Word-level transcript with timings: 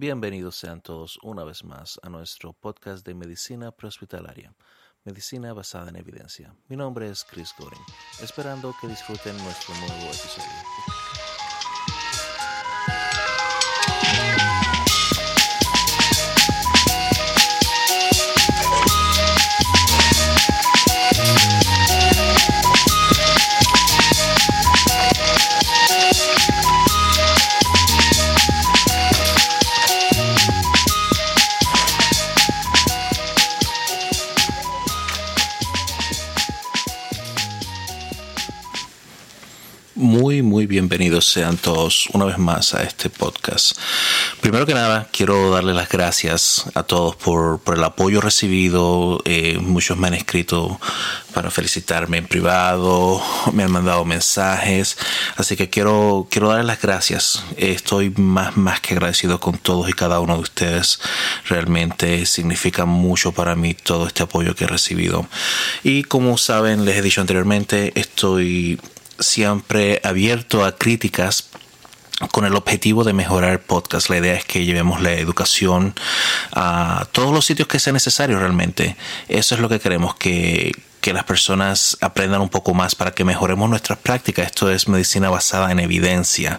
Bienvenidos 0.00 0.54
sean 0.54 0.80
todos 0.80 1.18
una 1.24 1.42
vez 1.42 1.64
más 1.64 1.98
a 2.04 2.08
nuestro 2.08 2.52
podcast 2.52 3.04
de 3.04 3.16
medicina 3.16 3.72
prehospitalaria, 3.72 4.54
medicina 5.02 5.52
basada 5.52 5.88
en 5.88 5.96
evidencia. 5.96 6.54
Mi 6.68 6.76
nombre 6.76 7.10
es 7.10 7.24
Chris 7.24 7.52
Goring, 7.58 7.82
esperando 8.22 8.72
que 8.80 8.86
disfruten 8.86 9.36
nuestro 9.38 9.74
nuevo 9.74 10.04
episodio. 10.04 11.07
Bienvenidos 40.88 41.26
sean 41.26 41.58
todos 41.58 42.08
una 42.14 42.24
vez 42.24 42.38
más 42.38 42.72
a 42.72 42.82
este 42.82 43.10
podcast. 43.10 43.76
Primero 44.40 44.64
que 44.64 44.72
nada, 44.72 45.06
quiero 45.12 45.50
darle 45.50 45.74
las 45.74 45.90
gracias 45.90 46.64
a 46.72 46.82
todos 46.82 47.14
por, 47.14 47.60
por 47.60 47.76
el 47.76 47.84
apoyo 47.84 48.22
recibido. 48.22 49.20
Eh, 49.26 49.58
muchos 49.60 49.98
me 49.98 50.06
han 50.06 50.14
escrito 50.14 50.80
para 51.34 51.50
felicitarme 51.50 52.16
en 52.16 52.26
privado, 52.26 53.22
me 53.52 53.64
han 53.64 53.70
mandado 53.70 54.06
mensajes, 54.06 54.96
así 55.36 55.56
que 55.56 55.68
quiero, 55.68 56.26
quiero 56.30 56.48
darles 56.48 56.66
las 56.66 56.80
gracias. 56.80 57.44
Estoy 57.58 58.08
más, 58.16 58.56
más 58.56 58.80
que 58.80 58.94
agradecido 58.94 59.40
con 59.40 59.58
todos 59.58 59.90
y 59.90 59.92
cada 59.92 60.20
uno 60.20 60.36
de 60.36 60.40
ustedes. 60.40 61.00
Realmente 61.50 62.24
significa 62.24 62.86
mucho 62.86 63.32
para 63.32 63.54
mí 63.56 63.74
todo 63.74 64.06
este 64.06 64.22
apoyo 64.22 64.54
que 64.54 64.64
he 64.64 64.68
recibido. 64.68 65.26
Y 65.84 66.04
como 66.04 66.38
saben, 66.38 66.86
les 66.86 66.96
he 66.96 67.02
dicho 67.02 67.20
anteriormente, 67.20 67.92
estoy 67.94 68.80
siempre 69.18 70.00
abierto 70.04 70.64
a 70.64 70.76
críticas 70.76 71.50
con 72.32 72.44
el 72.44 72.56
objetivo 72.56 73.04
de 73.04 73.12
mejorar 73.12 73.52
el 73.52 73.60
podcast. 73.60 74.10
La 74.10 74.18
idea 74.18 74.34
es 74.34 74.44
que 74.44 74.64
llevemos 74.64 75.00
la 75.00 75.12
educación 75.12 75.94
a 76.52 77.06
todos 77.12 77.32
los 77.32 77.46
sitios 77.46 77.68
que 77.68 77.78
sea 77.78 77.92
necesario 77.92 78.38
realmente. 78.38 78.96
Eso 79.28 79.54
es 79.54 79.60
lo 79.60 79.68
que 79.68 79.78
queremos, 79.78 80.16
que, 80.16 80.72
que 81.00 81.12
las 81.12 81.24
personas 81.24 81.96
aprendan 82.00 82.40
un 82.40 82.48
poco 82.48 82.74
más 82.74 82.94
para 82.94 83.12
que 83.12 83.24
mejoremos 83.24 83.68
nuestras 83.70 83.98
prácticas. 83.98 84.46
Esto 84.46 84.70
es 84.70 84.88
medicina 84.88 85.30
basada 85.30 85.70
en 85.70 85.80
evidencia. 85.80 86.58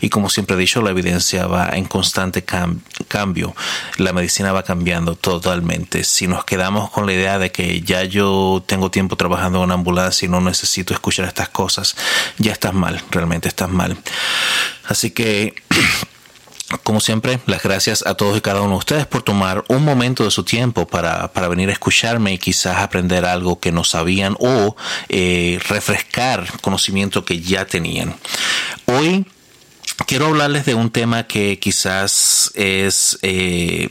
Y 0.00 0.08
como 0.08 0.30
siempre 0.30 0.56
he 0.56 0.58
dicho, 0.58 0.82
la 0.82 0.90
evidencia 0.90 1.46
va 1.46 1.70
en 1.70 1.84
constante 1.84 2.44
cambio. 2.44 3.54
La 3.96 4.12
medicina 4.12 4.52
va 4.52 4.62
cambiando 4.62 5.16
totalmente. 5.16 6.04
Si 6.04 6.26
nos 6.26 6.44
quedamos 6.44 6.90
con 6.90 7.06
la 7.06 7.12
idea 7.12 7.38
de 7.38 7.50
que 7.52 7.80
ya 7.82 8.04
yo 8.04 8.62
tengo 8.66 8.90
tiempo 8.90 9.16
trabajando 9.16 9.58
en 9.58 9.64
una 9.64 9.74
ambulancia 9.74 10.26
y 10.26 10.28
no 10.28 10.40
necesito 10.40 10.94
escuchar 10.94 11.26
estas 11.26 11.48
cosas, 11.48 11.96
ya 12.38 12.52
estás 12.52 12.74
mal, 12.74 13.02
realmente 13.10 13.48
estás 13.48 13.68
mal. 13.68 13.96
Así 14.86 15.10
que 15.10 15.54
Como 16.84 17.00
siempre, 17.00 17.40
las 17.46 17.62
gracias 17.62 18.06
a 18.06 18.14
todos 18.14 18.36
y 18.38 18.40
cada 18.40 18.62
uno 18.62 18.72
de 18.72 18.78
ustedes 18.78 19.06
por 19.06 19.22
tomar 19.22 19.64
un 19.68 19.84
momento 19.84 20.24
de 20.24 20.30
su 20.30 20.44
tiempo 20.44 20.86
para, 20.86 21.28
venir 21.48 21.68
a 21.68 21.72
escucharme 21.72 22.32
y 22.32 22.38
quizás 22.38 22.78
aprender 22.78 23.24
algo 23.24 23.58
que 23.58 23.72
no 23.72 23.82
sabían 23.82 24.36
o 24.38 24.76
eh, 25.08 25.58
refrescar 25.68 26.46
conocimiento 26.60 27.24
que 27.24 27.40
ya 27.40 27.64
tenían. 27.64 28.14
Hoy 28.86 29.26
quiero 30.06 30.26
hablarles 30.26 30.64
de 30.64 30.74
un 30.74 30.90
tema 30.90 31.26
que 31.26 31.58
quizás 31.58 32.52
es... 32.54 33.18
Eh, 33.22 33.90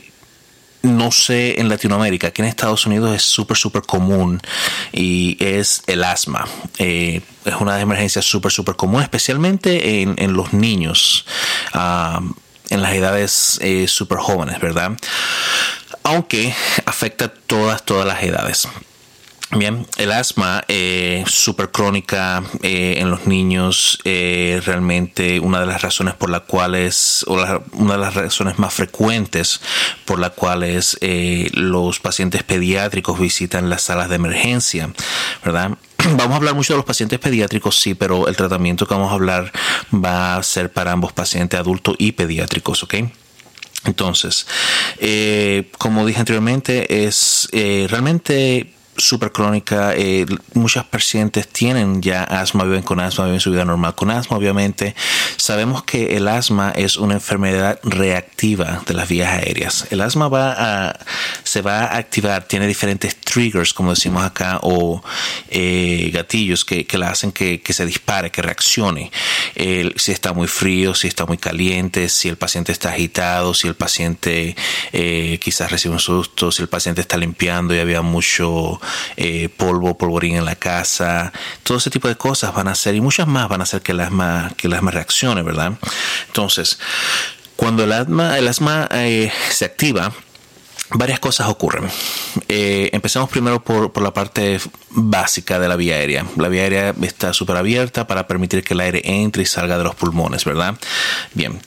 no 0.82 1.12
sé 1.12 1.60
en 1.60 1.68
Latinoamérica, 1.68 2.28
aquí 2.28 2.40
en 2.40 2.48
Estados 2.48 2.86
Unidos 2.86 3.14
es 3.14 3.22
súper, 3.22 3.58
súper 3.58 3.82
común 3.82 4.40
y 4.92 5.36
es 5.38 5.82
el 5.86 6.02
asma. 6.04 6.48
Eh, 6.78 7.20
es 7.44 7.54
una 7.60 7.78
emergencia 7.80 8.22
súper, 8.22 8.50
súper 8.50 8.76
común, 8.76 9.02
especialmente 9.02 10.00
en, 10.00 10.32
los 10.32 10.54
niños. 10.54 11.26
Ah, 11.74 12.20
en 12.70 12.82
las 12.82 12.94
edades 12.94 13.58
eh, 13.62 13.86
súper 13.86 14.18
jóvenes, 14.18 14.60
¿verdad? 14.60 14.92
Aunque 16.02 16.54
afecta 16.86 17.28
todas, 17.28 17.84
todas 17.84 18.06
las 18.06 18.22
edades. 18.22 18.66
Bien, 19.52 19.84
el 19.96 20.12
asma 20.12 20.62
eh, 20.68 21.24
super 21.26 21.72
crónica 21.72 22.44
eh, 22.62 22.98
en 22.98 23.10
los 23.10 23.26
niños 23.26 23.98
eh, 24.04 24.62
realmente 24.64 25.40
una 25.40 25.58
de 25.58 25.66
las 25.66 25.82
razones 25.82 26.14
por 26.14 26.30
las 26.30 26.42
cuales 26.42 27.24
o 27.26 27.34
una 27.72 27.94
de 27.94 27.98
las 27.98 28.14
razones 28.14 28.60
más 28.60 28.72
frecuentes 28.72 29.60
por 30.04 30.20
las 30.20 30.30
cuales 30.30 30.96
eh, 31.00 31.50
los 31.52 31.98
pacientes 31.98 32.44
pediátricos 32.44 33.18
visitan 33.18 33.68
las 33.68 33.82
salas 33.82 34.08
de 34.08 34.14
emergencia, 34.14 34.92
¿verdad? 35.44 35.76
Vamos 35.98 36.30
a 36.30 36.36
hablar 36.36 36.54
mucho 36.54 36.74
de 36.74 36.76
los 36.76 36.86
pacientes 36.86 37.18
pediátricos, 37.18 37.76
sí, 37.76 37.94
pero 37.94 38.28
el 38.28 38.36
tratamiento 38.36 38.86
que 38.86 38.94
vamos 38.94 39.10
a 39.10 39.14
hablar 39.14 39.52
va 39.92 40.36
a 40.36 40.42
ser 40.44 40.72
para 40.72 40.92
ambos 40.92 41.12
pacientes 41.12 41.58
adultos 41.58 41.96
y 41.98 42.12
pediátricos, 42.12 42.84
¿ok? 42.84 42.94
Entonces, 43.84 44.46
eh, 44.98 45.70
como 45.78 46.06
dije 46.06 46.20
anteriormente, 46.20 47.06
es 47.06 47.48
eh, 47.52 47.86
realmente 47.90 48.72
super 49.00 49.32
crónica. 49.32 49.94
Eh, 49.94 50.26
muchas 50.54 50.84
pacientes 50.84 51.48
tienen 51.48 52.02
ya 52.02 52.24
asma, 52.24 52.64
viven 52.64 52.82
con 52.82 53.00
asma, 53.00 53.24
viven 53.24 53.40
su 53.40 53.50
vida 53.50 53.64
normal 53.64 53.94
con 53.94 54.10
asma, 54.10 54.36
obviamente. 54.36 54.94
Sabemos 55.36 55.82
que 55.82 56.16
el 56.16 56.28
asma 56.28 56.72
es 56.76 56.96
una 56.96 57.14
enfermedad 57.14 57.80
reactiva 57.82 58.82
de 58.86 58.94
las 58.94 59.08
vías 59.08 59.32
aéreas. 59.32 59.86
El 59.90 60.00
asma 60.00 60.28
va 60.28 60.54
a, 60.88 60.98
se 61.42 61.62
va 61.62 61.84
a 61.84 61.96
activar, 61.96 62.44
tiene 62.44 62.66
diferentes 62.66 63.16
triggers, 63.16 63.74
como 63.74 63.90
decimos 63.90 64.22
acá, 64.22 64.58
o 64.62 65.02
eh, 65.48 66.10
gatillos 66.12 66.64
que, 66.64 66.86
que, 66.86 66.98
la 66.98 67.10
hacen 67.10 67.32
que, 67.32 67.60
que, 67.60 67.72
se 67.72 67.86
dispare, 67.86 68.30
que 68.30 68.42
reaccione. 68.42 69.10
si 69.54 70.12
está 70.12 70.32
muy 70.32 70.46
frío, 70.46 70.94
si 70.94 71.08
está 71.08 71.26
muy 71.26 71.38
caliente, 71.38 72.08
si 72.08 72.28
el 72.28 72.36
paciente 72.36 72.72
está 72.72 72.90
agitado, 72.90 73.54
si 73.54 73.68
el 73.68 73.74
paciente 73.74 74.56
eh, 74.92 75.38
quizás 75.40 75.70
recibe 75.70 75.94
un 75.94 76.00
susto, 76.00 76.52
si 76.52 76.62
el 76.62 76.68
paciente 76.68 77.00
está 77.00 77.16
limpiando 77.16 77.74
y 77.74 77.78
había 77.78 78.02
mucho 78.02 78.80
eh, 79.16 79.48
polvo, 79.48 79.96
polvorín 79.96 80.36
en 80.36 80.44
la 80.44 80.56
casa, 80.56 81.32
todo 81.62 81.78
ese 81.78 81.90
tipo 81.90 82.08
de 82.08 82.16
cosas 82.16 82.54
van 82.54 82.68
a 82.68 82.74
ser 82.74 82.94
y 82.94 83.00
muchas 83.00 83.26
más 83.26 83.48
van 83.48 83.60
a 83.60 83.64
hacer 83.64 83.82
que 83.82 83.92
el 83.92 84.00
asma, 84.00 84.52
que 84.56 84.66
el 84.66 84.74
asma 84.74 84.90
reaccione, 84.90 85.42
¿verdad? 85.42 85.72
Entonces, 86.26 86.78
cuando 87.56 87.84
el 87.84 87.92
asma, 87.92 88.38
el 88.38 88.48
asma 88.48 88.88
eh, 88.92 89.30
se 89.50 89.64
activa, 89.64 90.12
varias 90.92 91.20
cosas 91.20 91.48
ocurren. 91.48 91.88
Eh, 92.48 92.90
empecemos 92.92 93.28
primero 93.28 93.62
por, 93.62 93.92
por, 93.92 94.02
la 94.02 94.12
parte 94.12 94.60
básica 94.90 95.58
de 95.58 95.68
la 95.68 95.76
vía 95.76 95.96
aérea. 95.96 96.26
La 96.36 96.48
vía 96.48 96.62
aérea 96.62 96.94
está 97.02 97.32
súper 97.32 97.56
abierta 97.56 98.06
para 98.06 98.26
permitir 98.26 98.64
que 98.64 98.74
el 98.74 98.80
aire 98.80 99.02
entre 99.04 99.42
y 99.42 99.46
salga 99.46 99.78
de 99.78 99.84
los 99.84 99.94
pulmones, 99.94 100.44
¿verdad? 100.44 100.76
Bien, 101.34 101.60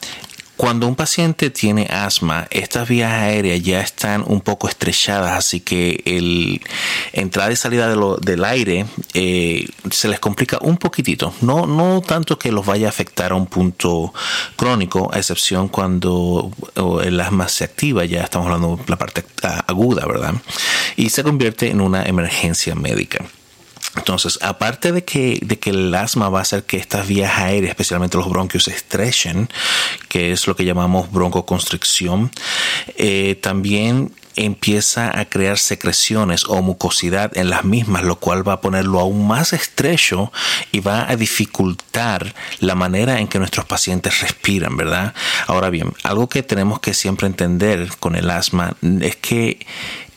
cuando 0.63 0.87
un 0.87 0.95
paciente 0.95 1.49
tiene 1.49 1.87
asma, 1.91 2.47
estas 2.49 2.87
vías 2.87 3.11
aéreas 3.11 3.61
ya 3.61 3.81
están 3.81 4.23
un 4.25 4.39
poco 4.39 4.69
estrechadas, 4.69 5.33
así 5.33 5.59
que 5.59 6.01
el 6.05 6.61
entrada 7.11 7.51
y 7.51 7.57
salida 7.57 7.93
del 8.21 8.45
aire 8.45 8.85
eh, 9.13 9.67
se 9.91 10.07
les 10.07 10.21
complica 10.21 10.59
un 10.61 10.77
poquitito. 10.77 11.33
No, 11.41 11.65
no 11.67 11.99
tanto 11.99 12.39
que 12.39 12.53
los 12.53 12.65
vaya 12.65 12.87
a 12.87 12.91
afectar 12.91 13.33
a 13.33 13.35
un 13.35 13.47
punto 13.47 14.13
crónico, 14.55 15.13
a 15.13 15.17
excepción 15.17 15.67
cuando 15.67 16.49
el 17.03 17.19
asma 17.19 17.49
se 17.49 17.65
activa, 17.65 18.05
ya 18.05 18.23
estamos 18.23 18.47
hablando 18.47 18.77
de 18.77 18.83
la 18.87 18.95
parte 18.95 19.25
aguda, 19.67 20.05
¿verdad? 20.05 20.35
Y 20.95 21.09
se 21.09 21.23
convierte 21.23 21.71
en 21.71 21.81
una 21.81 22.03
emergencia 22.03 22.73
médica. 22.73 23.25
Entonces, 23.95 24.39
aparte 24.41 24.91
de 24.91 25.03
que, 25.03 25.39
de 25.41 25.59
que 25.59 25.69
el 25.69 25.93
asma 25.93 26.29
va 26.29 26.39
a 26.39 26.41
hacer 26.41 26.63
que 26.63 26.77
estas 26.77 27.07
vías 27.07 27.37
aéreas, 27.37 27.69
especialmente 27.69 28.17
los 28.17 28.29
bronquios, 28.29 28.63
se 28.63 28.71
estrechen, 28.71 29.49
que 30.09 30.31
es 30.31 30.47
lo 30.47 30.55
que 30.55 30.65
llamamos 30.65 31.11
broncoconstricción, 31.11 32.31
eh, 32.97 33.35
también 33.41 34.11
empieza 34.35 35.19
a 35.19 35.25
crear 35.25 35.57
secreciones 35.57 36.45
o 36.45 36.61
mucosidad 36.61 37.37
en 37.37 37.49
las 37.49 37.63
mismas, 37.65 38.03
lo 38.03 38.19
cual 38.19 38.47
va 38.47 38.53
a 38.53 38.61
ponerlo 38.61 38.99
aún 38.99 39.27
más 39.27 39.53
estrecho 39.53 40.31
y 40.71 40.79
va 40.79 41.09
a 41.09 41.15
dificultar 41.15 42.33
la 42.59 42.75
manera 42.75 43.19
en 43.19 43.27
que 43.27 43.39
nuestros 43.39 43.65
pacientes 43.65 44.21
respiran, 44.21 44.75
¿verdad? 44.75 45.13
Ahora 45.47 45.69
bien, 45.69 45.93
algo 46.03 46.29
que 46.29 46.43
tenemos 46.43 46.79
que 46.79 46.93
siempre 46.93 47.27
entender 47.27 47.89
con 47.99 48.15
el 48.15 48.29
asma 48.29 48.75
es 49.01 49.15
que 49.17 49.65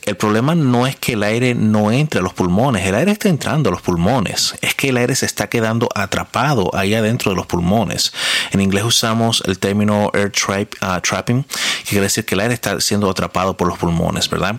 el 0.07 0.15
problema 0.15 0.55
no 0.55 0.87
es 0.87 0.95
que 0.95 1.13
el 1.13 1.23
aire 1.23 1.53
no 1.53 1.91
entre 1.91 2.21
a 2.21 2.23
los 2.23 2.33
pulmones, 2.33 2.85
el 2.87 2.95
aire 2.95 3.11
está 3.11 3.27
entrando 3.27 3.69
a 3.69 3.73
los 3.73 3.81
pulmones, 3.81 4.55
es 4.61 4.73
que 4.73 4.87
el 4.87 4.95
aire 4.95 5.13
se 5.15 5.25
está 5.25 5.49
quedando 5.49 5.89
atrapado 5.93 6.71
ahí 6.73 6.93
adentro 6.93 7.31
de 7.31 7.35
los 7.35 7.45
pulmones. 7.45 8.13
En 8.51 8.61
inglés 8.61 8.85
usamos 8.85 9.43
el 9.45 9.59
término 9.59 10.09
air 10.13 10.31
uh, 10.81 11.01
trapping, 11.01 11.43
que 11.43 11.89
quiere 11.89 12.03
decir 12.03 12.23
que 12.23 12.35
el 12.35 12.39
aire 12.39 12.53
está 12.53 12.79
siendo 12.79 13.09
atrapado 13.09 13.57
por 13.57 13.67
los 13.67 13.77
pulmones, 13.77 14.29
¿verdad? 14.29 14.55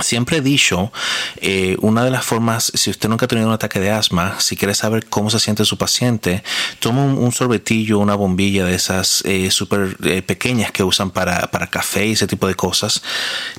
Siempre 0.00 0.36
he 0.36 0.40
dicho, 0.40 0.92
eh, 1.40 1.76
una 1.80 2.04
de 2.04 2.12
las 2.12 2.24
formas, 2.24 2.70
si 2.72 2.88
usted 2.88 3.08
nunca 3.08 3.24
ha 3.24 3.28
tenido 3.28 3.48
un 3.48 3.54
ataque 3.54 3.80
de 3.80 3.90
asma, 3.90 4.38
si 4.38 4.56
quiere 4.56 4.74
saber 4.76 5.06
cómo 5.06 5.28
se 5.28 5.40
siente 5.40 5.64
su 5.64 5.76
paciente, 5.76 6.44
toma 6.78 7.02
un, 7.02 7.32
sorbetillo, 7.32 7.98
una 7.98 8.14
bombilla 8.14 8.64
de 8.64 8.76
esas 8.76 9.22
eh, 9.26 9.50
súper 9.50 9.96
eh, 10.04 10.22
pequeñas 10.22 10.70
que 10.70 10.84
usan 10.84 11.10
para, 11.10 11.50
para, 11.50 11.66
café 11.66 12.06
y 12.06 12.12
ese 12.12 12.28
tipo 12.28 12.46
de 12.46 12.54
cosas, 12.54 13.02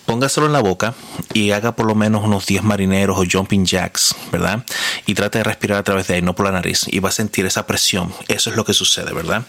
póngaselo 0.06 0.48
en 0.48 0.54
la 0.54 0.62
boca 0.62 0.94
y 1.34 1.52
haga 1.52 1.76
por 1.76 1.86
lo 1.86 1.94
menos 1.94 2.24
unos 2.24 2.46
10 2.46 2.64
marineros 2.64 3.18
o 3.20 3.26
jumping 3.30 3.66
jacks, 3.66 4.16
¿verdad? 4.32 4.64
Y 5.06 5.16
trate 5.16 5.40
de 5.40 5.44
respirar 5.44 5.80
a 5.80 5.84
través 5.84 6.08
de 6.08 6.16
ahí, 6.16 6.22
no 6.22 6.36
por 6.36 6.46
la 6.46 6.54
nariz, 6.54 6.86
y 6.88 7.00
va 7.00 7.10
a 7.10 7.12
sentir 7.12 7.46
esa 7.48 7.68
presión. 7.68 8.14
Eso 8.30 8.50
es 8.50 8.56
lo 8.56 8.64
que 8.64 8.74
sucede, 8.74 9.12
¿verdad? 9.12 9.44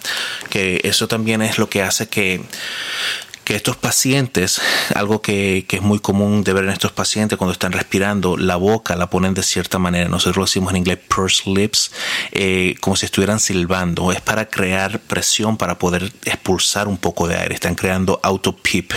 Que 0.49 0.81
eso 0.83 1.07
también 1.07 1.41
es 1.41 1.57
lo 1.57 1.71
que 1.71 1.83
hace 1.83 2.09
que 2.09 2.43
que 3.51 3.57
estos 3.57 3.77
pacientes, 3.77 4.61
algo 4.95 5.23
que, 5.23 5.67
es 5.69 5.83
muy 5.83 5.99
común 5.99 6.45
de 6.45 6.53
ver 6.53 6.63
en 6.67 6.71
estos 6.71 6.93
pacientes 6.93 7.37
cuando 7.37 7.53
están 7.53 7.73
respirando, 7.73 8.37
la 8.37 8.55
boca 8.55 8.95
la 8.95 9.11
ponen 9.11 9.35
de 9.35 9.43
cierta 9.43 9.81
manera. 9.81 10.09
Nosotros 10.09 10.37
lo 10.37 10.45
decimos 10.45 10.71
en 10.71 10.77
inglés 10.77 10.99
pursed 11.09 11.53
lips, 11.53 11.91
eh, 12.31 12.77
como 12.81 12.95
si 12.95 13.07
estuvieran 13.07 13.41
silbando. 13.41 14.13
Es 14.13 14.21
para 14.21 14.49
crear 14.49 15.01
presión, 15.01 15.57
para 15.57 15.81
poder 15.81 16.13
expulsar 16.27 16.87
un 16.87 16.97
poco 16.97 17.27
de 17.27 17.39
aire. 17.39 17.57
Están 17.57 17.75
creando 17.75 18.21
auto 18.23 18.55
pip. 18.55 18.93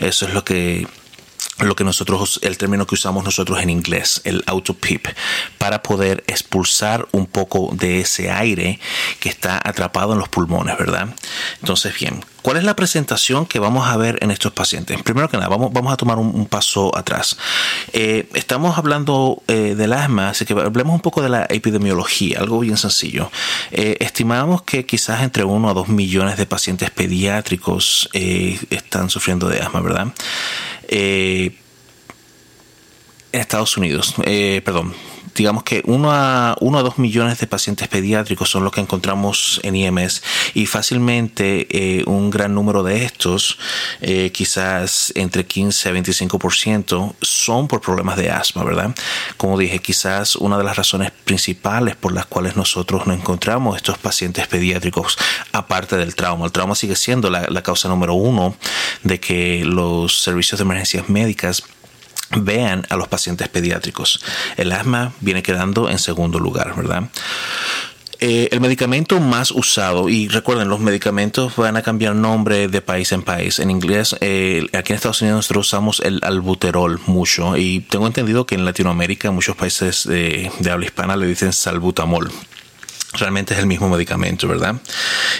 Eso 0.00 0.26
es 0.26 0.32
lo 0.32 0.42
que 0.46 0.86
lo 1.60 1.76
que 1.76 1.84
nosotros, 1.84 2.40
el 2.42 2.58
término 2.58 2.86
que 2.86 2.94
usamos 2.94 3.24
nosotros 3.24 3.60
en 3.60 3.70
inglés, 3.70 4.20
el 4.24 4.42
auto 4.46 4.74
pip, 4.74 5.06
para 5.58 5.82
poder 5.82 6.24
expulsar 6.26 7.06
un 7.12 7.26
poco 7.26 7.70
de 7.72 8.00
ese 8.00 8.30
aire 8.30 8.80
que 9.20 9.28
está 9.28 9.60
atrapado 9.62 10.14
en 10.14 10.18
los 10.18 10.28
pulmones, 10.28 10.76
¿verdad? 10.76 11.14
Entonces, 11.60 11.94
bien, 11.98 12.24
¿cuál 12.42 12.56
es 12.56 12.64
la 12.64 12.74
presentación 12.74 13.46
que 13.46 13.60
vamos 13.60 13.86
a 13.86 13.96
ver 13.96 14.18
en 14.20 14.32
estos 14.32 14.52
pacientes? 14.52 15.00
Primero 15.02 15.28
que 15.28 15.36
nada, 15.36 15.48
vamos, 15.48 15.72
vamos 15.72 15.92
a 15.92 15.96
tomar 15.96 16.18
un, 16.18 16.44
paso 16.46 16.96
atrás. 16.96 17.38
Eh, 17.92 18.28
estamos 18.34 18.76
hablando 18.76 19.42
eh, 19.46 19.74
del 19.76 19.92
asma, 19.92 20.30
así 20.30 20.44
que 20.44 20.52
hablemos 20.52 20.94
un 20.94 21.00
poco 21.00 21.22
de 21.22 21.28
la 21.28 21.46
epidemiología, 21.48 22.40
algo 22.40 22.58
bien 22.60 22.76
sencillo. 22.76 23.30
Eh, 23.70 23.96
estimamos 24.00 24.62
que 24.62 24.84
quizás 24.86 25.22
entre 25.22 25.44
1 25.44 25.70
a 25.70 25.72
2 25.72 25.88
millones 25.88 26.36
de 26.36 26.46
pacientes 26.46 26.90
pediátricos 26.90 28.08
están 28.12 29.08
sufriendo 29.08 29.48
de 29.48 29.60
asma, 29.60 29.80
¿verdad? 29.80 30.08
Eh, 30.88 31.56
en 33.32 33.40
Estados 33.40 33.76
Unidos, 33.76 34.14
eh, 34.24 34.62
perdón, 34.64 34.94
digamos 35.34 35.64
que 35.64 35.82
1 35.84 36.12
a, 36.12 36.56
uno 36.60 36.78
a 36.78 36.82
2 36.82 36.98
millones 36.98 37.38
de 37.38 37.46
pacientes 37.46 37.88
pediátricos 37.88 38.50
son 38.50 38.64
los 38.64 38.72
que 38.72 38.80
encontramos 38.80 39.60
en 39.62 39.76
IMS 39.76 40.22
y 40.54 40.66
fácilmente 40.66 41.66
eh, 41.70 42.04
un 42.06 42.30
gran 42.30 42.54
número 42.54 42.82
de 42.82 43.04
estos, 43.04 43.58
quizás 44.32 45.12
entre 45.16 45.46
15 45.46 45.88
a 45.88 45.92
25%, 45.92 47.14
son 47.20 47.68
por 47.68 47.80
problemas 47.80 48.16
de 48.16 48.30
asma, 48.30 48.64
¿verdad? 48.64 48.94
Como 49.36 49.58
dije, 49.58 49.78
quizás 49.78 50.36
una 50.36 50.58
de 50.58 50.64
las 50.64 50.76
razones 50.76 51.10
principales 51.24 51.96
por 51.96 52.12
las 52.12 52.26
cuales 52.26 52.56
nosotros 52.56 53.06
no 53.06 53.12
encontramos 53.12 53.76
estos 53.76 53.98
pacientes 53.98 54.46
pediátricos, 54.46 55.16
aparte 55.52 55.96
del 55.96 56.14
trauma. 56.14 56.46
El 56.46 56.52
trauma 56.52 56.74
sigue 56.74 56.96
siendo 56.96 57.30
la, 57.30 57.46
la 57.48 57.62
causa 57.62 57.88
número 57.88 58.14
uno 58.14 58.56
de 59.02 59.20
que 59.20 59.64
los 59.64 60.20
servicios 60.20 60.58
de 60.58 60.64
emergencias 60.64 61.08
médicas 61.08 61.64
vean 62.36 62.86
a 62.88 62.96
los 62.96 63.08
pacientes 63.08 63.48
pediátricos. 63.48 64.20
El 64.56 64.72
asma 64.72 65.12
viene 65.20 65.42
quedando 65.42 65.88
en 65.90 65.98
segundo 65.98 66.38
lugar, 66.38 66.74
¿verdad? 66.76 67.04
Eh, 68.20 68.48
el 68.52 68.60
medicamento 68.60 69.20
más 69.20 69.50
usado, 69.50 70.08
y 70.08 70.28
recuerden, 70.28 70.68
los 70.68 70.80
medicamentos 70.80 71.56
van 71.56 71.76
a 71.76 71.82
cambiar 71.82 72.14
nombre 72.14 72.68
de 72.68 72.80
país 72.80 73.12
en 73.12 73.22
país. 73.22 73.58
En 73.58 73.70
inglés, 73.70 74.16
eh, 74.20 74.66
aquí 74.72 74.92
en 74.92 74.96
Estados 74.96 75.20
Unidos 75.20 75.38
nosotros 75.38 75.66
usamos 75.66 76.00
el 76.00 76.20
albuterol 76.22 77.00
mucho, 77.06 77.56
y 77.56 77.80
tengo 77.80 78.06
entendido 78.06 78.46
que 78.46 78.54
en 78.54 78.64
Latinoamérica, 78.64 79.28
en 79.28 79.34
muchos 79.34 79.56
países 79.56 80.04
de, 80.04 80.50
de 80.58 80.70
habla 80.70 80.86
hispana 80.86 81.16
le 81.16 81.26
dicen 81.26 81.52
salbutamol 81.52 82.30
realmente 83.18 83.54
es 83.54 83.60
el 83.60 83.66
mismo 83.66 83.88
medicamento, 83.88 84.48
¿verdad? 84.48 84.76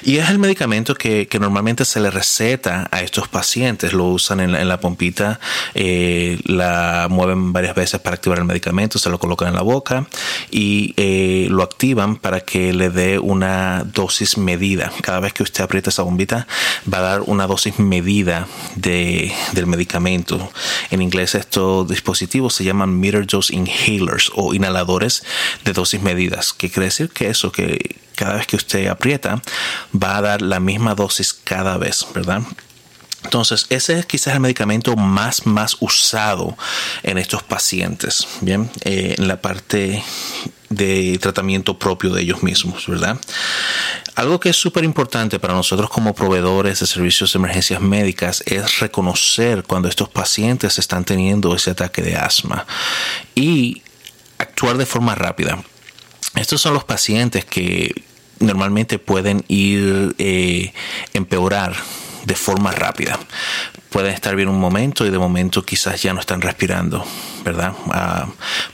Y 0.03 0.19
es 0.19 0.31
el 0.31 0.39
medicamento 0.39 0.95
que, 0.95 1.29
normalmente 1.41 1.85
se 1.85 2.01
le 2.01 2.11
receta 2.11 2.89
a 2.93 3.01
estos 3.01 3.29
pacientes. 3.29 3.93
Lo 3.93 4.05
usan 4.05 4.41
en 4.41 4.69
la, 4.69 4.81
pompita, 4.81 5.41
eh, 5.75 6.39
la 6.45 7.09
mueven 7.11 7.53
varias 7.53 7.75
veces 7.75 8.01
para 8.01 8.15
activar 8.15 8.39
el 8.39 8.45
medicamento, 8.45 8.99
se 8.99 9.11
lo 9.11 9.19
colocan 9.19 9.49
en 9.49 9.55
la 9.55 9.63
boca 9.63 10.07
y 10.51 10.95
eh, 10.97 11.49
lo 11.51 11.63
activan 11.63 12.17
para 12.17 12.41
que 12.41 12.73
le 12.73 12.91
dé 12.91 13.19
una 13.19 13.85
dosis 13.85 14.39
medida. 14.39 14.93
Cada 15.03 15.21
vez 15.21 15.33
que 15.33 15.43
usted 15.43 15.65
aprieta 15.65 15.91
esa 15.91 16.03
bombita, 16.03 16.47
va 16.93 16.99
a 16.99 17.03
dar 17.03 17.21
una 17.23 17.47
dosis 17.47 17.79
medida 17.79 18.47
de, 18.77 19.33
del 19.53 19.67
medicamento. 19.67 20.51
En 20.91 21.03
inglés 21.03 21.35
estos 21.35 21.89
dispositivos 21.89 22.55
se 22.55 22.65
llaman 22.65 22.99
meter 23.01 23.27
dose 23.27 23.55
inhalers 23.55 24.31
o 24.35 24.55
inhaladores 24.55 25.23
de 25.65 25.73
dosis 25.73 26.01
medidas. 26.03 26.53
¿Qué 26.53 26.71
quiere 26.71 26.87
decir? 26.87 27.11
Que 27.11 27.29
eso, 27.29 27.53
que 27.53 27.64
cada 28.15 28.35
vez 28.35 28.47
que 28.47 28.57
usted 28.57 28.87
aprieta 28.87 29.43
va 29.95 30.17
a 30.17 30.23
dar 30.23 30.43
la 30.43 30.61
misma 30.61 30.95
dosis 30.95 31.33
cada 31.33 31.77
vez, 31.79 32.07
¿verdad? 32.15 32.43
Entonces, 33.25 33.67
ese 33.71 33.99
es 33.99 34.07
quizás 34.07 34.35
el 34.35 34.41
medicamento 34.41 34.97
más, 34.97 35.47
más 35.47 35.77
usado 35.81 36.57
en 37.03 37.19
estos 37.19 37.43
pacientes, 37.43 38.29
¿bien? 38.43 38.71
Eh, 38.85 39.15
en 39.19 39.29
la 39.29 39.41
parte 39.41 40.05
de 40.69 41.19
tratamiento 41.21 41.79
propio 41.79 42.11
de 42.11 42.23
ellos 42.23 42.43
mismos, 42.43 42.87
¿verdad? 42.87 43.19
Algo 44.15 44.39
que 44.39 44.51
es 44.51 44.57
súper 44.57 44.85
importante 44.85 45.39
para 45.39 45.55
nosotros 45.55 45.91
como 45.91 46.15
proveedores 46.15 46.81
de 46.81 46.87
servicios 46.87 47.33
de 47.33 47.39
emergencias 47.39 47.81
médicas 47.81 48.43
es 48.47 48.79
reconocer 48.81 49.65
cuando 49.65 49.89
estos 49.89 50.09
pacientes 50.09 50.79
están 50.79 51.05
teniendo 51.05 51.55
ese 51.55 51.71
ataque 51.71 52.03
de 52.03 52.17
asma 52.17 52.67
y 53.35 53.83
actuar 54.39 54.77
de 54.77 54.87
forma 54.87 55.15
rápida. 55.15 55.65
Estos 56.37 56.61
son 56.61 56.75
los 56.75 56.85
pacientes 56.85 57.45
que 57.45 57.95
normalmente 58.41 58.99
pueden 58.99 59.45
ir 59.49 60.15
eh, 60.19 60.73
empeorar 61.13 61.75
de 62.25 62.35
forma 62.35 62.73
rápida 62.73 63.19
pueden 63.95 64.13
estar 64.13 64.35
bien 64.35 64.49
un 64.49 64.59
momento 64.59 65.07
y 65.07 65.11
de 65.11 65.21
momento 65.21 65.65
quizás 65.65 66.03
ya 66.03 66.13
no 66.13 66.19
están 66.19 66.41
respirando, 66.41 67.05
¿verdad? 67.45 67.75
Ah, 67.93 68.27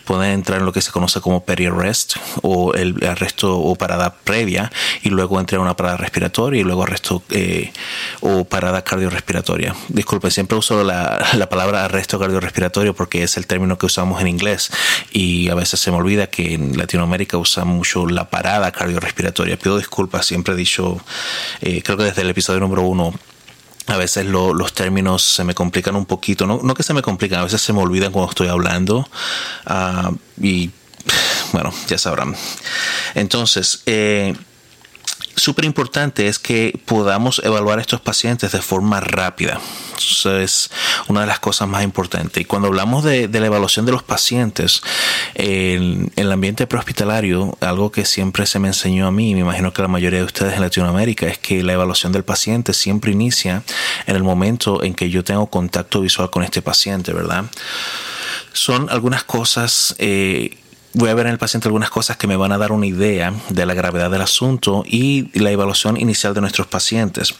pueden 0.06 0.32
entrar 0.32 0.60
en 0.60 0.64
lo 0.64 0.72
que 0.72 0.80
se 0.80 0.92
conoce 0.92 1.20
como 1.20 1.44
peri-arrest 1.44 2.16
o 2.40 2.72
el 2.72 3.06
arresto 3.06 3.58
o 3.58 3.76
parada 3.76 4.14
previa 4.14 4.72
y 5.02 5.10
luego 5.10 5.38
entrar 5.38 5.58
a 5.58 5.62
una 5.62 5.76
parada 5.76 5.98
respiratoria 5.98 6.62
y 6.62 6.64
luego 6.64 6.84
arresto 6.84 7.22
eh, 7.28 7.70
o 8.22 8.44
parada 8.44 8.82
cardiorrespiratoria. 8.82 9.76
Disculpe, 9.90 10.30
siempre 10.30 10.56
uso 10.56 10.82
la, 10.84 11.22
la 11.34 11.50
palabra 11.50 11.84
arresto 11.84 12.18
cardiorrespiratorio 12.18 12.94
porque 12.94 13.22
es 13.22 13.36
el 13.36 13.46
término 13.46 13.76
que 13.76 13.84
usamos 13.84 14.22
en 14.22 14.28
inglés 14.28 14.70
y 15.12 15.50
a 15.50 15.54
veces 15.54 15.80
se 15.80 15.90
me 15.90 15.98
olvida 15.98 16.28
que 16.28 16.54
en 16.54 16.78
Latinoamérica 16.78 17.36
usa 17.36 17.66
mucho 17.66 18.06
la 18.06 18.30
parada 18.30 18.72
cardiorrespiratoria. 18.72 19.58
Pido 19.58 19.76
disculpas, 19.76 20.24
siempre 20.24 20.54
he 20.54 20.56
dicho, 20.56 20.98
eh, 21.60 21.82
creo 21.82 21.98
que 21.98 22.04
desde 22.04 22.22
el 22.22 22.30
episodio 22.30 22.60
número 22.60 22.84
uno 22.84 23.12
a 23.86 23.96
veces 23.96 24.26
los 24.26 24.72
términos 24.72 25.22
se 25.22 25.44
me 25.44 25.54
complican 25.54 25.96
un 25.96 26.06
poquito, 26.06 26.46
no, 26.46 26.60
no, 26.62 26.74
que 26.74 26.82
se 26.82 26.94
me 26.94 27.02
complican, 27.02 27.40
a 27.40 27.44
veces 27.44 27.60
se 27.60 27.72
me 27.72 27.80
olvidan 27.80 28.12
cuando 28.12 28.30
estoy 28.30 28.48
hablando 28.48 29.08
uh, 29.66 30.16
y 30.40 30.70
bueno, 31.52 31.72
ya 31.88 31.98
sabrán. 31.98 32.36
Entonces, 33.14 33.82
eh, 33.86 34.34
súper 35.36 35.64
importante 35.64 36.28
es 36.28 36.38
que 36.38 36.80
podamos 36.84 37.40
evaluar 37.44 37.78
a 37.78 37.82
estos 37.82 38.00
pacientes 38.00 38.52
de 38.52 38.62
forma 38.62 39.00
rápida. 39.00 39.60
Eso 39.96 40.38
es 40.38 40.70
una 41.08 41.22
de 41.22 41.26
las 41.26 41.40
cosas 41.40 41.68
más 41.68 41.82
importantes. 41.82 42.40
Y 42.40 42.44
cuando 42.44 42.68
hablamos 42.68 43.04
de, 43.04 43.28
la 43.28 43.46
evaluación 43.46 43.86
de 43.86 43.92
los 43.92 44.02
pacientes, 44.02 44.82
en, 45.34 46.12
el 46.16 46.32
ambiente 46.32 46.66
prehospitalario, 46.66 47.56
algo 47.60 47.90
que 47.90 48.04
siempre 48.04 48.46
se 48.46 48.58
me 48.58 48.68
enseñó 48.68 49.06
a 49.06 49.10
mí, 49.10 49.34
me 49.34 49.40
imagino 49.40 49.72
que 49.72 49.82
la 49.82 49.88
mayoría 49.88 50.20
de 50.20 50.24
ustedes 50.24 50.54
en 50.54 50.60
Latinoamérica, 50.60 51.26
es 51.26 51.38
que 51.38 51.62
la 51.62 51.72
evaluación 51.72 52.12
del 52.12 52.24
paciente 52.24 52.72
siempre 52.74 53.12
inicia 53.12 53.62
en 54.06 54.16
el 54.16 54.22
momento 54.22 54.82
en 54.82 54.94
que 54.94 55.10
yo 55.10 55.24
tengo 55.24 55.46
contacto 55.46 56.00
visual 56.00 56.30
con 56.30 56.42
este 56.42 56.62
paciente, 56.62 57.12
¿verdad? 57.12 57.44
Son 58.52 58.88
algunas 58.90 59.24
cosas 59.24 59.94
eh, 59.98 60.56
voy 60.92 61.08
a 61.08 61.14
ver 61.14 61.26
en 61.26 61.32
el 61.32 61.38
paciente 61.38 61.68
algunas 61.68 61.90
cosas 61.90 62.16
que 62.16 62.26
me 62.26 62.36
van 62.36 62.52
a 62.52 62.58
dar 62.58 62.72
una 62.72 62.86
idea 62.86 63.32
de 63.48 63.66
la 63.66 63.74
gravedad 63.74 64.10
del 64.10 64.22
asunto 64.22 64.82
y 64.86 65.30
la 65.38 65.50
evaluación 65.50 65.96
inicial 65.96 66.34
de 66.34 66.40
nuestros 66.40 66.66
pacientes 66.66 67.34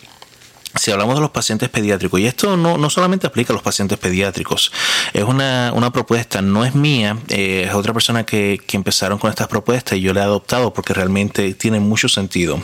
si 0.75 0.91
hablamos 0.91 1.17
de 1.17 1.21
los 1.21 1.31
pacientes 1.31 1.69
pediátricos, 1.69 2.21
y 2.21 2.27
esto 2.27 2.57
no, 2.57 2.79
no 2.79 2.91
solamente 2.91 3.27
aplica 3.27 3.53
a 3.53 3.55
los 3.55 3.63
pacientes 3.63 3.99
pediátricos, 3.99 4.73
es 5.13 5.25
una, 5.25 5.73
una 5.75 5.93
propuesta, 5.93 6.43
no 6.43 6.65
es 6.65 6.75
mía, 6.75 7.19
eh, 7.29 7.65
es 7.69 7.75
otra 7.75 7.93
persona 7.93 8.25
que, 8.25 8.61
que, 8.67 8.77
empezaron 8.77 9.19
con 9.19 9.31
estas 9.31 9.49
propuestas 9.49 9.99
y 9.99 10.01
yo 10.01 10.15
la 10.15 10.21
he 10.21 10.25
adoptado 10.25 10.73
porque 10.73 10.95
realmente 10.95 11.55
tiene 11.55 11.81
mucho 11.81 12.09
sentido. 12.09 12.61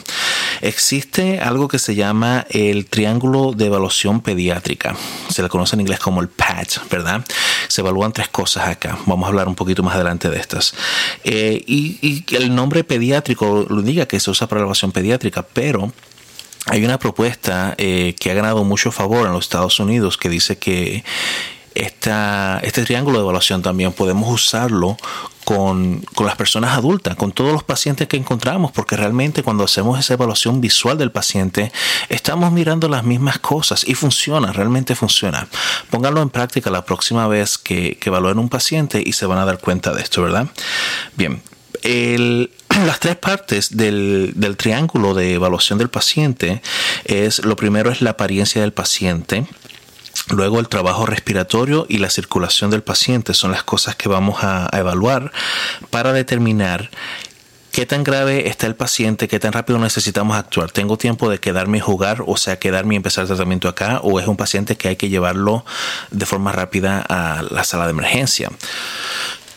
Existe 0.63 1.41
algo 1.41 1.69
que 1.69 1.79
se 1.79 1.95
llama 1.95 2.47
el 2.51 2.87
triángulo 2.87 3.53
de 3.53 3.67
evaluación 3.67 4.21
pediátrica, 4.21 4.97
se 5.29 5.43
le 5.43 5.49
conoce 5.49 5.77
en 5.77 5.81
inglés 5.81 5.99
como 5.99 6.21
el 6.21 6.29
PAT, 6.29 6.89
¿verdad? 6.91 7.25
Se 7.69 7.81
evalúan 7.81 8.13
tres 8.13 8.29
cosas 8.29 8.69
acá, 8.69 8.99
vamos 9.07 9.27
a 9.27 9.29
hablar 9.29 9.49
un 9.49 9.55
poquito 9.55 9.83
más 9.83 9.95
adelante 9.95 10.31
de 10.31 10.39
estas. 10.39 10.75
Eh, 11.25 11.63
y, 11.67 12.25
el 12.37 12.55
nombre 12.55 12.85
pediátrico 12.85 13.67
lo 13.69 13.83
diga 13.83 14.07
que 14.07 14.21
se 14.21 14.31
usa 14.31 14.47
para 14.47 14.61
evaluación 14.61 14.93
pediátrica, 14.93 15.43
pero 15.43 15.93
hay 16.67 16.85
una 16.85 16.99
propuesta 16.99 17.75
eh, 17.79 18.15
que 18.19 18.31
ha 18.31 18.35
ganado 18.35 18.65
mucho 18.65 18.91
favor 18.93 19.27
en 19.27 19.33
los 19.33 19.45
Estados 19.45 19.79
Unidos 19.81 20.17
que 20.17 20.29
dice 20.29 20.59
que 20.59 21.05
este 21.75 22.85
triángulo 22.85 23.19
de 23.19 23.25
evaluación 23.25 23.61
también 23.61 23.93
podemos 23.93 24.33
usarlo 24.33 24.97
con, 25.45 26.01
con, 26.15 26.27
las 26.27 26.35
personas 26.35 26.77
adultas, 26.77 27.17
con 27.17 27.33
todos 27.33 27.53
los 27.53 27.63
pacientes 27.63 28.09
que 28.09 28.17
encontramos, 28.17 28.73
porque 28.73 28.97
realmente 28.97 29.43
cuando 29.43 29.63
hacemos 29.63 29.99
esa 29.99 30.15
evaluación 30.15 30.61
visual 30.63 30.97
del 30.97 31.13
paciente, 31.13 31.71
estamos 32.09 32.51
mirando 32.51 32.89
las 32.89 33.05
mismas 33.05 33.39
cosas 33.39 33.87
y 33.87 33.95
funciona, 33.95 34.53
realmente 34.53 34.97
funciona. 34.97 35.49
Pónganlo 35.91 36.23
en 36.23 36.31
práctica 36.31 36.71
la 36.71 36.85
próxima 36.85 37.29
vez 37.29 37.59
que, 37.59 37.99
que 37.99 38.09
evalúen 38.09 38.39
un 38.39 38.49
paciente 38.49 39.03
y 39.05 39.13
se 39.13 39.27
van 39.27 39.39
a 39.39 39.45
dar 39.45 39.59
cuenta 39.59 39.93
de 39.93 40.03
esto, 40.03 40.23
¿verdad? 40.23 40.49
Bien, 41.15 41.43
el, 41.83 42.51
las 42.87 43.01
tres 43.01 43.17
partes 43.17 43.77
del, 43.77 44.33
del, 44.35 44.57
triángulo 44.57 45.15
de 45.15 45.35
evaluación 45.35 45.79
del 45.79 45.89
paciente 45.89 46.63
es 47.05 47.45
lo 47.45 47.57
primero 47.57 47.91
es 47.91 48.03
la 48.03 48.11
apariencia 48.11 48.61
del 48.61 48.73
paciente 48.73 49.47
Luego 50.31 50.59
el 50.59 50.69
trabajo 50.69 51.07
respiratorio 51.07 51.87
y 51.89 51.99
la 51.99 52.11
circulación 52.11 52.71
del 52.71 52.83
paciente 52.83 53.33
son 53.33 53.53
las 53.53 53.63
cosas 53.63 53.95
que 53.95 54.09
vamos 54.09 54.43
a, 54.43 54.69
evaluar 54.73 55.31
para 55.91 56.13
determinar 56.13 56.91
qué 57.71 57.87
tan 57.87 58.03
grave 58.03 58.49
está 58.49 58.67
el 58.67 58.75
paciente, 58.75 59.29
qué 59.29 59.39
tan 59.39 59.53
rápido 59.53 59.79
necesitamos 59.79 60.37
actuar. 60.37 60.73
¿Tengo 60.73 60.99
tiempo 60.99 61.31
de 61.31 61.39
quedarme 61.39 61.79
y 61.79 61.81
jugar, 61.81 62.25
o 62.27 62.37
sea, 62.37 62.59
quedarme 62.59 62.95
y 62.95 62.97
empezar 62.97 63.23
el 63.23 63.29
tratamiento 63.29 63.69
acá? 63.69 64.01
¿O 64.03 64.19
es 64.19 64.27
un 64.27 64.37
paciente 64.37 64.77
que 64.77 64.89
hay 64.89 64.97
que 64.97 65.09
llevarlo 65.09 65.65
de 66.11 66.27
forma 66.27 66.51
rápida 66.51 67.05
a 67.09 67.43
la 67.49 67.63
sala 67.63 67.85
de 67.85 67.91
emergencia? 67.91 68.51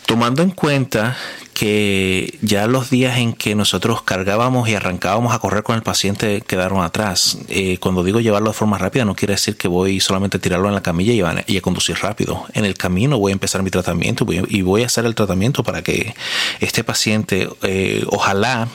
Tomando 0.06 0.42
en 0.42 0.50
cuenta 0.50 1.16
que 1.54 2.38
ya 2.42 2.66
los 2.66 2.90
días 2.90 3.18
en 3.18 3.32
que 3.32 3.54
nosotros 3.54 4.02
cargábamos 4.02 4.68
y 4.68 4.74
arrancábamos 4.74 5.34
a 5.34 5.38
correr 5.38 5.62
con 5.62 5.76
el 5.76 5.82
paciente 5.82 6.40
quedaron 6.42 6.82
atrás. 6.82 7.38
Eh, 7.48 7.78
cuando 7.78 8.02
digo 8.02 8.20
llevarlo 8.20 8.50
de 8.50 8.54
forma 8.54 8.78
rápida 8.78 9.04
no 9.04 9.14
quiere 9.14 9.34
decir 9.34 9.56
que 9.56 9.68
voy 9.68 10.00
solamente 10.00 10.38
a 10.38 10.40
tirarlo 10.40 10.68
en 10.68 10.74
la 10.74 10.82
camilla 10.82 11.12
y, 11.46 11.56
a 11.56 11.60
conducir 11.60 11.96
rápido. 12.00 12.44
En 12.54 12.64
el 12.64 12.74
camino 12.74 13.18
voy 13.18 13.32
a 13.32 13.34
empezar 13.34 13.62
mi 13.62 13.70
tratamiento 13.70 14.26
y 14.30 14.62
voy 14.62 14.82
a 14.82 14.86
hacer 14.86 15.04
el 15.04 15.14
tratamiento 15.14 15.62
para 15.62 15.82
que 15.82 16.14
este 16.60 16.84
paciente 16.84 17.48
eh, 17.62 18.04
ojalá 18.08 18.68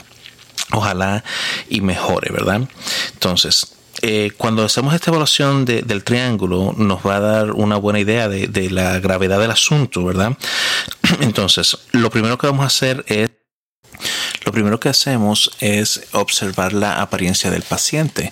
ojalá 0.72 1.22
y 1.68 1.80
mejore, 1.80 2.32
¿verdad? 2.32 2.68
Entonces, 3.14 3.75
eh, 4.02 4.32
cuando 4.36 4.64
hacemos 4.64 4.94
esta 4.94 5.10
evaluación 5.10 5.64
del 5.64 6.04
triángulo 6.04 6.74
nos 6.76 7.04
va 7.06 7.16
a 7.16 7.20
dar 7.20 7.52
una 7.52 7.76
buena 7.76 7.98
idea 7.98 8.28
de, 8.28 8.46
de 8.48 8.70
la 8.70 8.98
gravedad 9.00 9.38
del 9.40 9.50
asunto, 9.50 10.04
¿verdad? 10.04 10.36
Entonces, 11.20 11.78
lo 11.92 12.10
primero 12.10 12.38
que 12.38 12.46
vamos 12.46 12.64
a 12.64 12.66
hacer 12.66 13.04
es 13.08 13.30
lo 14.46 14.52
primero 14.52 14.78
que 14.78 14.88
hacemos 14.88 15.50
es 15.58 16.02
observar 16.12 16.72
la 16.72 17.02
apariencia 17.02 17.50
del 17.50 17.62
paciente. 17.62 18.30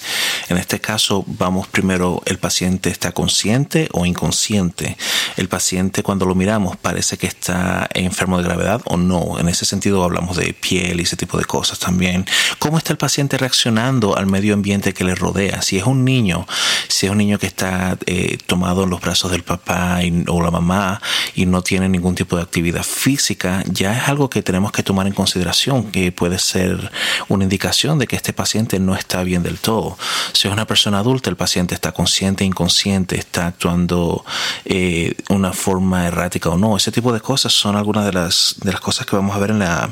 En 0.48 0.58
este 0.58 0.80
caso, 0.80 1.24
vamos 1.26 1.66
primero, 1.66 2.22
el 2.24 2.38
paciente 2.38 2.88
está 2.88 3.10
consciente 3.10 3.88
o 3.90 4.06
inconsciente. 4.06 4.96
El 5.36 5.48
paciente 5.48 6.04
cuando 6.04 6.24
lo 6.24 6.36
miramos 6.36 6.76
parece 6.76 7.18
que 7.18 7.26
está 7.26 7.88
enfermo 7.94 8.38
de 8.38 8.44
gravedad 8.44 8.80
o 8.84 8.96
no. 8.96 9.40
En 9.40 9.48
ese 9.48 9.64
sentido 9.64 10.04
hablamos 10.04 10.36
de 10.36 10.54
piel 10.54 11.00
y 11.00 11.02
ese 11.02 11.16
tipo 11.16 11.36
de 11.36 11.46
cosas 11.46 11.80
también. 11.80 12.24
¿Cómo 12.60 12.78
está 12.78 12.92
el 12.92 12.98
paciente 12.98 13.36
reaccionando 13.36 14.16
al 14.16 14.26
medio 14.26 14.54
ambiente 14.54 14.94
que 14.94 15.02
le 15.02 15.16
rodea? 15.16 15.62
Si 15.62 15.78
es 15.78 15.84
un 15.84 16.04
niño, 16.04 16.46
si 16.86 17.06
es 17.06 17.12
un 17.12 17.18
niño 17.18 17.40
que 17.40 17.48
está 17.48 17.98
eh, 18.06 18.38
tomado 18.46 18.84
en 18.84 18.90
los 18.90 19.00
brazos 19.00 19.32
del 19.32 19.42
papá 19.42 19.98
o 20.28 20.40
la 20.40 20.52
mamá 20.52 21.02
y 21.34 21.46
no 21.46 21.62
tiene 21.62 21.88
ningún 21.88 22.14
tipo 22.14 22.36
de 22.36 22.42
actividad 22.42 22.84
física, 22.84 23.64
ya 23.66 23.98
es 23.98 24.08
algo 24.08 24.30
que 24.30 24.42
tenemos 24.42 24.70
que 24.70 24.84
tomar 24.84 25.08
en 25.08 25.12
consideración, 25.12 25.90
que 25.90 26.03
puede 26.10 26.38
ser 26.38 26.90
una 27.28 27.44
indicación 27.44 27.98
de 27.98 28.06
que 28.06 28.16
este 28.16 28.32
paciente 28.32 28.78
no 28.78 28.94
está 28.94 29.22
bien 29.22 29.42
del 29.42 29.58
todo. 29.58 29.96
Si 30.32 30.48
es 30.48 30.52
una 30.52 30.66
persona 30.66 30.98
adulta, 30.98 31.30
el 31.30 31.36
paciente 31.36 31.74
está 31.74 31.92
consciente, 31.92 32.44
inconsciente, 32.44 33.18
está 33.18 33.46
actuando 33.46 34.24
eh, 34.64 35.14
una 35.28 35.52
forma 35.52 36.06
errática 36.06 36.50
o 36.50 36.58
no. 36.58 36.76
Ese 36.76 36.92
tipo 36.92 37.12
de 37.12 37.20
cosas 37.20 37.52
son 37.52 37.76
algunas 37.76 38.04
de 38.04 38.12
las, 38.12 38.56
de 38.62 38.72
las 38.72 38.80
cosas 38.80 39.06
que 39.06 39.16
vamos 39.16 39.36
a 39.36 39.38
ver 39.38 39.50
en 39.50 39.58
la, 39.60 39.90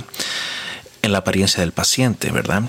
en 1.02 1.12
la 1.12 1.19
apariencia 1.19 1.61
del 1.61 1.73
paciente, 1.73 2.31
¿verdad? 2.31 2.62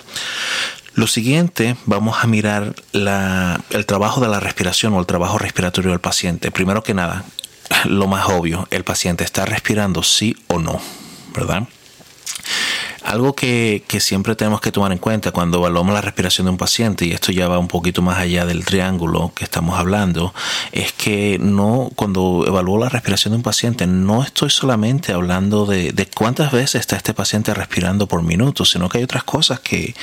Lo 0.95 1.07
siguiente, 1.07 1.75
vamos 1.85 2.17
a 2.21 2.27
mirar 2.27 2.75
la, 2.91 3.59
el 3.71 3.85
trabajo 3.87 4.21
de 4.21 4.27
la 4.27 4.39
respiración 4.39 4.93
o 4.93 4.99
el 4.99 5.07
trabajo 5.07 5.39
respiratorio 5.39 5.89
del 5.89 5.99
paciente. 5.99 6.51
Primero 6.51 6.83
que 6.83 6.93
nada, 6.93 7.25
lo 7.85 8.07
más 8.07 8.29
obvio, 8.29 8.67
el 8.69 8.83
paciente 8.83 9.23
está 9.23 9.45
respirando 9.45 10.03
sí 10.03 10.37
o 10.47 10.59
no, 10.59 10.79
¿verdad? 11.33 11.63
Algo 13.03 13.35
que, 13.35 13.83
siempre 13.99 14.35
tenemos 14.35 14.61
que 14.61 14.71
tomar 14.71 14.91
en 14.91 14.97
cuenta 14.97 15.31
cuando 15.31 15.57
evaluamos 15.57 15.93
la 15.93 16.01
respiración 16.01 16.45
de 16.45 16.51
un 16.51 16.57
paciente, 16.57 17.05
y 17.05 17.11
esto 17.11 17.31
ya 17.31 17.47
va 17.47 17.59
un 17.59 17.67
poquito 17.67 18.01
más 18.01 18.17
allá 18.17 18.45
del 18.45 18.65
triángulo 18.65 19.31
que 19.35 19.43
estamos 19.43 19.77
hablando, 19.77 20.33
es 20.71 20.93
que 20.93 21.37
no, 21.39 21.91
cuando 21.95 22.45
evalúo 22.47 22.79
la 22.79 22.89
respiración 22.89 23.33
de 23.33 23.37
un 23.37 23.43
paciente, 23.43 23.87
no 23.87 24.23
estoy 24.23 24.49
solamente 24.49 25.11
hablando 25.11 25.65
de, 25.65 25.93
cuántas 26.15 26.51
veces 26.51 26.81
está 26.81 26.95
este 26.95 27.13
paciente 27.13 27.53
respirando 27.53 28.07
por 28.07 28.23
minuto, 28.23 28.65
sino 28.65 28.87
que 28.87 28.99
hay 28.99 29.03
otras 29.03 29.23
cosas 29.23 29.59
que, 29.59 29.95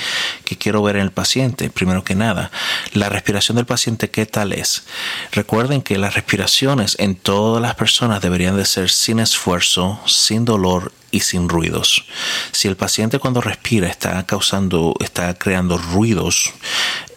que 0.45 0.57
quiero 0.57 0.83
ver 0.83 0.95
en 0.95 1.03
el 1.03 1.11
paciente. 1.11 1.69
Primero 1.69 2.03
que 2.03 2.15
nada, 2.15 2.51
la 2.93 3.09
respiración 3.09 3.55
del 3.55 3.65
paciente, 3.65 4.09
¿qué 4.09 4.25
tal 4.25 4.53
es? 4.53 4.83
Recuerden 5.31 5.81
que 5.81 5.97
las 5.97 6.13
respiraciones 6.13 6.95
en 6.99 7.15
todas 7.15 7.61
las 7.61 7.75
personas 7.75 8.21
deberían 8.21 8.57
de 8.57 8.65
ser 8.65 8.89
sin 8.89 9.19
esfuerzo, 9.19 9.99
sin 10.05 10.45
dolor 10.45 10.91
y 11.11 11.21
sin 11.21 11.49
ruidos. 11.49 12.05
Si 12.51 12.67
el 12.67 12.75
paciente 12.75 13.19
cuando 13.19 13.41
respira 13.41 13.87
está 13.87 14.25
causando, 14.25 14.95
está 14.99 15.33
creando 15.35 15.77
ruidos, 15.77 16.53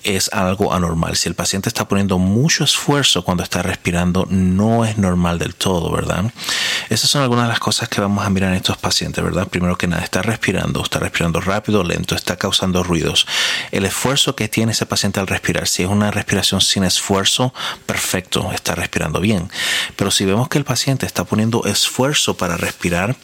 es 0.04 0.30
algo 0.32 0.72
anormal. 0.72 1.16
Si 1.16 1.28
el 1.28 1.34
paciente 1.34 1.68
está 1.68 1.88
poniendo 1.88 2.18
mucho 2.18 2.62
esfuerzo 2.62 3.24
cuando 3.24 3.42
está 3.42 3.62
respirando, 3.62 4.26
no 4.30 4.84
es 4.84 4.98
normal 4.98 5.38
del 5.38 5.54
todo, 5.54 5.90
¿verdad? 5.90 6.30
Esas 6.90 7.10
son 7.10 7.22
algunas 7.22 7.46
de 7.46 7.48
las 7.48 7.58
cosas 7.58 7.88
que 7.88 8.00
vamos 8.00 8.24
a 8.24 8.30
mirar 8.30 8.50
en 8.50 8.56
estos 8.56 8.76
pacientes, 8.76 9.24
¿verdad? 9.24 9.48
Primero 9.48 9.76
que 9.76 9.86
nada, 9.86 10.04
está 10.04 10.20
respirando, 10.22 10.82
está 10.82 10.98
respirando 10.98 11.40
rápido, 11.40 11.82
lento, 11.82 12.14
está 12.14 12.36
causando 12.36 12.82
ruidos. 12.82 13.26
El 13.72 13.86
esfuerzo 13.86 14.36
que 14.36 14.48
tiene 14.48 14.72
ese 14.72 14.86
paciente 14.86 15.20
al 15.20 15.26
respirar, 15.26 15.66
si 15.66 15.82
es 15.82 15.88
una 15.88 16.10
respiración 16.10 16.60
sin 16.60 16.84
esfuerzo, 16.84 17.54
perfecto, 17.86 18.52
está 18.52 18.74
respirando 18.74 19.20
bien. 19.20 19.50
Pero 19.96 20.10
si 20.10 20.26
vemos 20.26 20.48
que 20.48 20.58
el 20.58 20.64
paciente 20.64 21.06
está 21.06 21.24
poniendo 21.24 21.64
esfuerzo 21.64 22.36
para 22.36 22.58
respirar, 22.58 23.16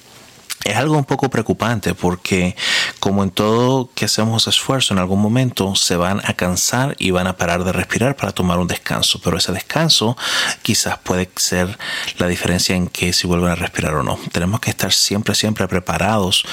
es 0.64 0.76
algo 0.76 0.96
un 0.96 1.04
poco 1.04 1.30
preocupante 1.30 1.94
porque 1.94 2.54
como 2.98 3.22
en 3.22 3.30
todo 3.30 3.90
que 3.94 4.04
hacemos 4.04 4.46
esfuerzo 4.46 4.92
en 4.92 5.00
algún 5.00 5.20
momento 5.20 5.74
se 5.74 5.96
van 5.96 6.20
a 6.24 6.34
cansar 6.34 6.96
y 6.98 7.10
van 7.12 7.26
a 7.26 7.36
parar 7.36 7.64
de 7.64 7.72
respirar 7.72 8.16
para 8.16 8.32
tomar 8.32 8.58
un 8.58 8.68
descanso. 8.68 9.20
Pero 9.22 9.38
ese 9.38 9.52
descanso 9.52 10.16
quizás 10.62 10.98
puede 10.98 11.30
ser 11.36 11.78
la 12.18 12.26
diferencia 12.26 12.76
en 12.76 12.88
que 12.88 13.12
si 13.12 13.26
vuelven 13.26 13.50
a 13.50 13.54
respirar 13.54 13.94
o 13.94 14.02
no. 14.02 14.18
Tenemos 14.32 14.60
que 14.60 14.70
estar 14.70 14.92
siempre 14.92 15.34
siempre 15.34 15.66
preparados 15.66 16.44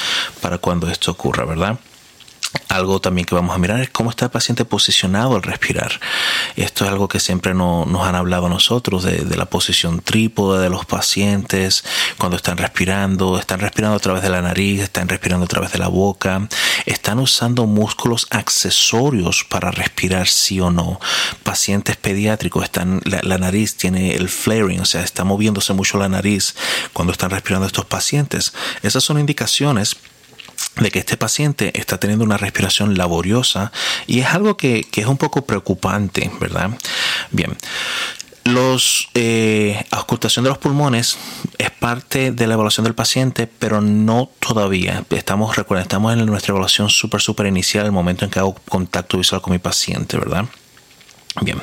para 0.42 0.58
cuando 0.58 0.90
esto 0.90 1.12
ocurra 1.12 1.46
verdad 1.46 1.78
algo 2.70 3.00
también 3.02 3.26
que 3.26 3.36
vamos 3.36 3.56
a 3.56 3.60
mirar 3.60 3.80
es 3.80 3.90
cómo 3.90 4.10
está 4.10 4.26
el 4.26 4.32
paciente 4.32 4.66
posicionado 4.66 5.36
al 5.36 5.44
respirar. 5.44 6.00
Esto 6.56 6.86
es 6.86 6.92
algo 6.92 7.08
que 7.08 7.20
siempre 7.20 7.54
nos 7.54 8.08
han 8.08 8.16
hablado 8.16 8.48
a 8.48 8.50
nosotros 8.50 9.04
de, 9.04 9.26
la 9.38 9.46
posición 9.46 10.00
trípode 10.00 10.62
de 10.62 10.70
los 10.70 10.86
pacientes 10.86 11.84
cuando 12.18 12.38
están 12.38 12.58
respirando. 12.58 13.38
Están 13.40 13.60
respirando 13.60 13.98
a 13.98 14.00
través 14.00 14.24
de 14.24 14.30
la 14.30 14.42
nariz, 14.42 14.82
están 14.82 15.08
respirando 15.10 15.46
a 15.46 15.48
través 15.48 15.72
de 15.72 15.80
la 15.80 15.88
boca. 15.88 16.48
Están 16.86 17.20
usando 17.20 17.66
músculos 17.66 18.28
accesorios 18.32 19.46
para 19.48 19.72
respirar 19.72 20.28
sí 20.28 20.60
o 20.60 20.72
no. 20.72 21.00
Pacientes 21.44 21.96
pediátricos, 21.98 22.64
están, 22.64 23.02
la, 23.06 23.22
la 23.24 23.38
nariz 23.38 23.78
tiene 23.78 24.16
el 24.16 24.30
flaring, 24.30 24.82
o 24.82 24.86
sea, 24.86 25.04
está 25.04 25.24
moviéndose 25.24 25.74
mucho 25.74 25.98
la 25.98 26.10
nariz 26.10 26.56
cuando 26.94 27.12
están 27.12 27.30
respirando 27.30 27.68
estos 27.68 27.86
pacientes. 27.86 28.54
Esas 28.84 29.04
son 29.04 29.20
indicaciones 29.20 29.98
de 30.80 30.92
que 30.92 31.00
este 31.00 31.18
paciente 31.18 31.80
está 31.80 32.00
teniendo 32.00 32.26
una 32.26 32.38
respiración 32.38 32.98
laboriosa 32.98 33.72
y 34.06 34.20
es 34.20 34.28
algo 34.28 34.58
que, 34.58 34.86
es 34.96 35.06
un 35.06 35.18
poco 35.18 35.46
preocupante, 35.46 36.32
¿verdad? 36.40 36.72
Bien. 37.32 37.56
Los 38.44 39.10
eh, 39.14 39.84
auscultación 39.92 40.44
de 40.44 40.50
los 40.50 40.58
pulmones 40.58 41.18
es 41.58 41.70
parte 41.70 42.32
de 42.32 42.48
la 42.48 42.54
evaluación 42.54 42.86
del 42.86 42.96
paciente, 42.96 43.46
pero 43.46 43.82
no 43.82 44.30
todavía. 44.40 45.04
Estamos, 45.10 45.58
recuerden, 45.58 45.82
estamos 45.82 46.14
en 46.14 46.26
nuestra 46.26 46.54
evaluación 46.54 46.90
súper, 46.90 47.20
súper 47.20 47.48
inicial, 47.48 47.86
el 47.86 47.92
momento 47.92 48.24
en 48.24 48.32
que 48.32 48.40
hago 48.40 48.56
contacto 48.70 49.18
visual 49.18 49.42
con 49.42 49.52
mi 49.52 49.60
paciente, 49.60 50.18
¿verdad? 50.18 50.46
Bien, 51.42 51.62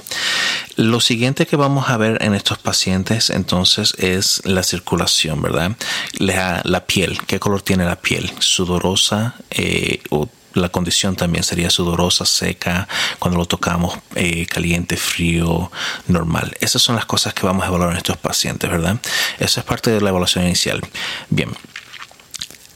lo 0.76 1.00
siguiente 1.00 1.46
que 1.46 1.56
vamos 1.56 1.88
a 1.88 1.96
ver 1.96 2.22
en 2.22 2.34
estos 2.34 2.58
pacientes 2.58 3.30
entonces 3.30 3.94
es 3.98 4.42
la 4.44 4.62
circulación, 4.62 5.42
¿verdad? 5.42 5.76
La, 6.18 6.86
piel, 6.86 7.18
¿qué 7.26 7.38
color 7.38 7.62
tiene 7.62 7.84
la 7.84 7.96
piel? 7.96 8.32
Sudorosa 8.38 9.34
eh, 9.50 10.00
o 10.10 10.28
la 10.54 10.68
condición 10.68 11.16
también 11.16 11.44
sería 11.44 11.68
sudorosa, 11.68 12.24
seca, 12.24 12.88
cuando 13.18 13.38
lo 13.38 13.46
tocamos, 13.46 13.98
eh, 14.14 14.46
caliente, 14.46 14.96
frío, 14.96 15.70
normal. 16.06 16.56
Esas 16.60 16.80
son 16.80 16.94
las 16.94 17.06
cosas 17.06 17.34
que 17.34 17.44
vamos 17.44 17.64
a 17.64 17.68
evaluar 17.68 17.90
en 17.90 17.96
estos 17.96 18.16
pacientes, 18.16 18.70
¿verdad? 18.70 18.98
Eso 19.38 19.60
es 19.60 19.66
parte 19.66 19.90
de 19.90 20.00
la 20.00 20.10
evaluación 20.10 20.44
inicial. 20.44 20.80
Bien, 21.28 21.50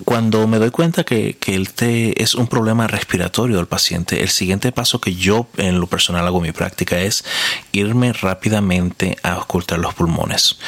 cuando 0.05 0.47
me 0.47 0.59
doy 0.59 0.71
cuenta 0.71 1.05
que, 1.05 1.37
que 1.39 1.55
el 1.55 1.73
té 1.73 2.23
es 2.23 2.35
un 2.35 2.47
problema 2.47 2.87
respiratorio 2.87 3.57
del 3.57 3.67
paciente, 3.67 4.23
el 4.23 4.29
siguiente 4.29 4.73
paso 4.73 5.01
que 5.01 5.15
yo 5.15 5.49
en 5.57 5.81
lo 5.81 5.87
personal 5.87 6.27
hago 6.27 6.39
en 6.39 6.45
mi 6.45 6.53
práctica 6.53 6.99
es 6.99 7.25
irme 7.73 8.13
rápidamente 8.13 9.17
a 9.23 9.39
ocultar 9.39 9.79
los 9.79 9.95
pulmones. 9.95 10.59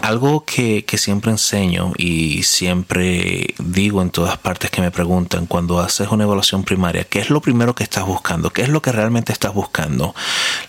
Algo 0.00 0.44
que, 0.44 0.84
siempre 0.96 1.30
enseño 1.30 1.92
y 1.96 2.42
siempre 2.44 3.54
digo 3.58 4.00
en 4.00 4.10
todas 4.10 4.38
partes 4.38 4.70
que 4.70 4.80
me 4.80 4.90
preguntan 4.90 5.46
cuando 5.46 5.80
haces 5.80 6.08
una 6.08 6.24
evaluación 6.24 6.64
primaria, 6.64 7.04
¿qué 7.04 7.18
es 7.18 7.30
lo 7.30 7.40
primero 7.40 7.74
que 7.74 7.82
estás 7.82 8.06
buscando? 8.06 8.50
¿Qué 8.50 8.62
es 8.62 8.68
lo 8.68 8.80
que 8.80 8.92
realmente 8.92 9.32
estás 9.32 9.52
buscando? 9.52 10.14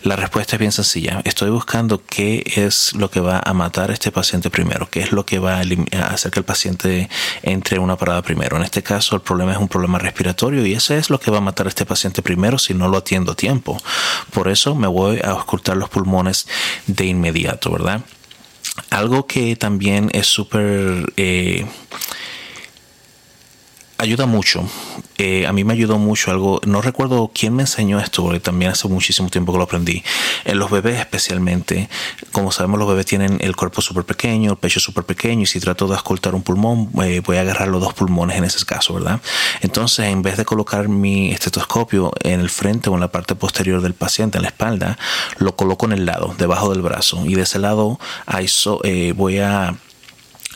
La 0.03 0.15
respuesta 0.15 0.55
es 0.55 0.59
bien 0.59 0.71
sencilla. 0.71 1.21
Estoy 1.25 1.51
buscando 1.51 2.03
qué 2.03 2.43
es 2.55 2.93
lo 2.95 3.11
que 3.11 3.19
va 3.19 3.41
a 3.43 3.53
matar 3.53 3.91
a 3.91 3.93
este 3.93 4.11
paciente 4.11 4.49
primero, 4.49 4.89
qué 4.89 5.01
es 5.01 5.11
lo 5.11 5.25
que 5.25 5.39
va 5.39 5.59
a 5.59 6.07
hacer 6.07 6.31
que 6.31 6.39
el 6.39 6.45
paciente 6.45 7.09
entre 7.43 7.77
en 7.77 7.83
una 7.83 7.97
parada 7.97 8.21
primero. 8.23 8.57
En 8.57 8.63
este 8.63 8.83
caso 8.83 9.15
el 9.15 9.21
problema 9.21 9.51
es 9.51 9.59
un 9.59 9.67
problema 9.67 9.99
respiratorio 9.99 10.65
y 10.65 10.73
ese 10.73 10.97
es 10.97 11.09
lo 11.09 11.19
que 11.19 11.31
va 11.31 11.37
a 11.37 11.41
matar 11.41 11.67
a 11.67 11.69
este 11.69 11.85
paciente 11.85 12.21
primero 12.21 12.57
si 12.57 12.73
no 12.73 12.87
lo 12.87 12.97
atiendo 12.97 13.33
a 13.33 13.35
tiempo. 13.35 13.77
Por 14.33 14.47
eso 14.47 14.75
me 14.75 14.87
voy 14.87 15.21
a 15.23 15.35
ocultar 15.35 15.77
los 15.77 15.89
pulmones 15.89 16.47
de 16.87 17.05
inmediato, 17.05 17.71
¿verdad? 17.71 18.01
Algo 18.89 19.25
que 19.27 19.55
también 19.55 20.09
es 20.13 20.27
súper... 20.27 21.13
Eh, 21.17 21.65
ayuda 23.99 24.25
mucho. 24.25 24.65
Eh, 25.17 25.45
a 25.45 25.51
mí 25.51 25.65
me 25.65 25.73
ayudó 25.73 25.97
mucho 25.97 26.31
algo, 26.31 26.61
no 26.65 26.81
recuerdo 26.81 27.29
quién 27.33 27.53
me 27.53 27.63
enseñó 27.63 27.99
esto, 27.99 28.23
porque 28.23 28.39
también 28.39 28.71
hace 28.71 28.87
muchísimo 28.87 29.29
tiempo 29.29 29.51
que 29.51 29.57
lo 29.57 29.65
aprendí. 29.65 30.01
En 30.45 30.57
los 30.57 30.71
bebés 30.71 30.97
especialmente, 30.97 31.89
como 32.31 32.53
sabemos 32.53 32.79
los 32.79 32.87
bebés 32.87 33.05
tienen 33.05 33.37
el 33.41 33.57
cuerpo 33.57 33.81
súper 33.81 34.05
pequeño, 34.05 34.51
el 34.51 34.57
pecho 34.57 34.79
súper 34.79 35.03
pequeño, 35.03 35.41
y 35.41 35.45
si 35.45 35.59
trato 35.59 35.87
de 35.87 35.97
escoltar 35.97 36.35
un 36.35 36.41
pulmón, 36.41 36.89
eh, 37.03 37.21
voy 37.25 37.35
a 37.35 37.41
agarrar 37.41 37.67
los 37.67 37.81
dos 37.81 37.93
pulmones 37.93 38.37
en 38.37 38.45
ese 38.45 38.65
caso, 38.65 38.93
¿verdad? 38.93 39.19
Entonces, 39.59 40.05
en 40.05 40.21
vez 40.21 40.37
de 40.37 40.45
colocar 40.45 40.87
mi 40.87 41.31
estetoscopio 41.31 42.13
en 42.23 42.39
el 42.39 42.49
frente 42.49 42.89
o 42.89 42.93
en 42.93 43.01
la 43.01 43.11
parte 43.11 43.35
posterior 43.35 43.81
del 43.81 43.93
paciente, 43.93 44.37
en 44.37 44.43
la 44.43 44.49
espalda, 44.49 44.97
lo 45.37 45.57
coloco 45.57 45.85
en 45.85 45.91
el 45.91 46.05
lado, 46.05 46.33
debajo 46.37 46.71
del 46.71 46.81
brazo, 46.81 47.25
y 47.25 47.35
de 47.35 47.41
ese 47.41 47.59
lado 47.59 47.99
eh, 48.85 49.13
voy 49.17 49.39
a 49.39 49.75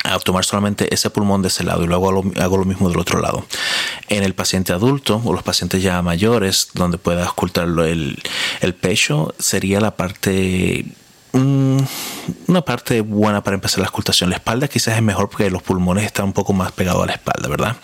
a 0.03 0.19
tomar 0.19 0.45
solamente 0.45 0.93
ese 0.93 1.09
pulmón 1.09 1.41
de 1.41 1.47
ese 1.47 1.63
lado 1.63 1.83
y 1.83 1.87
luego 1.87 2.23
hago 2.39 2.57
lo, 2.57 2.65
mismo 2.65 2.89
del 2.89 2.99
otro 2.99 3.19
lado. 3.19 3.45
En 4.09 4.23
el 4.23 4.35
paciente 4.35 4.73
adulto 4.73 5.21
o 5.23 5.33
los 5.33 5.43
pacientes 5.43 5.81
ya 5.81 6.01
mayores, 6.01 6.69
donde 6.73 6.97
pueda 6.97 7.29
ocultar 7.29 7.67
el, 7.67 8.21
el 8.61 8.75
pecho, 8.75 9.33
sería 9.39 9.79
la 9.79 9.95
parte 9.95 10.85
mm, 11.31 11.77
una 12.47 12.61
parte 12.61 13.01
buena 13.01 13.43
para 13.43 13.55
empezar 13.55 13.79
la 13.79 13.89
ocultación. 13.89 14.29
La 14.29 14.37
espalda 14.37 14.67
quizás 14.67 14.95
es 14.95 15.01
mejor 15.01 15.29
porque 15.29 15.49
los 15.49 15.63
pulmones 15.63 16.05
están 16.05 16.25
un 16.25 16.33
poco 16.33 16.53
más 16.53 16.71
pegados 16.71 17.03
a 17.03 17.07
la 17.07 17.13
espalda, 17.13 17.47
¿verdad? 17.47 17.77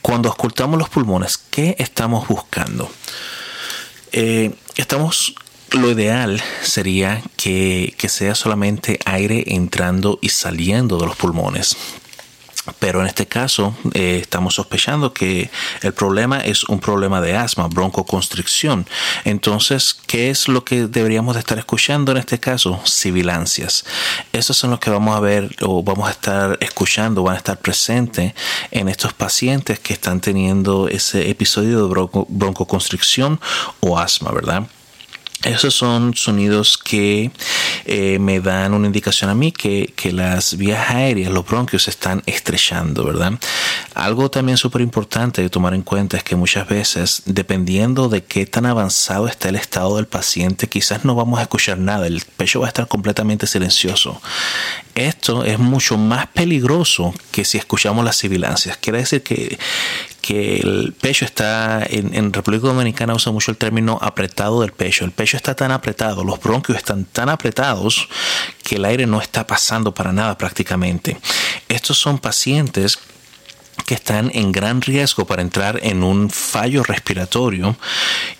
Cuando 0.00 0.30
ocultamos 0.30 0.78
los 0.78 0.88
pulmones, 0.88 1.38
¿qué 1.38 1.76
estamos 1.78 2.26
buscando? 2.28 2.90
Eh, 4.12 4.54
estamos 4.76 5.34
lo 5.74 5.90
ideal 5.90 6.42
sería 6.62 7.22
que, 7.36 7.94
sea 8.08 8.34
solamente 8.34 8.98
aire 9.04 9.44
entrando 9.48 10.18
y 10.20 10.28
saliendo 10.28 10.98
de 10.98 11.06
los 11.06 11.16
pulmones. 11.16 11.76
Pero 12.78 13.02
en 13.02 13.06
este 13.06 13.26
caso 13.26 13.76
eh, 13.92 14.18
estamos 14.22 14.54
sospechando 14.54 15.12
que 15.12 15.50
el 15.82 15.92
problema 15.92 16.40
es 16.40 16.64
un 16.64 16.80
problema 16.80 17.20
de 17.20 17.36
asma, 17.36 17.68
broncoconstricción. 17.68 18.86
Entonces, 19.24 19.94
¿qué 20.06 20.30
es 20.30 20.48
lo 20.48 20.64
que 20.64 20.86
deberíamos 20.86 21.34
de 21.34 21.40
estar 21.40 21.58
escuchando 21.58 22.12
en 22.12 22.18
este 22.18 22.40
caso? 22.40 22.80
Sibilancias. 22.84 23.84
Esos 24.32 24.56
son 24.56 24.70
los 24.70 24.80
que 24.80 24.90
vamos 24.90 25.14
a 25.14 25.20
ver 25.20 25.54
o 25.60 25.82
vamos 25.82 26.08
a 26.08 26.12
estar 26.12 26.56
escuchando, 26.60 27.22
van 27.22 27.34
a 27.34 27.38
estar 27.38 27.58
presentes 27.58 28.32
en 28.70 28.88
estos 28.88 29.12
pacientes 29.12 29.78
que 29.78 29.92
están 29.92 30.20
teniendo 30.20 30.88
ese 30.88 31.28
episodio 31.28 31.86
de 31.86 32.08
broncoconstricción 32.28 33.40
o 33.80 33.98
asma, 33.98 34.30
¿verdad? 34.30 34.66
Esos 35.44 35.74
son 35.74 36.14
sonidos 36.14 36.78
que 36.78 37.30
eh, 37.84 38.18
me 38.18 38.40
dan 38.40 38.72
una 38.72 38.86
indicación 38.86 39.28
a 39.28 39.34
mí 39.34 39.52
que, 39.52 39.92
las 40.12 40.56
vías 40.56 40.90
aéreas, 40.90 41.30
los 41.30 41.46
bronquios 41.46 41.84
se 41.84 41.90
están 41.90 42.22
estrechando, 42.24 43.04
¿verdad? 43.04 43.32
Algo 43.94 44.30
también 44.30 44.56
súper 44.56 44.80
importante 44.80 45.42
de 45.42 45.50
tomar 45.50 45.74
en 45.74 45.82
cuenta 45.82 46.16
es 46.16 46.24
que 46.24 46.36
muchas 46.36 46.68
veces, 46.68 47.22
dependiendo 47.26 48.08
de 48.08 48.24
qué 48.24 48.46
tan 48.46 48.64
avanzado 48.64 49.28
está 49.28 49.50
el 49.50 49.56
estado 49.56 49.96
del 49.96 50.06
paciente, 50.06 50.68
quizás 50.68 51.04
no 51.04 51.14
vamos 51.14 51.38
a 51.38 51.42
escuchar 51.42 51.78
nada, 51.78 52.06
el 52.06 52.22
pecho 52.36 52.60
va 52.60 52.66
a 52.66 52.68
estar 52.68 52.88
completamente 52.88 53.46
silencioso. 53.46 54.20
Esto 54.94 55.44
es 55.44 55.58
mucho 55.58 55.98
más 55.98 56.28
peligroso 56.28 57.12
que 57.32 57.44
si 57.44 57.58
escuchamos 57.58 58.04
las 58.04 58.16
sibilancias. 58.16 58.76
Quiere 58.76 58.98
decir 58.98 59.22
que, 59.22 59.58
que 60.24 60.56
el 60.56 60.94
pecho 60.98 61.26
está, 61.26 61.84
en, 61.86 62.32
República 62.32 62.68
Dominicana 62.68 63.12
usa 63.12 63.30
mucho 63.30 63.50
el 63.50 63.58
término 63.58 63.98
apretado 64.00 64.62
del 64.62 64.72
pecho. 64.72 65.04
El 65.04 65.10
pecho 65.10 65.36
está 65.36 65.54
tan 65.54 65.70
apretado, 65.70 66.24
los 66.24 66.40
bronquios 66.40 66.78
están 66.78 67.04
tan 67.04 67.28
apretados 67.28 68.08
que 68.62 68.76
el 68.76 68.86
aire 68.86 69.06
no 69.06 69.20
está 69.20 69.46
pasando 69.46 69.92
para 69.92 70.14
nada 70.14 70.38
prácticamente. 70.38 71.18
Estos 71.68 71.98
son 71.98 72.18
pacientes 72.18 72.98
que 73.84 73.92
están 73.92 74.30
en 74.32 74.50
gran 74.50 74.80
riesgo 74.80 75.26
para 75.26 75.42
entrar 75.42 75.78
en 75.82 76.02
un 76.02 76.30
fallo 76.30 76.82
respiratorio 76.84 77.76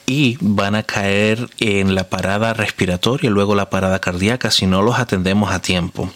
y 0.06 0.38
van 0.40 0.76
a 0.76 0.84
caer 0.84 1.50
en 1.58 1.94
la 1.94 2.08
parada 2.08 2.54
respiratoria 2.54 3.28
y 3.28 3.30
luego 3.30 3.54
la 3.54 3.68
parada 3.68 3.98
cardíaca 3.98 4.50
si 4.50 4.64
no 4.64 4.80
los 4.80 4.98
atendemos 4.98 5.52
a 5.52 5.60
tiempo. 5.60 6.10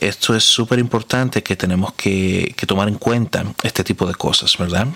Esto 0.00 0.34
es 0.34 0.42
súper 0.42 0.80
importante 0.80 1.44
que 1.44 1.54
tenemos 1.54 1.92
que, 1.92 2.52
que 2.56 2.66
tomar 2.66 2.88
en 2.88 2.96
cuenta 2.96 3.44
este 3.62 3.84
tipo 3.84 4.08
de 4.08 4.16
cosas, 4.16 4.58
¿verdad? 4.58 4.88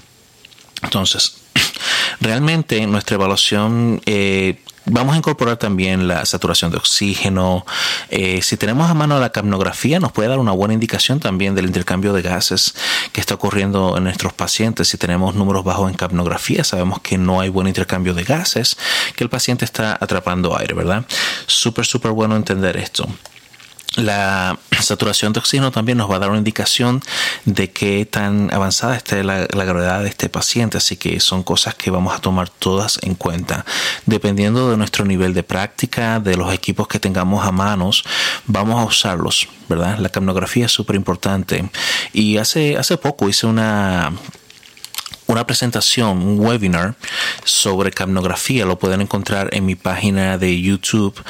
Entonces, 0.83 1.39
realmente 2.21 2.87
nuestra 2.87 3.17
evaluación 3.17 4.01
eh, 4.07 4.61
vamos 4.91 5.15
a 5.15 5.19
incorporar 5.19 5.57
también 5.57 6.09
la 6.09 6.25
saturación 6.25 6.71
de 6.71 6.79
oxígeno. 6.79 7.65
Eh, 8.11 8.41
si 8.43 8.57
tenemos 8.57 8.91
a 8.91 8.95
mano 8.95 9.19
la 9.19 9.31
capnografía, 9.31 10.01
nos 10.01 10.13
puede 10.13 10.29
dar 10.29 10.39
una 10.39 10.53
buena 10.53 10.75
indicación 10.75 11.21
también 11.21 11.55
del 11.55 11.67
intercambio 11.67 12.13
de 12.13 12.23
gases 12.23 12.75
que 13.13 13.21
está 13.21 13.35
ocurriendo 13.35 13.97
en 13.97 14.05
nuestros 14.05 14.33
pacientes. 14.33 14.89
Si 14.89 14.99
tenemos 14.99 15.35
números 15.35 15.65
bajos 15.65 15.91
en 15.91 15.97
capnografía, 15.97 16.65
sabemos 16.65 17.01
que 17.01 17.19
no 17.19 17.41
hay 17.41 17.49
buen 17.49 17.67
intercambio 17.67 18.15
de 18.15 18.25
gases, 18.25 18.77
que 19.17 19.25
el 19.25 19.31
paciente 19.31 19.65
está 19.65 19.97
atrapando 20.01 20.57
aire, 20.57 20.75
¿verdad? 20.75 21.05
Súper, 21.47 21.85
súper 21.85 22.13
bueno 22.13 22.37
entender 22.37 22.77
esto. 22.77 23.09
La 23.97 24.59
saturación 24.81 25.33
de 25.33 25.41
oxígeno 25.41 25.73
también 25.73 25.99
nos 25.99 26.11
va 26.11 26.17
a 26.17 26.19
dar 26.19 26.29
una 26.29 26.39
indicación 26.39 27.03
de 27.47 27.71
qué 27.71 28.07
tan 28.07 28.53
avanzada 28.53 28.97
está 28.97 29.23
la, 29.23 29.47
gravedad 29.47 30.03
de 30.03 30.09
este 30.09 30.29
paciente, 30.29 30.77
así 30.77 30.97
que 30.97 31.19
son 31.21 31.43
cosas 31.43 31.75
que 31.75 31.91
vamos 31.91 32.15
a 32.15 32.21
tomar 32.21 32.51
todas 32.51 32.99
en 33.03 33.15
cuenta. 33.15 33.65
Dependiendo 34.05 34.71
de 34.71 34.77
nuestro 34.77 35.05
nivel 35.05 35.33
de 35.33 35.43
práctica, 35.43 36.21
de 36.21 36.37
los 36.37 36.53
equipos 36.53 36.87
que 36.87 37.01
tengamos 37.01 37.47
a 37.47 37.51
manos, 37.51 38.05
vamos 38.47 38.81
a 38.81 38.85
usarlos, 38.85 39.49
¿verdad? 39.69 39.99
La 39.99 40.11
capnografía 40.11 40.67
es 40.67 40.73
súper 40.73 40.95
importante. 40.95 41.69
Y 42.13 42.37
hace, 42.37 42.77
hace 42.77 42.99
poco 42.99 43.29
hice 43.29 43.47
una 43.47 44.13
una 45.27 45.47
presentación, 45.47 46.23
un 46.23 46.41
webinar 46.41 46.95
sobre 47.45 47.91
capnografía. 47.91 48.65
Lo 48.65 48.79
pueden 48.79 49.03
encontrar 49.03 49.51
en 49.53 49.67
mi 49.67 49.75
página 49.75 50.39
de 50.39 50.61
YouTube 50.61 51.23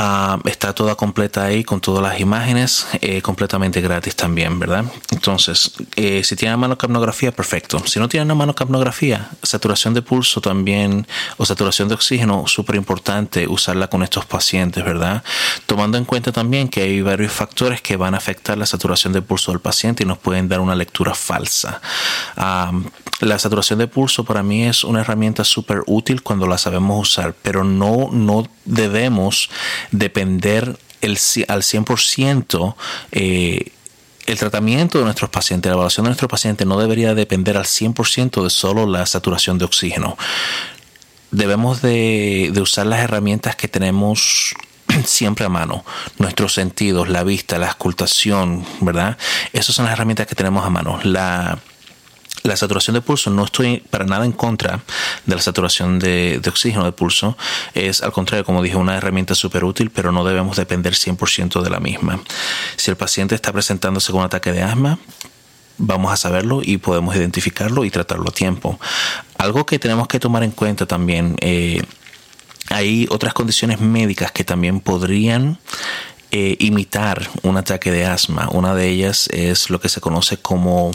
Ah, 0.00 0.38
está 0.44 0.72
toda 0.72 0.94
completa 0.94 1.42
ahí 1.42 1.64
con 1.64 1.80
todas 1.80 2.00
las 2.00 2.20
imágenes, 2.20 2.86
eh, 3.00 3.20
completamente 3.20 3.80
gratis 3.80 4.14
también, 4.14 4.60
¿verdad? 4.60 4.84
Entonces, 5.10 5.72
eh, 5.96 6.22
si 6.22 6.36
tienen 6.36 6.56
mano 6.60 6.78
capnografía, 6.78 7.32
perfecto. 7.32 7.82
Si 7.84 7.98
no 7.98 8.08
tienen 8.08 8.30
a 8.30 8.36
mano 8.36 8.54
capnografía, 8.54 9.28
saturación 9.42 9.94
de 9.94 10.02
pulso 10.02 10.40
también 10.40 11.04
o 11.36 11.44
saturación 11.44 11.88
de 11.88 11.96
oxígeno, 11.96 12.46
súper 12.46 12.76
importante 12.76 13.48
usarla 13.48 13.88
con 13.88 14.04
estos 14.04 14.24
pacientes, 14.24 14.84
¿verdad? 14.84 15.24
Tomando 15.66 15.98
en 15.98 16.04
cuenta 16.04 16.30
también 16.30 16.68
que 16.68 16.82
hay 16.82 17.02
varios 17.02 17.32
factores 17.32 17.82
que 17.82 17.96
van 17.96 18.14
a 18.14 18.18
afectar 18.18 18.56
la 18.56 18.66
saturación 18.66 19.12
de 19.12 19.22
pulso 19.22 19.50
del 19.50 19.60
paciente 19.60 20.04
y 20.04 20.06
nos 20.06 20.18
pueden 20.18 20.48
dar 20.48 20.60
una 20.60 20.76
lectura 20.76 21.12
falsa. 21.12 21.80
Ah, 22.36 22.70
la 23.18 23.36
saturación 23.40 23.80
de 23.80 23.88
pulso 23.88 24.22
para 24.22 24.44
mí 24.44 24.62
es 24.62 24.84
una 24.84 25.00
herramienta 25.00 25.42
súper 25.42 25.82
útil 25.86 26.22
cuando 26.22 26.46
la 26.46 26.56
sabemos 26.56 27.08
usar, 27.08 27.34
pero 27.42 27.64
no, 27.64 28.10
no 28.12 28.48
debemos 28.64 29.50
depender 29.90 30.78
al 31.02 31.62
100% 31.62 32.74
eh, 33.12 33.72
el 34.26 34.38
tratamiento 34.38 34.98
de 34.98 35.04
nuestros 35.04 35.30
pacientes, 35.30 35.70
la 35.70 35.74
evaluación 35.74 36.04
de 36.04 36.10
nuestros 36.10 36.30
pacientes 36.30 36.66
no 36.66 36.78
debería 36.78 37.14
depender 37.14 37.56
al 37.56 37.64
100% 37.64 38.42
de 38.42 38.50
solo 38.50 38.86
la 38.86 39.06
saturación 39.06 39.56
de 39.56 39.64
oxígeno. 39.64 40.18
Debemos 41.30 41.80
de, 41.80 42.50
de 42.52 42.60
usar 42.60 42.86
las 42.86 43.00
herramientas 43.00 43.56
que 43.56 43.68
tenemos 43.68 44.54
siempre 45.06 45.46
a 45.46 45.48
mano. 45.48 45.84
Nuestros 46.18 46.52
sentidos, 46.52 47.08
la 47.08 47.24
vista, 47.24 47.58
la 47.58 47.68
escultación, 47.68 48.66
¿verdad? 48.80 49.16
Esas 49.54 49.74
son 49.74 49.86
las 49.86 49.94
herramientas 49.94 50.26
que 50.26 50.34
tenemos 50.34 50.64
a 50.64 50.70
mano. 50.70 51.00
La 51.04 51.58
la 52.42 52.56
saturación 52.56 52.94
de 52.94 53.00
pulso, 53.00 53.30
no 53.30 53.44
estoy 53.44 53.78
para 53.90 54.04
nada 54.04 54.24
en 54.24 54.32
contra 54.32 54.80
de 55.26 55.34
la 55.34 55.40
saturación 55.40 55.98
de, 55.98 56.40
oxígeno 56.46 56.84
de 56.84 56.92
pulso. 56.92 57.36
Es 57.74 58.02
al 58.02 58.12
contrario, 58.12 58.44
como 58.44 58.62
dije, 58.62 58.76
una 58.76 58.96
herramienta 58.96 59.34
súper 59.34 59.64
útil, 59.64 59.90
pero 59.90 60.12
no 60.12 60.24
debemos 60.24 60.56
depender 60.56 60.94
100% 60.94 61.62
de 61.62 61.70
la 61.70 61.80
misma. 61.80 62.20
Si 62.76 62.90
el 62.90 62.96
paciente 62.96 63.34
está 63.34 63.52
presentándose 63.52 64.12
con 64.12 64.20
un 64.20 64.26
ataque 64.26 64.52
de 64.52 64.62
asma, 64.62 64.98
vamos 65.78 66.12
a 66.12 66.16
saberlo 66.16 66.60
y 66.62 66.78
podemos 66.78 67.14
identificarlo 67.16 67.84
y 67.84 67.90
tratarlo 67.90 68.28
a 68.28 68.32
tiempo. 68.32 68.78
Algo 69.36 69.66
que 69.66 69.78
tenemos 69.78 70.08
que 70.08 70.20
tomar 70.20 70.42
en 70.42 70.50
cuenta 70.50 70.86
también, 70.86 71.36
eh, 71.40 71.82
hay 72.70 73.06
otras 73.10 73.32
condiciones 73.32 73.80
médicas 73.80 74.30
que 74.32 74.44
también 74.44 74.80
podrían 74.80 75.58
eh, 76.30 76.56
imitar 76.58 77.28
un 77.42 77.56
ataque 77.56 77.90
de 77.90 78.04
asma. 78.04 78.48
Una 78.52 78.74
de 78.74 78.88
ellas 78.88 79.28
es 79.32 79.70
lo 79.70 79.80
que 79.80 79.88
se 79.88 80.00
conoce 80.00 80.36
como 80.36 80.90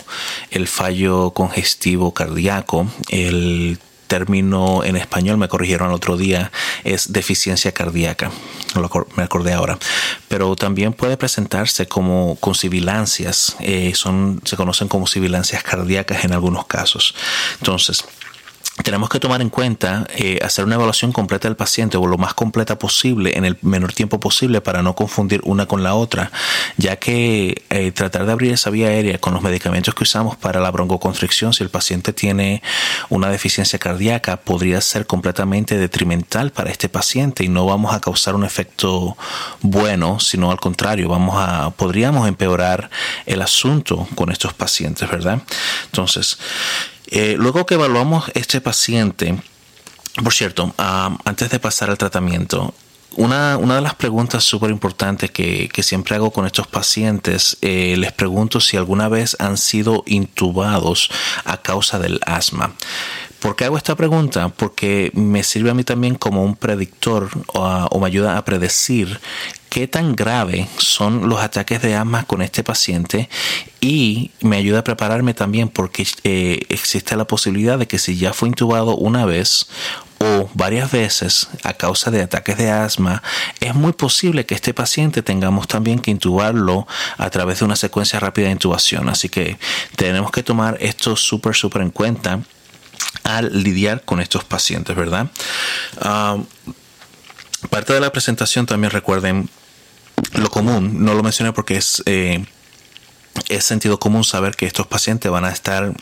el 0.52 0.68
fallo 0.68 1.32
congestivo 1.32 2.14
cardíaco. 2.14 2.88
El 3.10 3.80
término 4.08 4.84
en 4.84 4.96
español, 4.96 5.38
me 5.38 5.48
corrigieron 5.48 5.90
el 5.90 5.96
otro 5.96 6.18
día, 6.18 6.52
es 6.84 7.12
deficiencia 7.12 7.72
cardíaca. 7.72 8.32
Me 9.16 9.24
acordé 9.24 9.54
ahora. 9.54 9.80
Pero 10.28 10.56
también 10.56 10.94
puede 10.94 11.18
presentarse 11.18 11.88
como 11.88 12.36
con 12.40 12.54
sibilancias. 12.54 13.56
Eh, 13.60 13.94
son, 13.96 14.40
se 14.46 14.56
conocen 14.56 14.88
como 14.88 15.08
sibilancias 15.08 15.64
cardíacas 15.64 16.26
en 16.26 16.34
algunos 16.34 16.68
casos. 16.68 17.16
Entonces, 17.60 18.04
tenemos 18.84 19.10
que 19.10 19.20
tomar 19.20 19.42
en 19.42 19.50
cuenta 19.50 20.06
eh, 20.16 20.40
hacer 20.44 20.66
una 20.66 20.76
evaluación 20.76 21.12
completa 21.12 21.48
del 21.48 21.56
paciente 21.56 21.98
o 21.98 22.06
lo 22.06 22.18
más 22.18 22.34
completa 22.34 22.78
posible 22.78 23.38
en 23.38 23.46
el 23.46 23.58
menor 23.62 23.94
tiempo 23.94 24.20
posible 24.20 24.62
para 24.62 24.84
no 24.84 24.96
confundir 24.96 25.42
una 25.44 25.66
con 25.66 25.84
la 25.84 25.96
otra, 25.96 26.32
ya 26.78 26.98
que 26.98 27.64
eh, 27.70 27.92
tratar 27.92 28.26
de 28.26 28.32
abrir 28.32 28.54
esa 28.54 28.70
vía 28.70 28.88
aérea 28.88 29.18
con 29.18 29.34
los 29.34 29.42
medicamentos 29.42 29.96
que 29.96 30.04
usamos 30.04 30.36
para 30.36 30.60
la 30.60 30.70
broncoconstricción, 30.72 31.54
si 31.54 31.64
el 31.64 31.70
paciente 31.70 32.14
tiene 32.14 32.62
una 33.10 33.30
deficiencia 33.30 33.80
cardíaca, 33.80 34.38
podría 34.38 34.82
ser 34.82 35.06
completamente 35.06 35.78
detrimental 35.78 36.52
para 36.52 36.70
este 36.70 36.90
paciente 36.90 37.44
y 37.44 37.50
no 37.50 37.66
vamos 37.66 37.94
a 37.94 38.00
causar 38.00 38.36
un 38.36 38.44
efecto 38.44 39.18
bueno, 39.62 40.20
sino 40.20 40.52
al 40.52 40.60
contrario, 40.60 41.10
vamos 41.10 41.36
a 41.38 41.72
podríamos 41.72 42.28
empeorar 42.28 42.90
el 43.26 43.42
asunto 43.42 44.08
con 44.16 44.32
estos 44.32 44.54
pacientes, 44.54 45.10
¿verdad? 45.10 45.42
Entonces, 45.86 46.38
eh, 47.16 47.36
luego 47.38 47.68
que 47.68 47.76
evaluamos 47.76 48.32
este 48.34 48.60
paciente, 48.60 49.40
por 50.24 50.34
cierto, 50.34 50.74
ah, 50.80 51.16
antes 51.26 51.52
de 51.52 51.60
pasar 51.60 51.92
al 51.92 51.98
tratamiento, 52.00 52.74
una, 53.16 53.58
una, 53.58 53.76
de 53.76 53.82
las 53.82 53.94
preguntas 53.94 54.44
súper 54.44 54.72
importantes 54.72 55.30
que, 55.30 55.70
siempre 55.84 56.16
hago 56.16 56.32
con 56.32 56.48
estos 56.48 56.66
pacientes, 56.66 57.58
eh, 57.62 57.96
les 58.00 58.12
pregunto 58.14 58.60
si 58.60 58.78
alguna 58.78 59.10
vez 59.10 59.38
han 59.40 59.58
sido 59.58 60.04
intubados 60.08 61.12
a 61.46 61.58
causa 61.58 62.00
del 62.00 62.20
asma. 62.26 62.74
¿Por 63.40 63.56
qué 63.56 63.66
hago 63.66 63.78
esta 63.78 63.96
pregunta? 63.96 64.50
Porque 64.50 65.12
me 65.14 65.44
sirve 65.44 65.70
a 65.70 65.74
mí 65.74 65.84
también 65.84 66.16
como 66.16 66.44
un 66.44 66.56
predictor 66.56 67.30
o, 67.48 68.00
me 68.00 68.08
ayuda 68.08 68.38
a 68.38 68.46
predecir 68.46 69.20
qué 69.74 69.88
tan 69.88 70.16
grave 70.16 70.68
son 70.78 71.28
los 71.30 71.40
ataques 71.40 71.82
de 71.82 71.96
asma 71.96 72.26
con 72.26 72.44
este 72.44 72.64
paciente 72.64 73.28
y 73.82 74.30
me 74.40 74.58
ayuda 74.58 74.80
a 74.80 74.84
prepararme 74.84 75.34
también 75.34 75.68
porque 75.68 76.06
eh, 76.24 76.60
existe 76.70 77.16
la 77.16 77.26
posibilidad 77.26 77.80
de 77.80 77.88
que 77.88 77.98
si 77.98 78.16
ya 78.16 78.34
fue 78.34 78.50
intubado 78.50 78.96
una 78.96 79.26
vez 79.26 79.66
o 80.20 80.48
varias 80.54 80.92
veces 80.92 81.48
a 81.64 81.74
causa 81.74 82.12
de 82.12 82.22
ataques 82.22 82.56
de 82.56 82.70
asma, 82.70 83.24
es 83.62 83.74
muy 83.74 83.94
posible 83.94 84.46
que 84.46 84.54
este 84.54 84.76
paciente 84.76 85.24
tengamos 85.24 85.68
también 85.68 85.98
que 85.98 86.12
intubarlo 86.12 86.86
a 87.18 87.32
través 87.32 87.58
de 87.58 87.66
una 87.66 87.76
secuencia 87.76 88.20
rápida 88.20 88.46
de 88.46 88.52
intubación. 88.52 89.10
Así 89.10 89.28
que 89.28 89.58
tenemos 89.96 90.30
que 90.30 90.44
tomar 90.44 90.78
esto 90.82 91.16
súper, 91.16 91.56
súper 91.56 91.82
en 91.82 91.90
cuenta 91.90 92.42
al 93.24 93.64
lidiar 93.64 94.06
con 94.06 94.22
estos 94.22 94.44
pacientes, 94.44 94.96
¿verdad? 94.96 95.32
Ah, 96.00 96.38
parte 97.72 97.94
de 97.94 98.00
la 98.00 98.12
presentación 98.12 98.68
también 98.68 98.92
recuerden 98.92 99.50
lo 100.34 100.50
común, 100.50 101.04
no 101.04 101.14
lo 101.14 101.24
mencioné 101.24 101.54
porque 101.54 101.78
es, 101.78 102.04
eh, 102.06 102.46
es 103.50 103.64
sentido 103.64 104.00
común 104.00 104.24
saber 104.24 104.56
que 104.56 104.66
estos 104.66 104.88
pacientes 104.88 105.32
van 105.32 105.46
a 105.46 105.52
estar 105.52 105.94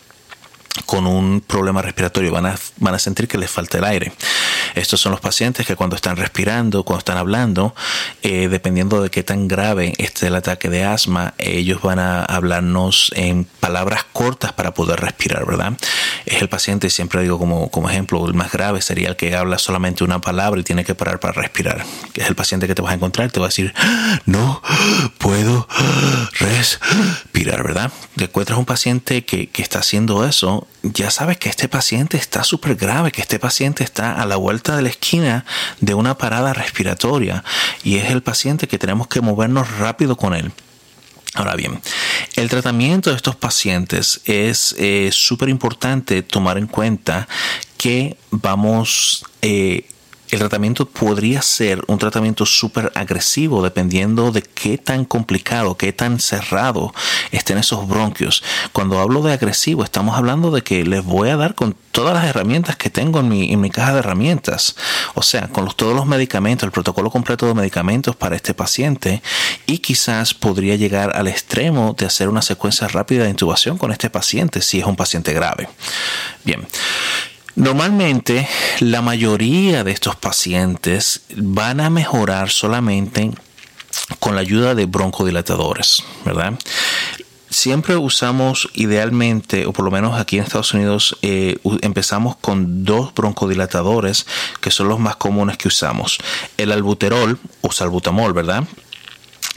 con 0.85 1.05
un 1.05 1.41
problema 1.41 1.81
respiratorio, 1.81 2.31
van 2.31 2.45
a, 2.45 2.55
van 2.77 2.93
a 2.93 2.99
sentir 2.99 3.27
que 3.27 3.37
les 3.37 3.49
falta 3.49 3.77
el 3.77 3.83
aire. 3.83 4.13
Estos 4.75 4.99
son 4.99 5.11
los 5.11 5.21
pacientes 5.21 5.65
que 5.65 5.75
cuando 5.75 5.95
están 5.95 6.17
respirando, 6.17 6.83
cuando 6.83 6.99
están 6.99 7.17
hablando, 7.17 7.75
eh, 8.21 8.47
dependiendo 8.47 9.01
de 9.01 9.09
qué 9.09 9.23
tan 9.23 9.47
grave 9.47 9.93
esté 9.97 10.27
el 10.27 10.35
ataque 10.35 10.69
de 10.69 10.83
asma, 10.83 11.33
ellos 11.37 11.81
van 11.81 11.99
a 11.99 12.23
hablarnos 12.23 13.11
en 13.15 13.45
palabras 13.59 14.05
cortas 14.11 14.53
para 14.53 14.73
poder 14.73 14.99
respirar, 14.99 15.45
¿verdad? 15.45 15.73
Es 16.25 16.41
el 16.41 16.49
paciente, 16.49 16.89
siempre 16.89 17.21
digo 17.21 17.37
como, 17.37 17.69
como 17.69 17.89
ejemplo, 17.89 18.25
el 18.25 18.33
más 18.33 18.51
grave 18.51 18.81
sería 18.81 19.09
el 19.09 19.15
que 19.15 19.35
habla 19.35 19.57
solamente 19.57 20.03
una 20.03 20.21
palabra 20.21 20.59
y 20.59 20.63
tiene 20.63 20.83
que 20.83 20.95
parar 20.95 21.19
para 21.19 21.33
respirar. 21.33 21.83
Es 22.15 22.27
el 22.27 22.35
paciente 22.35 22.67
que 22.67 22.75
te 22.75 22.81
vas 22.81 22.91
a 22.91 22.95
encontrar, 22.95 23.31
te 23.31 23.39
va 23.39 23.47
a 23.47 23.49
decir, 23.49 23.73
no 24.25 24.61
puedo 25.17 25.67
respirar, 26.39 27.63
¿verdad? 27.63 27.91
Te 28.15 28.25
encuentras 28.25 28.57
un 28.57 28.65
paciente 28.65 29.25
que, 29.25 29.47
que 29.47 29.61
está 29.61 29.79
haciendo 29.79 30.25
eso, 30.25 30.67
ya 30.83 31.11
sabes 31.11 31.37
que 31.37 31.49
este 31.49 31.67
paciente 31.67 32.17
está 32.17 32.43
súper 32.43 32.75
grave, 32.75 33.11
que 33.11 33.21
este 33.21 33.39
paciente 33.39 33.83
está 33.83 34.21
a 34.21 34.25
la 34.25 34.35
vuelta 34.35 34.75
de 34.75 34.81
la 34.81 34.89
esquina 34.89 35.45
de 35.79 35.93
una 35.93 36.17
parada 36.17 36.53
respiratoria 36.53 37.43
y 37.83 37.97
es 37.97 38.09
el 38.09 38.23
paciente 38.23 38.67
que 38.67 38.79
tenemos 38.79 39.07
que 39.07 39.21
movernos 39.21 39.77
rápido 39.77 40.17
con 40.17 40.33
él. 40.33 40.51
Ahora 41.33 41.55
bien, 41.55 41.81
el 42.35 42.49
tratamiento 42.49 43.09
de 43.09 43.15
estos 43.15 43.37
pacientes 43.37 44.21
es 44.25 44.75
eh, 44.77 45.09
súper 45.13 45.47
importante 45.47 46.23
tomar 46.23 46.57
en 46.57 46.67
cuenta 46.67 47.27
que 47.77 48.17
vamos 48.31 49.23
eh, 49.41 49.85
el 50.31 50.39
tratamiento 50.39 50.85
podría 50.85 51.41
ser 51.41 51.83
un 51.87 51.97
tratamiento 51.97 52.45
súper 52.45 52.91
agresivo 52.95 53.61
dependiendo 53.61 54.31
de 54.31 54.41
qué 54.41 54.77
tan 54.77 55.03
complicado, 55.03 55.75
qué 55.75 55.91
tan 55.91 56.19
cerrado 56.19 56.93
estén 57.31 57.57
esos 57.57 57.87
bronquios. 57.87 58.41
Cuando 58.71 58.99
hablo 58.99 59.21
de 59.21 59.33
agresivo, 59.33 59.83
estamos 59.83 60.17
hablando 60.17 60.49
de 60.51 60.61
que 60.61 60.85
les 60.85 61.03
voy 61.03 61.29
a 61.29 61.35
dar 61.35 61.53
con 61.53 61.75
todas 61.91 62.13
las 62.13 62.25
herramientas 62.25 62.77
que 62.77 62.89
tengo 62.89 63.19
en 63.19 63.27
mi, 63.27 63.51
en 63.51 63.59
mi 63.59 63.69
caja 63.69 63.91
de 63.91 63.99
herramientas. 63.99 64.75
O 65.15 65.21
sea, 65.21 65.49
con 65.49 65.69
todos 65.75 65.93
los 65.93 66.05
medicamentos, 66.05 66.65
el 66.65 66.71
protocolo 66.71 67.11
completo 67.11 67.45
de 67.47 67.53
medicamentos 67.53 68.15
para 68.15 68.37
este 68.37 68.53
paciente 68.53 69.21
y 69.65 69.79
quizás 69.79 70.33
podría 70.33 70.77
llegar 70.77 71.15
al 71.15 71.27
extremo 71.27 71.93
de 71.97 72.05
hacer 72.05 72.29
una 72.29 72.41
secuencia 72.41 72.87
rápida 72.87 73.25
de 73.25 73.29
intubación 73.29 73.77
con 73.77 73.91
este 73.91 74.09
paciente 74.09 74.61
si 74.61 74.79
es 74.79 74.85
un 74.85 74.95
paciente 74.95 75.33
grave. 75.33 75.67
Bien. 76.45 76.65
Normalmente 77.55 78.47
la 78.79 79.01
mayoría 79.01 79.83
de 79.83 79.91
estos 79.91 80.15
pacientes 80.15 81.23
van 81.35 81.81
a 81.81 81.89
mejorar 81.89 82.49
solamente 82.49 83.31
con 84.19 84.35
la 84.35 84.41
ayuda 84.41 84.75
de 84.75 84.85
broncodilatadores, 84.85 86.03
¿verdad? 86.25 86.53
Siempre 87.49 87.97
usamos 87.97 88.69
idealmente, 88.75 89.65
o 89.65 89.73
por 89.73 89.83
lo 89.83 89.91
menos 89.91 90.17
aquí 90.17 90.37
en 90.37 90.43
Estados 90.43 90.73
Unidos, 90.73 91.17
eh, 91.21 91.57
empezamos 91.81 92.37
con 92.37 92.85
dos 92.85 93.13
broncodilatadores 93.13 94.25
que 94.61 94.71
son 94.71 94.87
los 94.87 94.99
más 94.99 95.17
comunes 95.17 95.57
que 95.57 95.67
usamos. 95.67 96.17
El 96.55 96.71
albuterol 96.71 97.37
o 97.59 97.71
salbutamol, 97.73 98.31
¿verdad? 98.31 98.63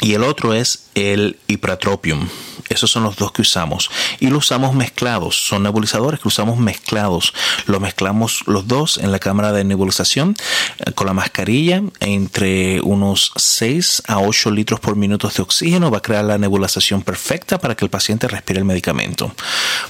Y 0.00 0.14
el 0.14 0.24
otro 0.24 0.54
es 0.54 0.86
el 0.96 1.38
ipratropium. 1.46 2.28
Esos 2.68 2.90
son 2.90 3.02
los 3.02 3.16
dos 3.16 3.32
que 3.32 3.42
usamos. 3.42 3.90
Y 4.20 4.28
lo 4.28 4.38
usamos 4.38 4.74
mezclados. 4.74 5.36
Son 5.46 5.62
nebulizadores 5.62 6.20
que 6.20 6.28
usamos 6.28 6.58
mezclados. 6.58 7.34
Lo 7.66 7.80
mezclamos 7.80 8.42
los 8.46 8.66
dos 8.66 8.98
en 8.98 9.12
la 9.12 9.18
cámara 9.18 9.52
de 9.52 9.64
nebulización 9.64 10.36
eh, 10.78 10.92
con 10.92 11.06
la 11.06 11.14
mascarilla 11.14 11.82
entre 12.00 12.80
unos 12.80 13.32
6 13.36 14.04
a 14.06 14.18
8 14.18 14.50
litros 14.50 14.80
por 14.80 14.96
minuto 14.96 15.28
de 15.28 15.42
oxígeno. 15.42 15.90
Va 15.90 15.98
a 15.98 16.02
crear 16.02 16.24
la 16.24 16.38
nebulización 16.38 17.02
perfecta 17.02 17.58
para 17.58 17.74
que 17.74 17.84
el 17.84 17.90
paciente 17.90 18.28
respire 18.28 18.58
el 18.58 18.64
medicamento. 18.64 19.34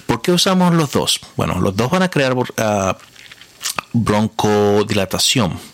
¿Por 0.07 0.23
qué 0.23 0.33
usamos 0.33 0.75
los 0.75 0.93
dos? 0.93 1.21
Bueno, 1.37 1.61
los 1.61 1.77
dos 1.77 1.91
van 1.91 2.03
a 2.03 2.11
crear 2.11 2.35
uh, 2.35 2.45
broncodilatación 3.93 5.74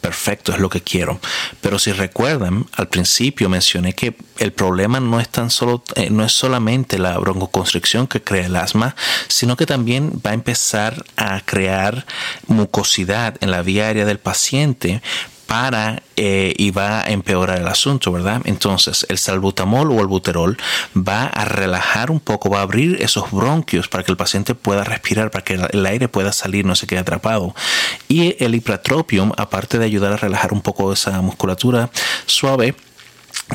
perfecto, 0.00 0.52
es 0.52 0.58
lo 0.58 0.68
que 0.68 0.82
quiero. 0.82 1.20
Pero 1.60 1.78
si 1.78 1.92
recuerdan, 1.92 2.66
al 2.72 2.88
principio 2.88 3.48
mencioné 3.48 3.94
que 3.94 4.14
el 4.38 4.52
problema 4.52 5.00
no 5.00 5.20
es 5.20 5.28
tan 5.28 5.50
solo, 5.50 5.82
eh, 5.94 6.10
no 6.10 6.24
es 6.24 6.32
solamente 6.32 6.98
la 6.98 7.18
broncoconstricción 7.18 8.06
que 8.06 8.22
crea 8.22 8.46
el 8.46 8.56
asma, 8.56 8.96
sino 9.28 9.56
que 9.56 9.66
también 9.66 10.20
va 10.24 10.30
a 10.30 10.34
empezar 10.34 11.04
a 11.16 11.40
crear 11.40 12.06
mucosidad 12.46 13.36
en 13.40 13.50
la 13.50 13.62
vía 13.62 13.86
aérea 13.86 14.04
del 14.04 14.18
paciente 14.18 15.02
para 15.46 16.02
eh, 16.16 16.54
y 16.56 16.70
va 16.70 17.00
a 17.00 17.10
empeorar 17.10 17.58
el 17.58 17.68
asunto, 17.68 18.12
¿verdad? 18.12 18.42
Entonces, 18.44 19.06
el 19.08 19.18
salbutamol 19.18 19.92
o 19.92 20.00
el 20.00 20.06
buterol 20.06 20.56
va 20.96 21.24
a 21.24 21.44
relajar 21.44 22.10
un 22.10 22.20
poco, 22.20 22.50
va 22.50 22.60
a 22.60 22.62
abrir 22.62 23.00
esos 23.00 23.30
bronquios 23.30 23.88
para 23.88 24.04
que 24.04 24.10
el 24.10 24.16
paciente 24.16 24.54
pueda 24.54 24.84
respirar, 24.84 25.30
para 25.30 25.44
que 25.44 25.54
el 25.54 25.86
aire 25.86 26.08
pueda 26.08 26.32
salir, 26.32 26.64
no 26.64 26.74
se 26.74 26.86
quede 26.86 27.00
atrapado. 27.00 27.54
Y 28.08 28.42
el 28.42 28.54
ipratropium, 28.54 29.32
aparte 29.36 29.78
de 29.78 29.84
ayudar 29.84 30.12
a 30.12 30.16
relajar 30.16 30.52
un 30.52 30.62
poco 30.62 30.92
esa 30.92 31.20
musculatura 31.20 31.90
suave, 32.26 32.74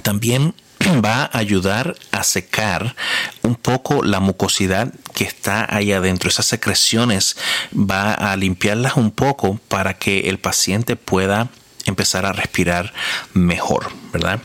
también 0.04 0.54
va 1.04 1.24
a 1.24 1.38
ayudar 1.38 1.96
a 2.12 2.24
secar 2.24 2.96
un 3.42 3.56
poco 3.56 4.04
la 4.04 4.20
mucosidad 4.20 4.94
que 5.14 5.24
está 5.24 5.68
ahí 5.70 5.92
adentro. 5.92 6.30
Esas 6.30 6.46
secreciones 6.46 7.38
va 7.74 8.14
a 8.14 8.36
limpiarlas 8.36 8.96
un 8.96 9.12
poco 9.12 9.60
para 9.68 9.96
que 9.96 10.30
el 10.30 10.40
paciente 10.40 10.96
pueda 10.96 11.50
empezar 11.86 12.26
a 12.26 12.34
respirar 12.34 12.94
mejor, 13.34 13.92
¿verdad? 14.12 14.42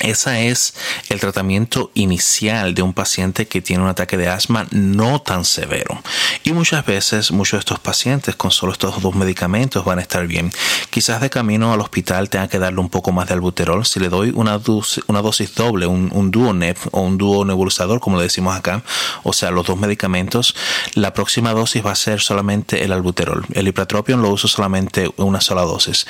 Ese 0.00 0.48
es 0.48 0.74
el 1.08 1.20
tratamiento 1.20 1.90
inicial 1.94 2.74
de 2.74 2.82
un 2.82 2.94
paciente 2.94 3.46
que 3.46 3.60
tiene 3.60 3.82
un 3.82 3.88
ataque 3.88 4.16
de 4.16 4.28
asma 4.28 4.66
no 4.70 5.20
tan 5.20 5.44
severo. 5.44 6.00
Y 6.44 6.52
muchas 6.52 6.84
veces 6.86 7.32
muchos 7.32 7.58
de 7.58 7.60
estos 7.60 7.80
pacientes 7.80 8.36
con 8.36 8.50
solo 8.50 8.72
estos 8.72 9.02
dos 9.02 9.14
medicamentos 9.14 9.84
van 9.84 9.98
a 9.98 10.02
estar 10.02 10.26
bien. 10.26 10.52
Quizás 10.90 11.20
de 11.20 11.30
camino 11.30 11.72
al 11.72 11.80
hospital 11.80 12.30
tenga 12.30 12.48
que 12.48 12.58
darle 12.58 12.80
un 12.80 12.88
poco 12.88 13.12
más 13.12 13.28
de 13.28 13.34
albuterol. 13.34 13.84
Si 13.84 14.00
le 14.00 14.08
doy 14.08 14.32
una, 14.34 14.58
dosis, 14.58 15.02
una 15.08 15.22
dosis 15.22 15.54
doble, 15.54 15.86
un, 15.86 16.10
un 16.12 16.30
dúo 16.30 16.52
NEP 16.52 16.78
o 16.92 17.00
un 17.00 17.18
dúo 17.18 17.44
nebulizador, 17.44 18.00
como 18.00 18.16
le 18.16 18.24
decimos 18.24 18.56
acá, 18.56 18.82
o 19.22 19.32
sea, 19.32 19.50
los 19.50 19.66
dos 19.66 19.78
medicamentos, 19.78 20.54
la 20.94 21.12
próxima 21.12 21.52
dosis 21.52 21.84
va 21.84 21.92
a 21.92 21.96
ser 21.96 22.20
solamente 22.20 22.84
el 22.84 22.92
albuterol. 22.92 23.44
El 23.52 23.68
ipratropion 23.68 24.22
lo 24.22 24.30
uso 24.30 24.48
solamente 24.48 25.10
una 25.16 25.40
sola 25.40 25.62
dosis 25.62 26.06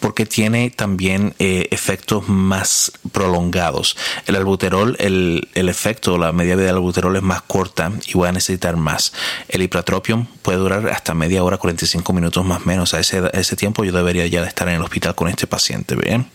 porque 0.00 0.26
tiene 0.26 0.70
también 0.70 1.34
eh, 1.38 1.68
efectos 1.70 2.28
más 2.28 2.92
prolongados. 3.12 3.96
El 4.26 4.36
albuterol, 4.36 4.96
el, 4.98 5.48
el 5.54 5.68
efecto, 5.68 6.18
la 6.18 6.32
media 6.32 6.56
vida 6.56 6.66
del 6.66 6.76
albuterol 6.76 7.14
es 7.16 7.22
más 7.22 7.42
corta 7.42 7.92
y 8.06 8.14
voy 8.14 8.28
a 8.28 8.32
necesitar 8.32 8.76
más. 8.76 9.12
El 9.48 9.62
hipratropium 9.62 10.26
puede 10.42 10.58
durar 10.58 10.88
hasta 10.88 11.14
media 11.14 11.44
hora, 11.44 11.58
45 11.58 12.12
minutos 12.12 12.44
más 12.44 12.62
o 12.62 12.64
menos. 12.64 12.94
A 12.94 13.00
ese, 13.00 13.18
a 13.18 13.28
ese 13.28 13.56
tiempo 13.56 13.84
yo 13.84 13.92
debería 13.92 14.26
ya 14.26 14.44
estar 14.44 14.68
en 14.68 14.74
el 14.74 14.82
hospital 14.82 15.14
con 15.14 15.28
este 15.28 15.46
paciente. 15.46 15.94
Bien. 15.94 16.26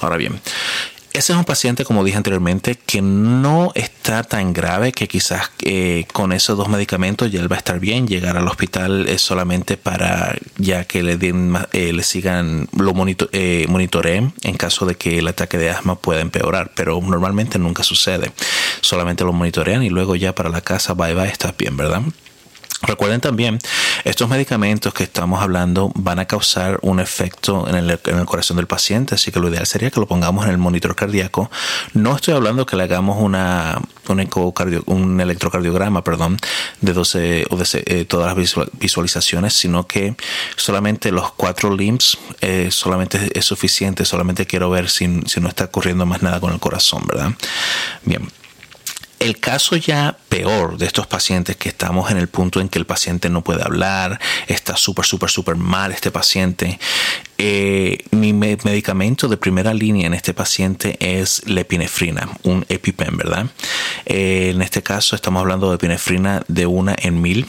Ahora 0.00 0.16
bien, 0.16 0.40
ese 1.12 1.32
es 1.32 1.38
un 1.38 1.44
paciente, 1.44 1.84
como 1.84 2.04
dije 2.04 2.16
anteriormente, 2.16 2.74
que 2.74 3.02
no 3.02 3.72
está 3.74 4.22
tan 4.22 4.52
grave 4.52 4.92
que 4.92 5.08
quizás 5.08 5.50
eh, 5.62 6.06
con 6.12 6.32
esos 6.32 6.56
dos 6.56 6.68
medicamentos 6.68 7.30
ya 7.30 7.40
él 7.40 7.50
va 7.50 7.56
a 7.56 7.58
estar 7.58 7.80
bien. 7.80 8.06
Llegar 8.06 8.36
al 8.36 8.48
hospital 8.48 9.08
es 9.08 9.20
solamente 9.20 9.76
para 9.76 10.36
ya 10.56 10.84
que 10.84 11.02
le 11.02 11.16
den, 11.16 11.56
eh, 11.72 11.92
le 11.92 12.02
sigan, 12.02 12.68
lo 12.76 12.94
eh, 13.32 13.66
monitoreen 13.68 14.32
en 14.42 14.56
caso 14.56 14.86
de 14.86 14.94
que 14.94 15.18
el 15.18 15.28
ataque 15.28 15.58
de 15.58 15.70
asma 15.70 15.96
pueda 15.96 16.20
empeorar. 16.20 16.72
Pero 16.74 17.00
normalmente 17.00 17.58
nunca 17.58 17.82
sucede. 17.82 18.32
Solamente 18.80 19.24
lo 19.24 19.32
monitorean 19.32 19.82
y 19.82 19.90
luego 19.90 20.16
ya 20.16 20.34
para 20.34 20.48
la 20.48 20.60
casa, 20.60 20.94
bye 20.94 21.14
bye, 21.14 21.28
estás 21.28 21.56
bien, 21.56 21.76
¿verdad? 21.76 22.02
Recuerden 22.82 23.20
también, 23.20 23.58
estos 24.04 24.28
medicamentos 24.28 24.92
que 24.92 25.04
estamos 25.04 25.40
hablando 25.40 25.92
van 25.94 26.18
a 26.18 26.24
causar 26.24 26.80
un 26.82 26.98
efecto 26.98 27.68
en 27.68 27.76
el, 27.76 27.98
corazón 28.26 28.56
del 28.56 28.66
paciente, 28.66 29.14
así 29.14 29.30
que 29.30 29.38
lo 29.38 29.48
ideal 29.48 29.66
sería 29.66 29.90
que 29.90 30.00
lo 30.00 30.06
pongamos 30.08 30.46
en 30.46 30.50
el 30.50 30.58
monitor 30.58 30.96
cardíaco. 30.96 31.48
No 31.94 32.16
estoy 32.16 32.34
hablando 32.34 32.66
que 32.66 32.74
le 32.74 32.82
hagamos 32.82 33.18
una, 33.20 33.80
un, 34.08 34.28
un 34.86 35.20
electrocardiograma 35.20 36.02
perdón, 36.02 36.38
de 36.80 36.92
12 36.92 37.46
o 37.50 37.56
de 37.56 37.66
eh, 37.86 38.04
todas 38.04 38.36
las 38.36 38.70
visualizaciones, 38.72 39.54
sino 39.54 39.86
que 39.86 40.16
solamente 40.56 41.12
los 41.12 41.32
cuatro 41.32 41.76
LIMS 41.76 42.18
eh, 42.40 42.68
solamente 42.72 43.30
es 43.38 43.44
suficiente, 43.44 44.04
solamente 44.04 44.44
quiero 44.46 44.70
ver 44.70 44.90
si, 44.90 45.20
si 45.26 45.40
no 45.40 45.48
está 45.48 45.64
ocurriendo 45.64 46.04
más 46.04 46.22
nada 46.22 46.40
con 46.40 46.52
el 46.52 46.58
corazón, 46.58 47.04
¿verdad? 47.06 47.32
Bien. 48.04 48.41
El 49.22 49.38
caso 49.38 49.76
ya 49.76 50.16
peor 50.28 50.78
de 50.78 50.86
estos 50.86 51.06
pacientes 51.06 51.54
que 51.54 51.68
estamos 51.68 52.10
en 52.10 52.16
el 52.16 52.26
punto 52.26 52.60
en 52.60 52.68
que 52.68 52.80
el 52.80 52.86
paciente 52.86 53.30
no 53.30 53.44
puede 53.44 53.62
hablar, 53.62 54.18
está 54.48 54.76
súper, 54.76 55.04
súper, 55.04 55.30
súper 55.30 55.54
mal 55.54 55.92
este 55.92 56.10
paciente. 56.10 56.80
Eh, 57.38 57.98
mi 58.10 58.32
medicamento 58.32 59.28
de 59.28 59.36
primera 59.36 59.74
línea 59.74 60.08
en 60.08 60.14
este 60.14 60.34
paciente 60.34 60.96
es 60.98 61.48
la 61.48 61.60
epinefrina, 61.60 62.30
un 62.42 62.66
EpiPen, 62.68 63.16
¿verdad? 63.16 63.46
Eh, 64.06 64.50
en 64.56 64.60
este 64.60 64.82
caso 64.82 65.14
estamos 65.14 65.38
hablando 65.38 65.68
de 65.68 65.76
epinefrina 65.76 66.42
de 66.48 66.66
una 66.66 66.96
en 66.98 67.22
mil 67.22 67.46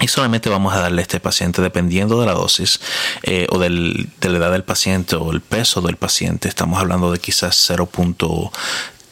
y 0.00 0.08
solamente 0.08 0.50
vamos 0.50 0.74
a 0.74 0.80
darle 0.80 1.00
a 1.00 1.02
este 1.02 1.20
paciente, 1.20 1.62
dependiendo 1.62 2.20
de 2.20 2.26
la 2.26 2.32
dosis 2.32 2.80
eh, 3.22 3.46
o 3.50 3.58
del, 3.58 4.10
de 4.20 4.28
la 4.28 4.38
edad 4.38 4.52
del 4.52 4.64
paciente 4.64 5.14
o 5.16 5.30
el 5.30 5.40
peso 5.40 5.80
del 5.80 5.96
paciente, 5.96 6.48
estamos 6.48 6.80
hablando 6.80 7.12
de 7.12 7.20
quizás 7.20 7.70
0.5 7.70 8.50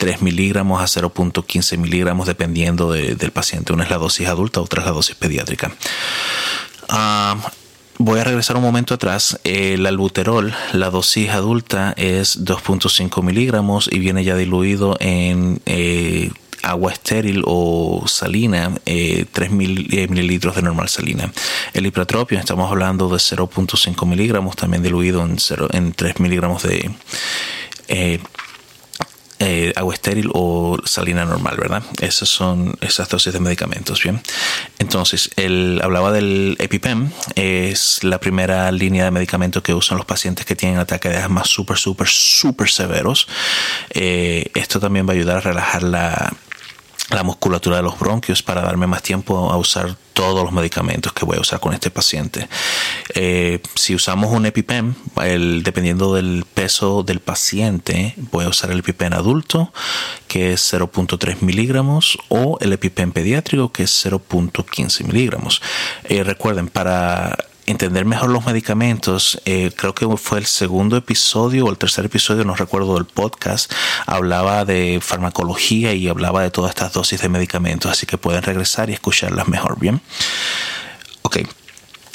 3 0.03 0.21
miligramos 0.21 0.83
a 0.83 1.01
0.15 1.01 1.79
miligramos 1.79 2.27
dependiendo 2.27 2.91
del 2.91 3.31
paciente. 3.31 3.73
Una 3.73 3.85
es 3.85 3.91
la 3.91 3.99
dosis 3.99 4.27
adulta, 4.27 4.61
otra 4.61 4.81
es 4.81 4.87
la 4.87 4.93
dosis 4.93 5.15
pediátrica. 5.15 5.71
Ah, 6.89 7.37
voy 7.99 8.19
a 8.19 8.25
regresar 8.25 8.57
un 8.57 8.65
momento 8.65 8.95
atrás. 8.95 9.39
El 9.45 9.87
albuterol, 9.87 10.53
la 10.73 10.91
dosis 10.91 11.31
adulta 11.31 11.95
es 11.97 12.45
2.5 12.45 13.23
miligramos 13.23 13.89
y 13.93 14.01
viene 14.01 14.25
ya 14.25 14.35
diluido 14.35 14.97
en 14.99 15.61
eh, 15.67 16.33
agua 16.65 16.91
estéril 16.91 17.45
o 17.47 18.03
salina, 18.09 18.75
3 18.85 18.85
eh, 18.87 19.27
eh, 19.37 20.09
mililitros 20.09 20.57
de 20.57 20.63
normal 20.63 20.89
salina. 20.89 21.33
El 21.75 21.87
hipratropio, 21.87 22.41
estamos 22.41 22.69
hablando 22.69 23.09
de 23.09 23.19
0.5 23.19 24.05
miligramos, 24.05 24.57
también 24.57 24.83
diluido 24.83 25.25
en, 25.25 25.37
en 25.71 25.93
3 25.93 26.19
miligramos 26.19 26.65
de 26.65 26.91
eh, 29.39 29.73
agua 29.77 29.95
estéril 29.95 30.31
o 30.33 30.79
salina 30.85 31.25
normal, 31.25 31.57
¿verdad? 31.57 31.83
Esas 32.01 32.29
son 32.29 32.77
esas 32.81 33.09
dosis 33.09 33.33
de 33.33 33.41
medicamentos, 33.41 34.03
¿bien? 34.03 34.21
Entonces, 34.79 35.31
él 35.37 35.81
hablaba 35.83 36.13
del 36.13 36.57
EpiPen, 36.59 37.13
es 37.35 38.05
la 38.05 38.21
primera 38.21 38.71
línea 38.71 39.05
de 39.05 39.11
medicamentos 39.11 39.63
que 39.63 39.75
usan 39.75 39.97
los 39.97 40.07
pacientes 40.07 40.47
que 40.47 40.55
tienen 40.57 40.79
ataques 40.79 41.13
de 41.13 41.19
asma 41.19 41.45
súper, 41.45 41.77
súper, 41.77 42.09
súper 42.09 42.71
severos. 42.71 43.27
Eh, 43.91 44.51
esto 44.55 44.79
también 44.81 45.07
va 45.07 45.13
a 45.13 45.17
ayudar 45.17 45.39
a 45.39 45.41
relajar 45.41 45.83
la 45.83 46.33
la 47.11 47.23
musculatura 47.23 47.77
de 47.77 47.83
los 47.83 47.99
bronquios 47.99 48.43
para 48.43 48.63
darme 48.63 48.87
más 48.87 49.03
tiempo 49.03 49.51
a 49.51 49.57
usar 49.57 49.97
todos 50.13 50.45
los 50.45 50.53
medicamentos 50.53 51.13
que 51.13 51.25
voy 51.25 51.37
a 51.37 51.41
usar 51.41 51.61
con 51.61 51.73
este 51.73 51.91
paciente. 51.91 52.49
Eh, 53.15 53.61
si 53.75 53.95
usamos 53.95 54.31
un 54.31 54.47
EpiPen, 54.47 54.95
el, 55.23 55.63
dependiendo 55.63 56.15
del 56.15 56.45
peso 56.55 57.03
del 57.03 57.21
paciente, 57.21 58.15
voy 58.31 58.45
a 58.45 58.49
usar 58.49 58.71
el 58.71 58.81
EpiPen 58.81 59.15
adulto, 59.15 59.73
que 60.29 60.53
es 60.53 60.73
0.3 60.73 61.41
miligramos, 61.41 62.19
o 62.29 62.59
el 62.61 62.73
EpiPen 62.73 63.13
pediátrico, 63.13 63.73
que 63.73 63.85
es 63.85 64.07
0.15 64.07 65.05
miligramos. 65.05 65.63
Eh, 66.05 66.23
recuerden, 66.25 66.69
para 66.69 67.37
entender 67.73 68.05
mejor 68.05 68.31
los 68.31 68.47
medicamentos, 68.47 69.41
eh, 69.45 69.73
creo 69.77 69.95
que 69.95 70.07
fue 70.17 70.39
el 70.39 70.47
segundo 70.47 70.97
episodio 70.97 71.67
o 71.67 71.71
el 71.71 71.79
tercer 71.79 72.05
episodio, 72.05 72.45
no 72.45 72.55
recuerdo 72.55 72.95
del 72.95 73.05
podcast, 73.05 73.73
hablaba 74.07 74.65
de 74.65 75.01
farmacología 75.03 75.93
y 75.95 76.09
hablaba 76.09 76.43
de 76.43 76.51
todas 76.51 76.71
estas 76.71 76.93
dosis 76.93 77.21
de 77.21 77.29
medicamentos, 77.29 77.91
así 77.91 78.07
que 78.07 78.19
pueden 78.19 78.43
regresar 78.43 78.91
y 78.91 78.93
escucharlas 78.93 79.49
mejor, 79.49 79.79
¿bien? 79.79 80.01
Ok. 81.23 81.39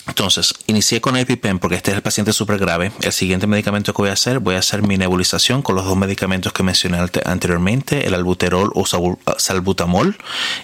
Entonces, 0.07 0.53
inicié 0.67 1.01
con 1.01 1.17
EpiPen 1.17 1.59
porque 1.59 1.75
este 1.75 1.91
es 1.91 1.97
el 1.97 2.01
paciente 2.01 2.31
súper 2.31 2.57
grave. 2.57 2.91
El 3.01 3.11
siguiente 3.11 3.45
medicamento 3.45 3.93
que 3.93 4.01
voy 4.01 4.09
a 4.09 4.13
hacer, 4.13 4.39
voy 4.39 4.55
a 4.55 4.59
hacer 4.59 4.81
mi 4.81 4.97
nebulización 4.97 5.61
con 5.61 5.75
los 5.75 5.85
dos 5.85 5.97
medicamentos 5.97 6.53
que 6.53 6.63
mencioné 6.63 6.97
anteriormente, 7.25 8.07
el 8.07 8.13
albuterol 8.13 8.71
o 8.73 8.85
salbutamol 9.37 10.17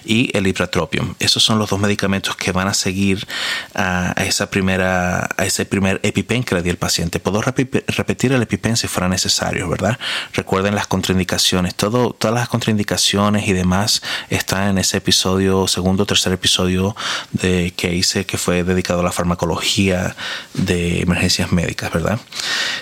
y 0.04 0.36
el 0.36 0.46
ipratropium. 0.46 1.14
Esos 1.18 1.42
son 1.42 1.58
los 1.58 1.70
dos 1.70 1.78
medicamentos 1.78 2.36
que 2.36 2.52
van 2.52 2.68
a 2.68 2.74
seguir 2.74 3.26
a, 3.74 4.14
esa 4.24 4.48
primera, 4.48 5.28
a 5.36 5.44
ese 5.44 5.66
primer 5.66 6.00
EpiPen 6.02 6.42
que 6.42 6.54
le 6.54 6.62
di 6.62 6.70
al 6.70 6.76
paciente. 6.76 7.20
Puedo 7.20 7.42
repetir 7.42 8.32
el 8.32 8.42
EpiPen 8.42 8.76
si 8.76 8.88
fuera 8.88 9.08
necesario, 9.08 9.68
¿verdad? 9.68 9.98
Recuerden 10.32 10.74
las 10.74 10.86
contraindicaciones. 10.86 11.74
Todas 11.74 12.34
las 12.34 12.48
contraindicaciones 12.48 13.46
y 13.46 13.52
demás 13.52 14.02
están 14.30 14.70
en 14.70 14.78
ese 14.78 14.96
episodio, 14.96 15.68
segundo 15.68 16.04
o 16.04 16.06
tercer 16.06 16.32
episodio 16.32 16.96
que 17.40 17.94
hice 17.94 18.24
que 18.24 18.38
fue 18.38 18.64
dedicado 18.64 19.00
a 19.00 19.02
la 19.02 19.12
farmacología 19.12 19.33
farmacología 19.34 20.14
de 20.54 21.00
emergencias 21.02 21.52
médicas, 21.52 21.92
¿verdad? 21.92 22.20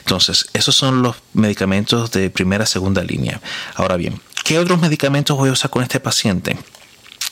Entonces, 0.01 0.47
esos 0.53 0.75
son 0.75 1.03
los 1.03 1.17
medicamentos 1.33 2.11
de 2.11 2.31
primera, 2.31 2.67
segunda 2.67 3.03
línea. 3.03 3.41
Ahora 3.75 3.97
bien, 3.97 4.21
¿qué 4.45 4.59
otros 4.59 4.81
medicamentos 4.81 5.37
voy 5.37 5.49
a 5.49 5.53
usar 5.53 5.71
con 5.71 5.83
este 5.83 6.01
paciente? 6.01 6.57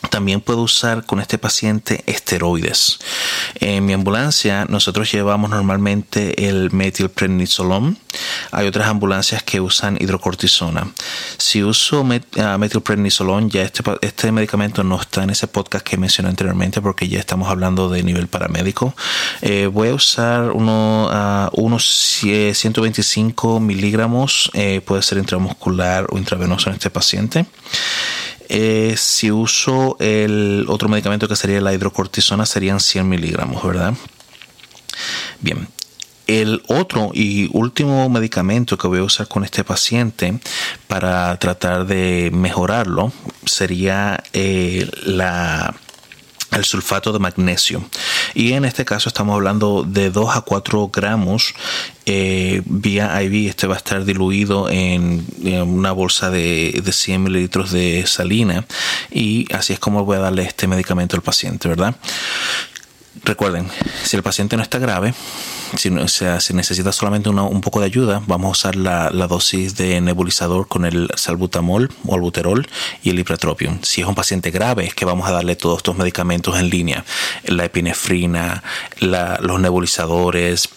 También 0.09 0.41
puedo 0.41 0.63
usar 0.63 1.05
con 1.05 1.21
este 1.21 1.37
paciente 1.37 2.03
esteroides. 2.07 2.99
En 3.57 3.85
mi 3.85 3.93
ambulancia 3.93 4.65
nosotros 4.69 5.13
llevamos 5.13 5.51
normalmente 5.51 6.49
el 6.49 6.71
metilprednisolón. 6.71 7.99
Hay 8.51 8.67
otras 8.67 8.89
ambulancias 8.89 9.43
que 9.43 9.61
usan 9.61 9.99
hidrocortisona. 10.01 10.91
Si 11.37 11.63
uso 11.63 12.07
ah, 12.39 12.57
metilprednisolón, 12.59 13.51
ya 13.51 13.63
este, 13.63 13.83
este 14.01 14.33
medicamento 14.33 14.83
no 14.83 15.01
está 15.01 15.23
en 15.23 15.31
ese 15.31 15.47
podcast 15.47 15.87
que 15.87 15.97
mencioné 15.97 16.31
anteriormente 16.31 16.81
porque 16.81 17.09
ya 17.09 17.19
estamos 17.19 17.49
hablando 17.49 17.89
de 17.89 18.03
nivel 18.03 18.29
paramédico. 18.29 18.95
Eh, 19.43 19.67
voy 19.67 19.89
a 19.89 19.95
usar 19.95 20.51
uh, 20.51 21.51
unos 21.53 21.85
125 21.85 23.61
miligramos, 23.61 24.51
eh, 24.55 24.81
puede 24.85 25.03
ser 25.03 25.19
intramuscular 25.19 26.07
o 26.11 26.19
intravenoso 26.19 26.71
en 26.71 26.77
este 26.77 26.91
paciente. 26.91 27.47
Eh, 28.53 28.95
si 28.97 29.31
uso 29.31 29.97
el 30.01 30.65
otro 30.69 30.89
medicamento 30.89 31.29
que 31.29 31.37
sería 31.37 31.61
la 31.61 31.73
hidrocortisona 31.73 32.45
serían 32.45 32.81
100 32.81 33.09
miligramos, 33.09 33.63
¿verdad? 33.63 33.95
Bien, 35.41 35.69
el 36.27 36.61
otro 36.67 37.13
y 37.15 37.49
último 37.53 38.09
medicamento 38.09 38.77
que 38.77 38.89
voy 38.89 38.99
a 38.99 39.05
usar 39.05 39.29
con 39.29 39.45
este 39.45 39.63
paciente 39.63 40.41
para 40.89 41.39
tratar 41.39 41.87
de 41.87 42.33
mejorarlo 42.35 43.13
sería 43.47 44.21
eh, 44.33 44.91
la 45.05 45.73
el 46.53 46.65
sulfato 46.65 47.13
de 47.13 47.19
magnesio. 47.19 47.83
Y 48.35 48.53
en 48.53 48.65
este 48.65 48.85
caso 48.85 49.09
estamos 49.09 49.35
hablando 49.35 49.85
de 49.87 50.11
2 50.11 50.37
a 50.37 50.41
4 50.41 50.91
gramos 50.93 51.55
eh, 52.07 52.63
vía 52.65 53.23
IV. 53.23 53.49
Este 53.49 53.67
va 53.67 53.75
a 53.75 53.79
estar 53.79 54.05
diluido 54.05 54.69
en, 54.69 55.25
una 55.43 55.93
bolsa 55.93 56.31
de, 56.31 56.81
de 56.85 56.93
100 56.93 57.23
mililitros 57.23 57.71
de 57.71 58.05
salina 58.07 58.67
y 59.11 59.47
así 59.55 59.73
es 59.73 59.79
como 59.79 60.05
voy 60.05 60.17
a 60.17 60.21
darle 60.21 60.43
este 60.43 60.67
medicamento 60.67 61.17
al 61.17 61.23
paciente, 61.23 61.69
¿verdad? 61.69 61.95
Recuerden, 63.25 63.69
si 64.05 64.17
el 64.17 64.23
paciente 64.23 64.57
no 64.57 64.63
está 64.63 64.79
grave, 64.79 65.15
si, 65.77 65.91
necesita 65.91 66.93
solamente 66.93 67.29
un 67.29 67.61
poco 67.61 67.81
de 67.81 67.87
ayuda, 67.87 68.23
vamos 68.27 68.49
a 68.49 68.51
usar 68.51 68.77
la, 68.77 69.11
dosis 69.29 69.77
de 69.77 70.01
nebulizador 70.01 70.67
con 70.69 70.85
el 70.85 71.09
salbutamol 71.17 71.91
o 72.07 72.15
albuterol 72.15 72.67
y 73.03 73.11
el 73.11 73.19
ipratropium. 73.19 73.79
Si 73.83 74.01
es 74.01 74.07
un 74.07 74.15
paciente 74.15 74.51
grave, 74.51 74.87
es 74.87 74.95
que 74.95 75.05
vamos 75.05 75.29
a 75.29 75.33
darle 75.33 75.55
todos 75.55 75.79
estos 75.79 75.97
medicamentos 75.97 76.59
en 76.59 76.71
línea, 76.71 77.05
la 77.45 77.65
epinefrina, 77.67 78.63
los 79.01 79.61
nebulizadores, 79.61 80.71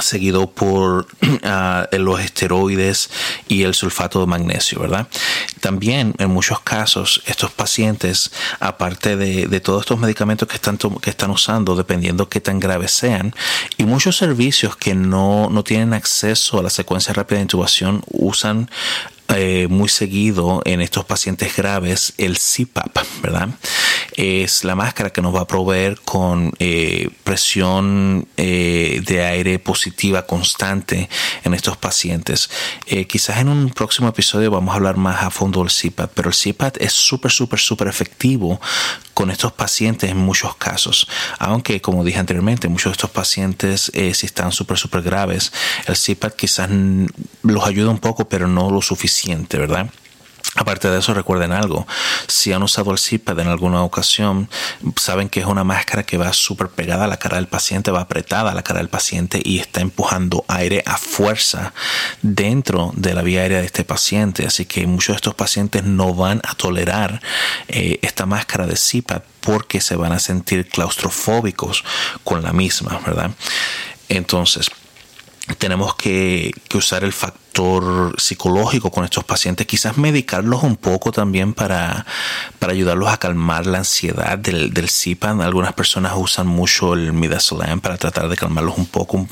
seguido 0.00 0.50
por 0.50 1.06
ah, 1.42 1.88
los 1.92 2.20
esteroides 2.20 3.10
y 3.48 3.62
el 3.62 3.74
sulfato 3.74 4.20
de 4.20 4.26
magnesio, 4.26 4.80
¿verdad? 4.80 5.08
También 5.66 6.14
en 6.18 6.30
muchos 6.30 6.60
casos 6.60 7.24
estos 7.26 7.50
pacientes, 7.50 8.30
aparte 8.60 9.16
de, 9.16 9.58
todos 9.58 9.80
estos 9.80 9.98
medicamentos 9.98 10.46
que 10.46 10.54
están, 10.54 10.78
que 10.78 11.10
están 11.10 11.30
usando, 11.30 11.74
dependiendo 11.74 12.28
qué 12.28 12.40
tan 12.40 12.60
graves 12.60 12.92
sean, 12.92 13.34
y 13.76 13.82
muchos 13.82 14.16
servicios 14.16 14.76
que 14.76 14.94
no, 14.94 15.50
no 15.50 15.64
tienen 15.64 15.92
acceso 15.92 16.60
a 16.60 16.62
la 16.62 16.70
secuencia 16.70 17.12
rápida 17.14 17.38
de 17.38 17.42
intubación 17.42 18.04
usan 18.06 18.70
eh, 19.34 19.66
muy 19.68 19.88
seguido 19.88 20.62
en 20.64 20.80
estos 20.80 21.04
pacientes 21.04 21.56
graves 21.56 22.14
el 22.16 22.38
CPAP, 22.38 22.96
¿verdad? 23.20 23.48
Es 24.16 24.64
la 24.64 24.74
máscara 24.74 25.10
que 25.10 25.22
nos 25.22 25.34
va 25.34 25.42
a 25.42 25.46
proveer 25.46 26.00
con 26.00 26.52
eh, 26.58 27.10
presión 27.22 28.26
eh, 28.36 29.02
de 29.06 29.24
aire 29.24 29.58
positiva 29.58 30.26
constante 30.26 31.08
en 31.44 31.54
estos 31.54 31.76
pacientes. 31.76 32.50
quizás 33.08 33.38
en 33.38 33.48
un 33.48 33.70
próximo 33.70 34.08
episodio 34.08 34.50
vamos 34.50 34.72
a 34.72 34.76
hablar 34.76 34.96
más 34.96 35.22
a 35.22 35.30
fondo 35.30 35.60
del 35.60 35.70
CPAP, 35.70 36.10
pero 36.14 36.30
el 36.30 36.34
CPAP 36.34 36.76
es 36.80 36.92
súper, 36.92 37.30
súper, 37.30 37.58
súper 37.58 37.88
efectivo 37.88 38.60
con 39.14 39.30
estos 39.30 39.52
pacientes 39.52 40.10
en 40.10 40.18
muchos 40.18 40.56
casos. 40.56 41.08
Aunque, 41.38 41.80
como 41.80 42.04
dije 42.04 42.18
anteriormente, 42.18 42.68
muchos 42.68 42.90
de 42.90 42.96
estos 42.96 43.10
pacientes, 43.10 43.92
si 43.92 44.26
están 44.26 44.52
súper, 44.52 44.78
súper 44.78 45.02
graves, 45.02 45.52
el 45.86 45.96
CPAP 45.96 46.36
quizás 46.36 46.70
los 47.42 47.66
ayuda 47.66 47.90
un 47.90 47.98
poco, 47.98 48.28
pero 48.28 48.46
no 48.46 48.70
lo 48.70 48.82
suficiente 48.82 49.58
¿verdad? 49.58 49.90
Aparte 50.56 50.88
de 50.88 50.98
eso, 50.98 51.12
recuerden 51.12 51.52
algo, 51.52 51.86
si 52.26 52.52
han 52.52 52.62
usado 52.62 52.90
el 52.90 52.98
CPAP 52.98 53.40
en 53.40 53.48
alguna 53.48 53.82
ocasión, 53.82 54.48
saben 54.96 55.28
que 55.28 55.40
es 55.40 55.46
una 55.46 55.64
máscara 55.64 56.04
que 56.04 56.16
va 56.16 56.32
súper 56.32 56.68
pegada 56.68 57.04
a 57.04 57.08
la 57.08 57.18
cara 57.18 57.36
del 57.36 57.46
paciente, 57.46 57.90
va 57.90 58.00
apretada 58.00 58.52
a 58.52 58.54
la 58.54 58.62
cara 58.62 58.78
del 58.78 58.88
paciente 58.88 59.40
y 59.44 59.58
está 59.58 59.82
empujando 59.82 60.46
aire 60.48 60.82
a 60.86 60.96
fuerza 60.96 61.74
dentro 62.22 62.92
de 62.96 63.12
la 63.12 63.20
vía 63.20 63.42
aérea 63.42 63.60
de 63.60 63.66
este 63.66 63.84
paciente. 63.84 64.46
Así 64.46 64.64
que 64.64 64.86
muchos 64.86 65.14
de 65.14 65.16
estos 65.16 65.34
pacientes 65.34 65.84
no 65.84 66.14
van 66.14 66.40
a 66.42 66.54
tolerar 66.54 67.20
eh, 67.68 67.98
esta 68.00 68.24
máscara 68.24 68.66
de 68.66 68.76
CPAP 68.76 69.24
porque 69.42 69.82
se 69.82 69.94
van 69.94 70.12
a 70.12 70.18
sentir 70.18 70.68
claustrofóbicos 70.68 71.84
con 72.24 72.42
la 72.42 72.52
misma, 72.52 72.98
¿verdad? 73.04 73.30
Entonces, 74.08 74.70
tenemos 75.54 75.94
que, 75.94 76.52
usar 76.74 77.04
el 77.04 77.12
factor 77.12 78.14
psicológico 78.20 78.90
con 78.90 79.04
estos 79.04 79.24
pacientes, 79.24 79.66
quizás 79.66 79.96
medicarlos 79.96 80.62
un 80.62 80.76
poco 80.76 81.12
también 81.12 81.54
para, 81.54 82.04
para 82.58 82.72
ayudarlos 82.72 83.08
a 83.08 83.16
calmar 83.16 83.64
la 83.66 83.78
ansiedad 83.78 84.36
del, 84.36 84.74
del 84.74 84.90
CIPAN. 84.90 85.40
Algunas 85.40 85.72
personas 85.72 86.12
usan 86.16 86.46
mucho 86.48 86.92
el 86.92 87.12
midazolam 87.12 87.80
para 87.80 87.96
tratar 87.96 88.28
de 88.28 88.36
calmarlos 88.36 88.76
un 88.76 88.86
poco, 88.86 89.26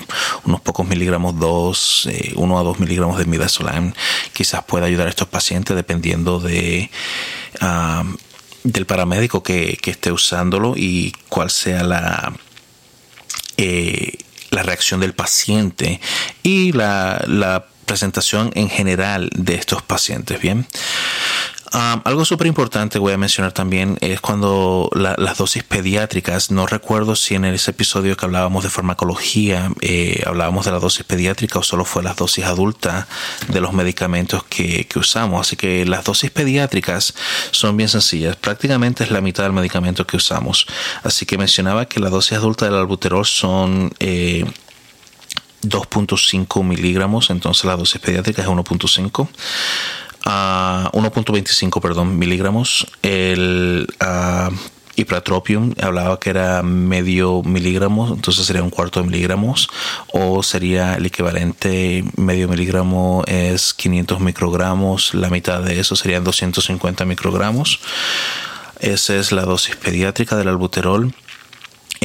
unos 0.45 0.61
pocos 0.61 0.87
miligramos, 0.87 1.39
dos, 1.39 2.09
eh, 2.11 2.33
uno 2.37 2.59
a 2.59 2.63
dos 2.63 2.79
miligramos 2.79 3.19
de 3.19 3.27
midazolam. 3.27 3.93
Quizás 4.33 4.63
pueda 4.65 4.87
ayudar 4.87 5.09
a 5.09 5.11
estos 5.11 5.29
pacientes 5.29 5.77
dependiendo 5.77 6.41
de... 6.41 6.91
Del 8.65 8.87
paramédico 8.87 9.43
que, 9.43 9.77
que, 9.83 9.91
esté 9.91 10.11
usándolo 10.11 10.73
y 10.75 11.13
cuál 11.29 11.51
sea 11.51 11.85
la 11.85 12.33
eh, 13.57 14.19
la 14.55 14.63
reacción 14.63 15.01
del 15.01 15.13
paciente 15.13 16.01
y 16.43 16.73
la, 16.73 17.67
presentación 17.85 18.51
en 18.55 18.71
general 18.71 19.29
de 19.35 19.57
estos 19.57 19.83
pacientes. 19.83 20.41
Bien. 20.41 20.67
Um, 21.75 22.01
algo 22.05 22.25
súper 22.25 22.47
importante 22.47 23.01
voy 23.01 23.15
a 23.15 23.19
mencionar 23.19 23.51
también 23.51 23.99
es 24.01 24.21
cuando 24.21 24.89
las 24.95 25.37
dosis 25.37 25.65
pediátricas, 25.65 26.53
no 26.53 26.69
recuerdo 26.69 27.17
si 27.17 27.35
en 27.35 27.45
ese 27.47 27.73
episodio 27.73 28.17
que 28.17 28.25
hablábamos 28.25 28.63
de 28.63 28.71
farmacología 28.71 29.73
eh, 29.81 30.23
hablábamos 30.25 30.67
de 30.67 30.71
la 30.71 30.79
dosis 30.79 31.05
pediátrica 31.05 31.59
o 31.59 31.65
solo 31.65 31.85
fue 31.85 32.05
las 32.05 32.15
dosis 32.15 32.45
adultas 32.45 33.07
de 33.49 33.61
los 33.61 33.73
medicamentos 33.73 34.45
que, 34.45 34.87
usamos. 34.95 35.41
Así 35.41 35.57
que 35.57 35.85
las 35.85 36.05
dosis 36.05 36.31
pediátricas 36.31 37.13
son 37.51 37.77
bien 37.77 37.89
sencillas, 37.89 38.37
prácticamente 38.37 39.03
es 39.03 39.11
la 39.11 39.21
mitad 39.21 39.43
del 39.43 39.53
medicamento 39.53 40.07
que 40.07 40.17
usamos. 40.17 40.69
Así 41.03 41.27
que 41.27 41.37
mencionaba 41.39 41.87
que 41.87 41.99
la 41.99 42.09
dosis 42.09 42.39
adulta 42.39 42.67
del 42.67 42.77
albuterol 42.77 43.27
son... 43.27 43.91
2.5 45.65 46.61
eh, 46.61 46.63
miligramos, 46.63 47.31
entonces 47.31 47.65
la 47.65 47.75
dosis 47.75 47.99
pediátrica 48.01 48.43
es 48.43 48.49
1.5 48.49 49.29
a 50.25 50.91
1.25 50.93 51.81
perdón, 51.81 52.19
miligramos. 52.19 52.87
El 53.03 53.87
uh, 54.01 54.55
Ipratropium 54.97 55.75
hablaba 55.81 56.21
que 56.21 56.31
era 56.31 56.63
medio 56.63 57.43
miligramo, 57.43 58.15
entonces 58.15 58.47
sería 58.47 58.63
un 58.63 58.71
cuarto 58.71 59.01
de 59.01 59.07
miligramos, 59.07 59.69
o 60.13 60.43
sería 60.43 60.95
el 60.95 61.07
equivalente 61.07 62.05
medio 62.17 62.49
miligramo 62.49 63.25
es 63.27 63.75
500 63.75 64.21
microgramos, 64.21 65.15
la 65.15 65.31
mitad 65.31 65.63
de 65.63 65.81
eso 65.81 65.97
serían 65.97 66.25
250 66.25 67.05
microgramos. 67.05 67.81
Esa 68.81 69.17
es 69.17 69.33
la 69.33 69.43
dosis 69.43 69.77
pediátrica 69.77 70.37
del 70.37 70.49
albuterol. 70.49 71.15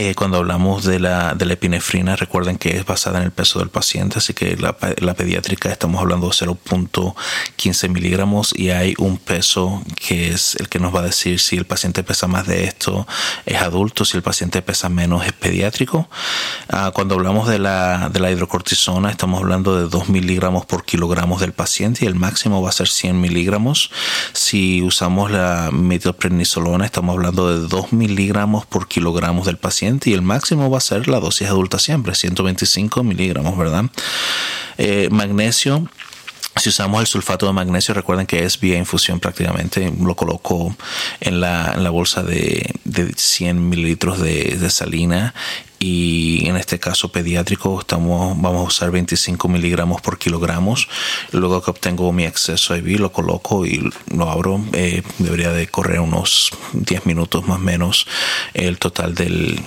Eh, 0.02 0.16
cuando 0.16 0.38
hablamos 0.38 0.86
de 0.86 0.98
la, 0.98 1.34
de 1.34 1.46
la 1.46 1.56
epinefrina, 1.56 2.16
recuerden 2.16 2.58
que 2.58 2.78
es 2.78 2.86
basada 2.86 3.18
en 3.18 3.26
el 3.26 3.32
peso 3.32 3.60
del 3.60 3.68
paciente, 3.68 4.20
así 4.20 4.34
que 4.34 4.56
la, 4.56 4.78
la 5.00 5.14
pediátrica 5.14 5.70
estamos 5.70 6.00
hablando 6.00 6.28
de 6.28 6.34
0.15 6.36 7.90
miligramos 7.90 8.54
y 8.56 8.70
hay 8.70 8.94
un 8.98 9.18
peso 9.18 9.84
que 9.98 10.30
es 10.30 10.56
el 10.56 10.70
que 10.70 10.80
nos 10.80 10.96
va 10.96 11.02
a 11.02 11.04
decir 11.04 11.42
si 11.42 11.58
el 11.58 11.66
paciente 11.66 12.02
pesa 12.02 12.28
más 12.28 12.48
de 12.48 12.64
esto 12.64 13.06
es 13.46 13.62
adulto, 13.62 14.06
si 14.06 14.16
el 14.16 14.24
paciente 14.24 14.62
pesa 14.62 14.88
menos 14.88 15.26
es 15.26 15.34
pediátrico. 15.34 16.10
Ah, 16.70 16.92
cuando 16.96 17.16
hablamos 17.16 17.50
de 17.50 17.60
la, 17.60 18.08
de 18.08 18.22
la 18.22 18.32
hidrocortisona, 18.32 19.12
estamos 19.12 19.42
hablando 19.42 19.76
de 19.76 19.90
2 19.90 20.08
miligramos 20.08 20.66
por 20.66 20.86
kilogramos 20.86 21.42
del 21.42 21.52
paciente 21.52 22.06
y 22.06 22.08
el 22.08 22.16
máximo 22.16 22.62
va 22.62 22.70
a 22.70 22.72
ser 22.72 22.88
100 22.88 23.20
miligramos. 23.20 23.92
Si 24.32 24.82
usamos 24.82 25.30
la 25.30 25.72
metilprednisolona, 25.74 26.86
estamos 26.86 27.18
hablando 27.18 27.50
de 27.50 27.68
2 27.68 27.92
miligramos 27.92 28.66
por 28.66 28.88
kilogramos 28.88 29.46
del 29.46 29.58
paciente 29.58 29.89
y 30.06 30.14
el 30.14 30.22
máximo 30.22 30.70
va 30.70 30.78
a 30.78 30.82
ser 30.82 31.08
la 31.08 31.20
dosis 31.20 31.48
adulta 31.48 31.80
siempre, 31.80 32.16
125 32.16 33.04
miligramos, 33.04 33.58
¿verdad? 33.58 33.86
Eh, 34.78 35.10
magnesio. 35.12 35.90
Si 36.56 36.70
usamos 36.70 37.00
el 37.00 37.08
sulfato 37.08 37.48
de 37.48 37.54
magnesio, 37.54 37.94
recuerden 37.94 38.26
que 38.26 38.44
es 38.44 38.60
vía 38.60 38.78
infusión 38.78 39.20
prácticamente. 39.22 39.94
Lo 39.98 40.16
coloco 40.16 40.76
en 41.22 41.40
la, 41.40 41.74
en 41.74 41.84
la 41.84 41.90
bolsa 41.90 42.22
de, 42.22 42.74
de 42.84 43.14
100 43.16 43.70
mililitros 43.70 44.20
de, 44.20 44.70
salina 44.70 45.34
y 45.80 46.46
en 46.48 46.58
este 46.58 46.78
caso 46.78 47.12
pediátrico 47.12 47.80
estamos, 47.80 48.40
vamos 48.42 48.62
a 48.62 48.68
usar 48.68 48.92
25 48.92 49.48
miligramos 49.48 50.02
por 50.02 50.18
kilogramos. 50.18 50.90
Luego 51.32 51.62
que 51.62 51.72
obtengo 51.72 52.12
mi 52.12 52.26
acceso 52.26 52.76
IV 52.76 53.00
lo 53.00 53.12
coloco 53.14 53.66
y 53.66 53.90
lo 54.14 54.30
abro. 54.30 54.62
Eh, 54.74 55.02
debería 55.18 55.52
de 55.52 55.68
correr 55.68 56.02
unos 56.02 56.52
10 56.74 57.06
minutos 57.06 57.48
más 57.48 57.58
o 57.58 57.62
menos 57.62 58.06
el 58.54 58.80
total 58.80 59.16
del, 59.16 59.62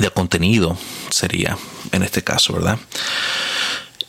del 0.00 0.12
contenido 0.12 0.76
sería 1.10 1.56
en 1.92 2.02
este 2.02 2.22
caso, 2.22 2.52
¿verdad? 2.52 2.78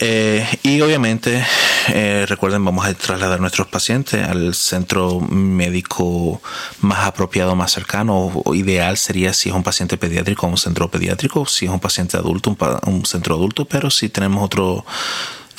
Eh, 0.02 0.48
y 0.64 0.80
obviamente, 0.80 1.44
eh, 1.90 2.26
recuerden, 2.28 2.64
vamos 2.64 2.86
a 2.86 2.94
trasladar 2.94 3.42
nuestros 3.42 3.68
pacientes 3.68 4.26
al 4.26 4.56
centro 4.56 5.20
médico 5.20 6.42
más 6.80 7.06
apropiado, 7.06 7.54
más 7.56 7.74
cercano. 7.74 8.32
O 8.46 8.56
ideal 8.56 8.96
sería 8.96 9.34
si 9.34 9.50
es 9.50 9.56
un 9.56 9.64
paciente 9.64 9.98
pediátrico, 9.98 10.48
un 10.48 10.58
centro 10.58 10.90
pediátrico, 10.90 11.46
si 11.46 11.66
es 11.66 11.72
un 11.72 11.82
paciente 11.82 12.16
adulto, 12.16 12.56
un 12.86 13.06
centro 13.06 13.36
adulto, 13.36 13.66
pero 13.66 13.90
si 13.90 14.08
tenemos 14.08 14.42
otro 14.44 14.86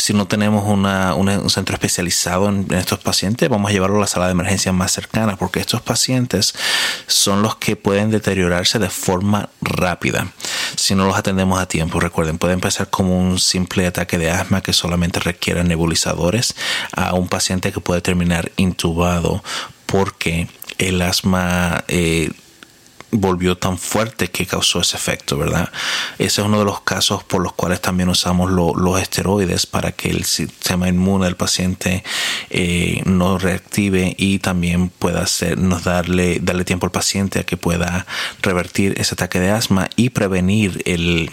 si 0.01 0.15
no 0.15 0.27
tenemos 0.27 0.65
un 0.67 1.51
centro 1.51 1.75
especializado 1.75 2.49
en, 2.49 2.67
estos 2.73 2.99
pacientes, 3.01 3.49
vamos 3.49 3.71
a 3.71 3.73
llevarlo 3.73 3.99
a 3.99 4.01
la 4.01 4.07
sala 4.07 4.27
de 4.27 4.33
emergencia 4.33 4.73
más 4.73 4.93
cercana, 4.93 5.37
porque 5.37 5.61
estos 5.61 5.83
pacientes 5.83 6.55
son 7.07 7.43
los 7.43 7.57
que 7.57 7.77
pueden 7.77 8.11
deteriorarse 8.11 8.79
de 8.79 8.89
forma 8.89 9.51
rápida 9.61 10.33
si 10.77 10.95
no 10.95 11.07
los 11.07 11.17
atendemos 11.17 11.61
a 11.61 11.67
tiempo. 11.67 12.01
Recuerden, 12.01 12.39
puede 12.39 12.55
empezar 12.55 12.89
como 12.89 13.19
un 13.19 13.39
simple 13.39 13.87
ataque 13.87 14.17
de 14.17 14.31
asma 14.31 14.63
que 14.63 14.73
solamente 14.73 15.21
requiere 15.21 15.65
nebulizadores 15.65 16.55
a 16.93 17.15
un 17.15 17.29
paciente 17.29 17.73
que 17.73 17.81
puede 17.81 18.01
terminar 18.01 18.53
intubado 18.57 19.43
porque 19.87 20.49
el 20.79 21.03
asma... 21.03 21.85
Eh, 21.89 22.31
volvió 23.11 23.57
tan 23.57 23.79
fuerte 23.79 24.29
que 24.29 24.47
causó 24.47 24.81
ese 24.81 24.97
efecto, 24.97 25.37
¿verdad? 25.37 25.71
Ese 26.19 26.41
es 26.41 26.47
uno 26.47 26.59
de 26.59 26.65
los 26.65 26.81
casos 26.83 27.25
por 27.25 27.43
los 27.43 27.53
cuales 27.53 27.81
también 27.81 28.09
usamos 28.09 28.51
los 28.51 29.01
esteroides 29.01 29.67
para 29.67 29.93
que 29.93 30.11
el 30.11 30.25
sistema 30.25 30.89
inmune 30.89 31.27
del 31.27 31.37
paciente 31.37 32.05
eh, 32.51 33.03
no 33.05 33.39
reactive 33.39 34.15
y 34.17 34.39
también 34.39 34.89
pueda 34.89 35.23
hacer, 35.23 35.59
nos 35.59 35.85
darle, 35.85 36.39
darle 36.41 36.65
tiempo 36.65 36.87
al 36.87 36.93
paciente 36.93 37.41
a 37.41 37.45
que 37.45 37.57
pueda 37.57 38.07
revertir 38.43 38.95
ese 39.01 39.15
ataque 39.15 39.41
de 39.41 39.51
asma 39.51 39.89
y 39.97 40.11
prevenir 40.11 40.83
el 40.85 41.31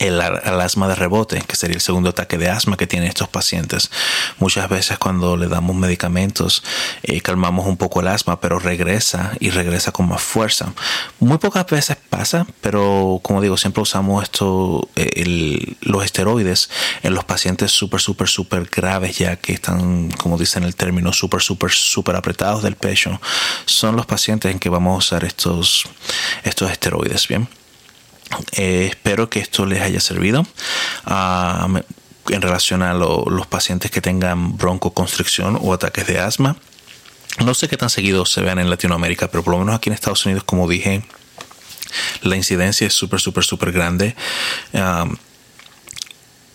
el, 0.00 0.20
asma 0.20 0.88
de 0.88 0.94
rebote, 0.94 1.42
que 1.46 1.56
sería 1.56 1.74
el 1.74 1.82
segundo 1.82 2.10
ataque 2.10 2.38
de 2.38 2.48
asma 2.48 2.76
que 2.76 2.86
tienen 2.86 3.08
estos 3.08 3.28
pacientes. 3.28 3.90
Muchas 4.38 4.68
veces 4.68 4.98
cuando 4.98 5.36
le 5.36 5.46
damos 5.46 5.76
medicamentos 5.76 6.64
eh, 7.02 7.20
calmamos 7.20 7.66
un 7.66 7.76
poco 7.76 8.00
el 8.00 8.08
asma, 8.08 8.40
pero 8.40 8.58
regresa 8.58 9.32
y 9.40 9.50
regresa 9.50 9.92
con 9.92 10.08
más 10.08 10.22
fuerza. 10.22 10.72
Muy 11.18 11.38
pocas 11.38 11.66
veces 11.66 11.98
pasa, 12.08 12.46
pero 12.62 13.20
como 13.22 13.42
digo, 13.42 13.58
siempre 13.58 13.82
usamos 13.82 14.24
esto, 14.24 14.88
eh, 14.96 15.76
los 15.82 16.04
esteroides 16.04 16.70
en 17.02 17.14
los 17.14 17.24
pacientes 17.24 17.70
súper, 17.70 18.00
súper, 18.00 18.28
súper 18.28 18.64
graves, 18.64 19.18
ya 19.18 19.36
que 19.36 19.52
están, 19.52 20.10
como 20.12 20.38
dicen 20.38 20.64
el 20.64 20.74
término, 20.74 21.12
súper, 21.12 21.42
súper, 21.42 21.70
súper 21.72 22.16
apretados 22.16 22.62
del 22.62 22.76
pecho. 22.76 23.20
Son 23.66 23.96
los 23.96 24.06
pacientes 24.06 24.50
en 24.50 24.58
que 24.58 24.70
vamos 24.70 24.94
a 24.94 24.98
usar 24.98 25.24
estos, 25.24 25.84
estos 26.42 26.70
esteroides, 26.70 27.28
¿bien? 27.28 27.59
Eh, 28.52 28.88
espero 28.90 29.28
que 29.28 29.40
esto 29.40 29.66
les 29.66 29.80
haya 29.80 30.00
servido. 30.00 30.46
Ah, 31.04 31.68
en 32.28 32.42
relación 32.42 32.82
a 32.82 32.94
los 32.94 33.46
pacientes 33.46 33.90
que 33.90 34.00
tengan 34.00 34.56
broncoconstricción 34.56 35.58
o 35.60 35.72
ataques 35.72 36.06
de 36.06 36.20
asma. 36.20 36.56
No 37.44 37.54
sé 37.54 37.68
qué 37.68 37.76
tan 37.76 37.90
seguido 37.90 38.26
se 38.26 38.40
vean 38.42 38.58
en 38.58 38.70
Latinoamérica, 38.70 39.28
pero 39.28 39.42
por 39.42 39.54
lo 39.54 39.60
menos 39.60 39.74
aquí 39.74 39.88
en 39.88 39.94
Estados 39.94 40.24
Unidos, 40.26 40.44
como 40.44 40.68
dije, 40.68 41.02
la 42.22 42.36
incidencia 42.36 42.86
es 42.86 42.94
súper, 42.94 43.20
súper, 43.20 43.44
súper 43.44 43.72
grande. 43.72 44.14
Ah, 44.74 45.06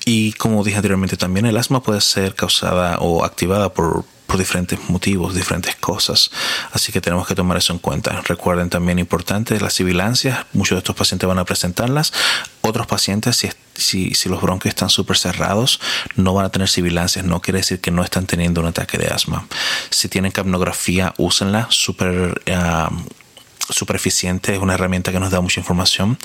y 0.05 0.33
como 0.33 0.63
dije 0.63 0.77
anteriormente, 0.77 1.17
también 1.17 1.47
el 1.47 1.57
asma 1.57 1.81
puede 1.81 1.99
ser 2.01 2.35
causada 2.35 2.99
o 2.99 3.25
activada 3.25 3.73
por 3.73 4.05
por 4.27 4.37
diferentes 4.37 4.79
motivos, 4.89 5.35
diferentes 5.35 5.75
cosas. 5.75 6.31
Así 6.71 6.91
que 6.91 7.01
tenemos 7.01 7.27
que 7.27 7.35
tomar 7.35 7.57
eso 7.57 7.73
en 7.73 7.79
cuenta. 7.79 8.21
Recuerden 8.25 8.69
también 8.69 8.99
importante 8.99 9.59
las 9.59 9.73
sibilancias. 9.73 10.45
Muchos 10.53 10.75
de 10.75 10.79
estos 10.79 10.95
pacientes 10.95 11.27
van 11.27 11.39
a 11.39 11.45
presentarlas. 11.45 12.13
Otros 12.61 12.87
pacientes, 12.87 13.35
si, 13.35 13.49
si, 13.75 14.13
si 14.15 14.29
los 14.29 14.41
bronquios 14.41 14.73
están 14.73 14.89
súper 14.89 15.17
cerrados, 15.17 15.79
no 16.15 16.33
van 16.33 16.45
a 16.45 16.49
tener 16.49 16.67
sibilancias. 16.67 17.25
No 17.25 17.41
quiere 17.41 17.59
decir 17.59 17.79
que 17.79 17.91
no 17.91 18.03
están 18.03 18.25
teniendo 18.25 18.61
un 18.61 18.67
ataque 18.67 18.97
de 18.97 19.07
asma. 19.07 19.47
Si 19.89 20.09
tienen 20.09 20.31
capnografía, 20.31 21.13
úsenla. 21.17 21.67
Súper... 21.69 22.41
Ah, 22.51 22.89
super 23.69 23.95
eficiente, 23.95 24.55
es 24.55 24.61
una 24.61 24.75
herramienta 24.75 25.11
que 25.11 25.19
nos 25.19 25.31
da 25.31 25.41
mucha 25.41 25.59
información 25.59 26.17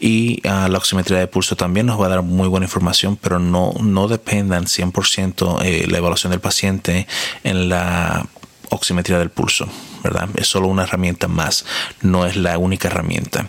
y 0.00 0.40
ah, 0.48 0.68
la 0.70 0.78
oximetría 0.78 1.18
de 1.18 1.26
pulso 1.26 1.56
también 1.56 1.86
nos 1.86 2.00
va 2.00 2.06
a 2.06 2.08
dar 2.10 2.22
muy 2.22 2.48
buena 2.48 2.66
información, 2.66 3.16
pero 3.16 3.38
no, 3.38 3.72
no 3.80 4.08
dependan 4.08 4.64
100% 4.64 5.62
eh, 5.62 5.86
la 5.88 5.98
evaluación 5.98 6.30
del 6.30 6.40
paciente 6.40 7.06
en 7.44 7.68
la 7.68 8.26
oximetría 8.70 9.18
del 9.18 9.30
pulso, 9.30 9.68
¿verdad? 10.02 10.28
Es 10.36 10.48
solo 10.48 10.68
una 10.68 10.84
herramienta 10.84 11.28
más, 11.28 11.64
no 12.02 12.26
es 12.26 12.36
la 12.36 12.58
única 12.58 12.88
herramienta. 12.88 13.48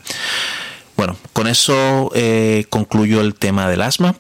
Bueno, 0.95 1.15
con 1.33 1.47
eso 1.47 2.11
eh, 2.13 2.65
concluyo 2.69 3.21
el 3.21 3.35
tema 3.35 3.69
del 3.69 3.81
asma. 3.81 4.15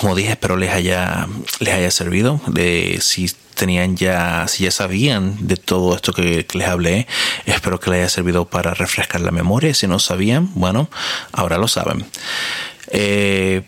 Como 0.00 0.14
dije, 0.14 0.30
espero 0.30 0.56
les 0.56 0.70
haya, 0.70 1.26
les 1.60 1.74
haya 1.74 1.90
servido. 1.90 2.40
De, 2.46 2.98
si 3.00 3.30
tenían 3.54 3.96
ya, 3.96 4.46
si 4.46 4.64
ya 4.64 4.70
sabían 4.70 5.48
de 5.48 5.56
todo 5.56 5.94
esto 5.96 6.12
que, 6.12 6.46
les 6.52 6.68
hablé, 6.68 7.06
espero 7.46 7.80
que 7.80 7.90
les 7.90 8.00
haya 8.00 8.08
servido 8.08 8.44
para 8.44 8.74
refrescar 8.74 9.20
la 9.20 9.32
memoria. 9.32 9.74
Si 9.74 9.86
no 9.86 9.98
sabían, 9.98 10.50
bueno, 10.54 10.88
ahora 11.32 11.58
lo 11.58 11.66
saben. 11.66 12.06
Eh, 12.92 13.62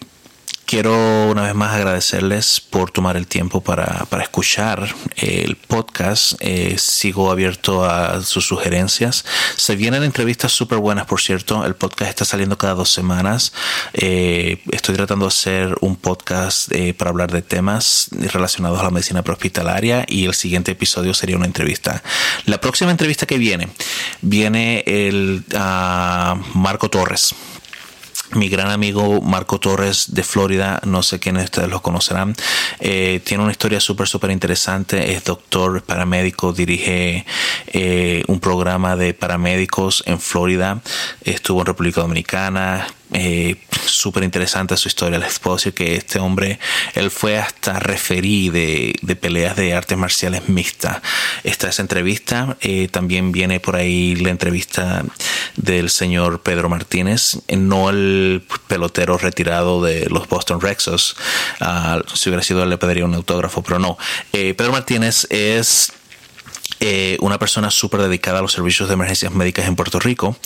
Quiero 0.70 1.26
una 1.26 1.42
vez 1.42 1.54
más 1.56 1.74
agradecerles 1.74 2.60
por 2.60 2.92
tomar 2.92 3.16
el 3.16 3.26
tiempo 3.26 3.60
para, 3.60 4.06
escuchar 4.22 4.94
el 5.16 5.56
podcast. 5.56 6.34
Eh, 6.38 6.76
sigo 6.78 7.32
abierto 7.32 7.84
a 7.84 8.22
sus 8.22 8.46
sugerencias. 8.46 9.24
Se 9.56 9.74
vienen 9.74 10.04
entrevistas 10.04 10.52
súper 10.52 10.78
buenas, 10.78 11.06
por 11.06 11.20
cierto. 11.20 11.66
El 11.66 11.74
podcast 11.74 12.10
está 12.10 12.24
saliendo 12.24 12.56
cada 12.56 12.74
dos 12.74 12.88
semanas. 12.88 13.52
Eh, 13.94 14.62
estoy 14.70 14.94
tratando 14.94 15.24
de 15.24 15.30
hacer 15.30 15.76
un 15.80 15.96
podcast 15.96 16.70
eh, 16.70 16.94
para 16.94 17.10
hablar 17.10 17.32
de 17.32 17.42
temas 17.42 18.08
relacionados 18.32 18.78
a 18.78 18.84
la 18.84 18.90
medicina 18.90 19.24
prehospitalaria 19.24 20.04
y 20.06 20.26
el 20.26 20.34
siguiente 20.34 20.70
episodio 20.70 21.14
sería 21.14 21.36
una 21.36 21.46
entrevista. 21.46 22.00
La 22.46 22.60
próxima 22.60 22.92
entrevista 22.92 23.26
que 23.26 23.38
viene, 23.38 23.70
viene 24.22 24.84
el 24.86 25.42
uh, 25.52 26.36
Marco 26.56 26.88
Torres 26.88 27.34
mi 28.34 28.48
gran 28.48 28.70
amigo 28.70 29.20
Marco 29.20 29.58
Torres 29.58 30.14
de 30.14 30.22
Florida, 30.22 30.80
no 30.84 31.02
sé 31.02 31.18
quiénes 31.18 31.42
de 31.42 31.44
ustedes 31.44 31.68
lo 31.68 31.82
conocerán, 31.82 32.34
eh, 32.78 33.20
tiene 33.24 33.42
una 33.42 33.52
historia 33.52 33.80
súper, 33.80 34.08
súper 34.08 34.30
interesante, 34.30 35.12
es 35.12 35.24
doctor, 35.24 35.82
paramédico, 35.82 36.52
dirige 36.52 37.24
eh, 37.68 38.22
un 38.28 38.40
programa 38.40 38.96
de 38.96 39.14
paramédicos 39.14 40.02
en 40.06 40.20
Florida, 40.20 40.80
estuvo 41.24 41.60
en 41.60 41.66
República 41.66 42.00
Dominicana, 42.00 42.86
eh, 43.12 43.56
súper 43.86 44.22
interesante 44.22 44.76
su 44.76 44.88
historia. 44.88 45.18
Les 45.18 45.38
puedo 45.38 45.56
decir 45.56 45.74
que 45.74 45.96
este 45.96 46.18
hombre, 46.18 46.58
él 46.94 47.10
fue 47.10 47.38
hasta 47.38 47.78
referí 47.78 48.50
de, 48.50 48.94
peleas 49.20 49.56
de 49.56 49.74
artes 49.74 49.98
marciales 49.98 50.48
mixtas. 50.48 51.00
Esta 51.42 51.68
es 51.68 51.78
entrevista. 51.78 52.56
Eh, 52.60 52.88
también 52.88 53.32
viene 53.32 53.60
por 53.60 53.76
ahí 53.76 54.14
la 54.16 54.30
entrevista 54.30 55.04
del 55.56 55.90
señor 55.90 56.42
Pedro 56.42 56.68
Martínez, 56.68 57.38
no 57.48 57.90
el 57.90 58.44
pelotero 58.68 59.18
retirado 59.18 59.82
de 59.82 60.08
los 60.08 60.28
Boston 60.28 60.60
Red 60.60 60.78
Sox. 60.78 61.16
Ah, 61.60 62.00
si 62.14 62.28
hubiera 62.28 62.42
sido 62.42 62.64
le 62.64 62.78
pediría 62.78 63.04
un 63.04 63.14
autógrafo, 63.14 63.62
pero 63.62 63.78
no. 63.78 63.98
Eh, 64.32 64.54
Pedro 64.54 64.72
Martínez 64.72 65.26
es 65.30 65.92
eh, 66.78 67.16
una 67.20 67.38
persona 67.38 67.70
súper 67.70 68.02
dedicada 68.02 68.38
a 68.38 68.42
los 68.42 68.52
servicios 68.52 68.88
de 68.88 68.94
emergencias 68.94 69.32
médicas 69.32 69.66
en 69.66 69.76
Puerto 69.76 69.98
Rico 69.98 70.36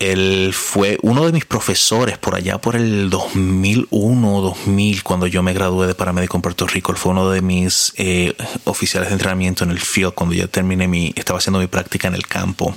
él 0.00 0.52
fue 0.54 0.98
uno 1.02 1.26
de 1.26 1.32
mis 1.32 1.44
profesores 1.44 2.16
por 2.16 2.34
allá 2.34 2.58
por 2.58 2.74
el 2.74 3.10
2001 3.10 4.34
o 4.34 4.40
2000 4.40 5.02
cuando 5.02 5.26
yo 5.26 5.42
me 5.42 5.52
gradué 5.52 5.86
de 5.86 5.94
paramédico 5.94 6.38
en 6.38 6.42
Puerto 6.42 6.66
Rico. 6.66 6.90
Él 6.90 6.96
fue 6.96 7.12
uno 7.12 7.28
de 7.28 7.42
mis 7.42 7.92
eh, 7.98 8.34
oficiales 8.64 9.10
de 9.10 9.12
entrenamiento 9.12 9.62
en 9.62 9.70
el 9.70 9.78
field 9.78 10.14
cuando 10.14 10.34
yo 10.34 10.48
terminé 10.48 10.88
mi, 10.88 11.12
estaba 11.16 11.38
haciendo 11.38 11.58
mi 11.58 11.66
práctica 11.66 12.08
en 12.08 12.14
el 12.14 12.26
campo. 12.26 12.74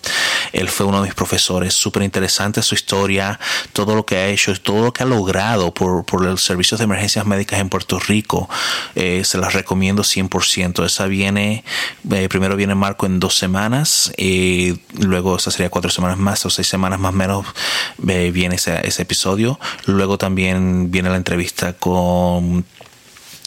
Él 0.51 0.67
fue 0.67 0.85
uno 0.85 0.97
de 1.01 1.05
mis 1.07 1.15
profesores. 1.15 1.73
Súper 1.73 2.03
interesante 2.03 2.61
su 2.61 2.75
historia, 2.75 3.39
todo 3.71 3.95
lo 3.95 4.05
que 4.05 4.17
ha 4.17 4.27
hecho, 4.27 4.53
todo 4.61 4.83
lo 4.83 4.93
que 4.93 5.03
ha 5.03 5.05
logrado 5.05 5.73
por, 5.73 6.03
por 6.03 6.25
los 6.25 6.43
servicios 6.43 6.79
de 6.79 6.83
emergencias 6.83 7.25
médicas 7.25 7.61
en 7.61 7.69
Puerto 7.69 7.99
Rico. 7.99 8.49
Eh, 8.95 9.23
se 9.23 9.37
las 9.37 9.53
recomiendo 9.53 10.03
100%. 10.03 10.85
Esa 10.85 11.05
viene, 11.05 11.63
eh, 12.11 12.27
primero 12.27 12.57
viene 12.57 12.75
Marco 12.75 13.05
en 13.05 13.21
dos 13.21 13.37
semanas, 13.37 14.11
y 14.17 14.77
luego 14.99 15.37
esa 15.37 15.51
sería 15.51 15.69
cuatro 15.69 15.89
semanas 15.89 16.17
más 16.17 16.45
o 16.45 16.49
seis 16.49 16.67
semanas 16.67 16.99
más 16.99 17.12
menos 17.13 17.45
eh, 18.07 18.31
viene 18.31 18.55
ese, 18.55 19.01
episodio. 19.01 19.59
Luego 19.85 20.17
también 20.17 20.91
viene 20.91 21.09
la 21.09 21.17
entrevista 21.17 21.73
con 21.73 22.65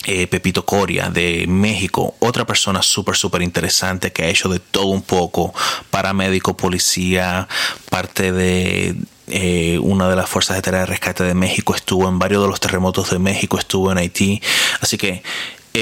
eh, 0.04 0.26
Pepito 0.26 0.64
Coria 0.64 1.10
de 1.10 1.46
México, 1.48 2.14
otra 2.20 2.46
persona 2.46 2.82
súper, 2.82 3.16
súper 3.16 3.42
interesante 3.42 4.12
que 4.12 4.24
ha 4.24 4.28
hecho 4.28 4.48
de 4.48 4.60
todo 4.60 4.86
un 4.86 5.02
poco, 5.02 5.52
paramédico, 5.90 6.56
policía, 6.56 7.48
parte 7.90 8.32
de 8.32 8.94
eh, 9.28 9.80
una 9.82 10.08
de 10.08 10.14
las 10.14 10.28
fuerzas 10.28 10.56
de 10.56 10.62
tarea 10.62 10.80
de 10.80 10.86
rescate 10.86 11.24
de 11.24 11.34
México, 11.34 11.74
estuvo 11.74 12.08
en 12.08 12.20
varios 12.20 12.42
de 12.42 12.48
los 12.48 12.60
terremotos 12.60 13.10
de 13.10 13.18
México, 13.18 13.58
estuvo 13.58 13.90
en 13.90 13.98
Haití. 13.98 14.40
Así 14.80 14.96
que 14.96 15.22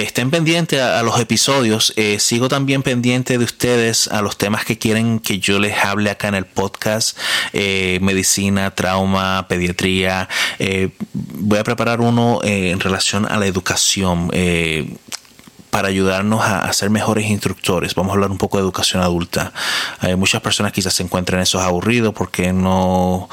estén 0.02 0.30
pendientes 0.30 0.80
a, 0.80 1.02
los 1.02 1.20
episodios. 1.20 1.92
Eh, 1.96 2.18
sigo 2.18 2.48
también 2.48 2.82
pendiente 2.82 3.38
de 3.38 3.44
ustedes 3.44 4.08
a 4.08 4.22
los 4.22 4.36
temas 4.36 4.64
que 4.64 4.78
quieren 4.78 5.20
que 5.20 5.38
yo 5.38 5.58
les 5.58 5.76
hable 5.84 6.10
acá 6.10 6.28
en 6.28 6.34
el 6.34 6.46
podcast. 6.46 7.16
Eh, 7.52 7.98
medicina, 8.02 8.74
trauma, 8.74 9.46
pediatría. 9.48 10.28
Eh, 10.58 10.90
voy 11.12 11.58
a 11.58 11.64
preparar 11.64 12.00
uno 12.00 12.40
en 12.42 12.80
relación 12.80 13.26
a 13.26 13.38
la 13.38 13.46
educación 13.46 14.30
para 15.74 15.88
ayudarnos 15.88 16.40
a, 16.40 16.72
ser 16.72 16.88
mejores 16.88 17.28
instructores. 17.28 17.96
Vamos 17.96 18.12
a 18.12 18.14
hablar 18.14 18.30
un 18.30 18.38
poco 18.38 18.58
de 18.58 18.62
educación 18.62 19.02
adulta. 19.02 19.52
Hay 19.98 20.14
muchas 20.14 20.40
personas 20.40 20.70
quizás 20.70 20.94
se 20.94 21.02
encuentren 21.02 21.40
eso 21.40 21.60
aburrido 21.60 22.12
porque 22.12 22.52
no 22.52 23.28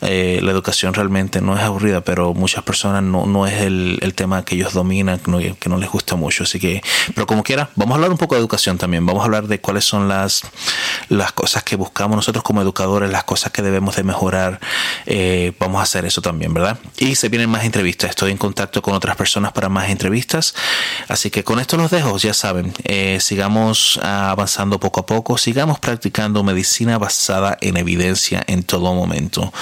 eh, 0.00 0.40
la 0.42 0.50
educación 0.50 0.92
realmente 0.92 1.40
no 1.40 1.56
es 1.56 1.62
aburrida, 1.62 2.00
pero 2.00 2.34
muchas 2.34 2.64
personas 2.64 3.04
no, 3.04 3.26
no 3.26 3.46
es 3.46 3.62
el, 3.62 4.12
tema 4.16 4.44
que 4.44 4.56
ellos 4.56 4.72
dominan, 4.72 5.20
que 5.20 5.68
no 5.68 5.76
les 5.76 5.88
gusta 5.88 6.16
mucho. 6.16 6.42
Así 6.42 6.58
que, 6.58 6.82
pero 7.14 7.28
como 7.28 7.44
quiera, 7.44 7.70
vamos 7.76 7.92
a 7.92 7.94
hablar 7.94 8.10
un 8.10 8.18
poco 8.18 8.34
de 8.34 8.40
educación 8.40 8.76
también. 8.76 9.06
Vamos 9.06 9.22
a 9.22 9.26
hablar 9.26 9.46
de 9.46 9.60
cuáles 9.60 9.84
son 9.84 10.08
las, 10.08 10.42
las 11.08 11.30
cosas 11.30 11.62
que 11.62 11.76
buscamos 11.76 12.16
nosotros 12.16 12.42
como 12.42 12.60
educadores, 12.60 13.08
las 13.08 13.22
cosas 13.22 13.52
que 13.52 13.62
debemos 13.62 13.94
de 13.94 14.02
mejorar. 14.02 14.58
Eh, 15.06 15.52
vamos 15.60 15.78
a 15.78 15.84
hacer 15.84 16.04
eso 16.06 16.20
también, 16.20 16.54
¿verdad? 16.54 16.76
Y 16.96 17.14
se 17.14 17.28
vienen 17.28 17.50
más 17.50 17.64
entrevistas. 17.64 18.10
Estoy 18.10 18.32
en 18.32 18.38
contacto 18.38 18.82
con 18.82 18.94
otras 18.94 19.14
personas 19.14 19.52
para 19.52 19.68
más 19.68 19.90
entrevistas. 19.90 20.56
Así 21.06 21.30
que 21.30 21.44
con 21.44 21.60
esto 21.60 21.76
los 21.83 21.83
dejo, 21.90 22.16
ya 22.18 22.34
saben, 22.34 22.72
eh, 22.84 23.18
sigamos 23.20 23.98
avanzando 24.02 24.78
poco 24.78 25.00
a 25.00 25.06
poco, 25.06 25.38
sigamos 25.38 25.78
practicando 25.78 26.42
medicina 26.42 26.98
basada 26.98 27.56
en 27.60 27.76
evidencia 27.76 28.42
en 28.46 28.62
todo 28.62 28.94
momento. 28.94 29.52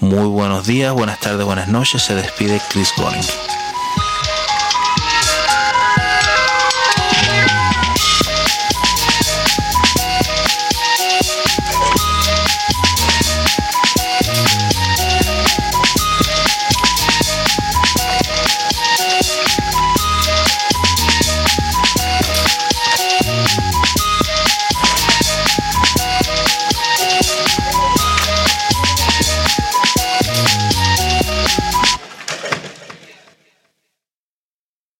Muy 0.00 0.26
buenos 0.26 0.66
días, 0.66 0.92
buenas 0.92 1.20
tardes, 1.20 1.44
buenas 1.44 1.68
noches. 1.68 2.02
Se 2.02 2.14
despide 2.14 2.60
Chris 2.70 2.92
Goring. 2.96 3.65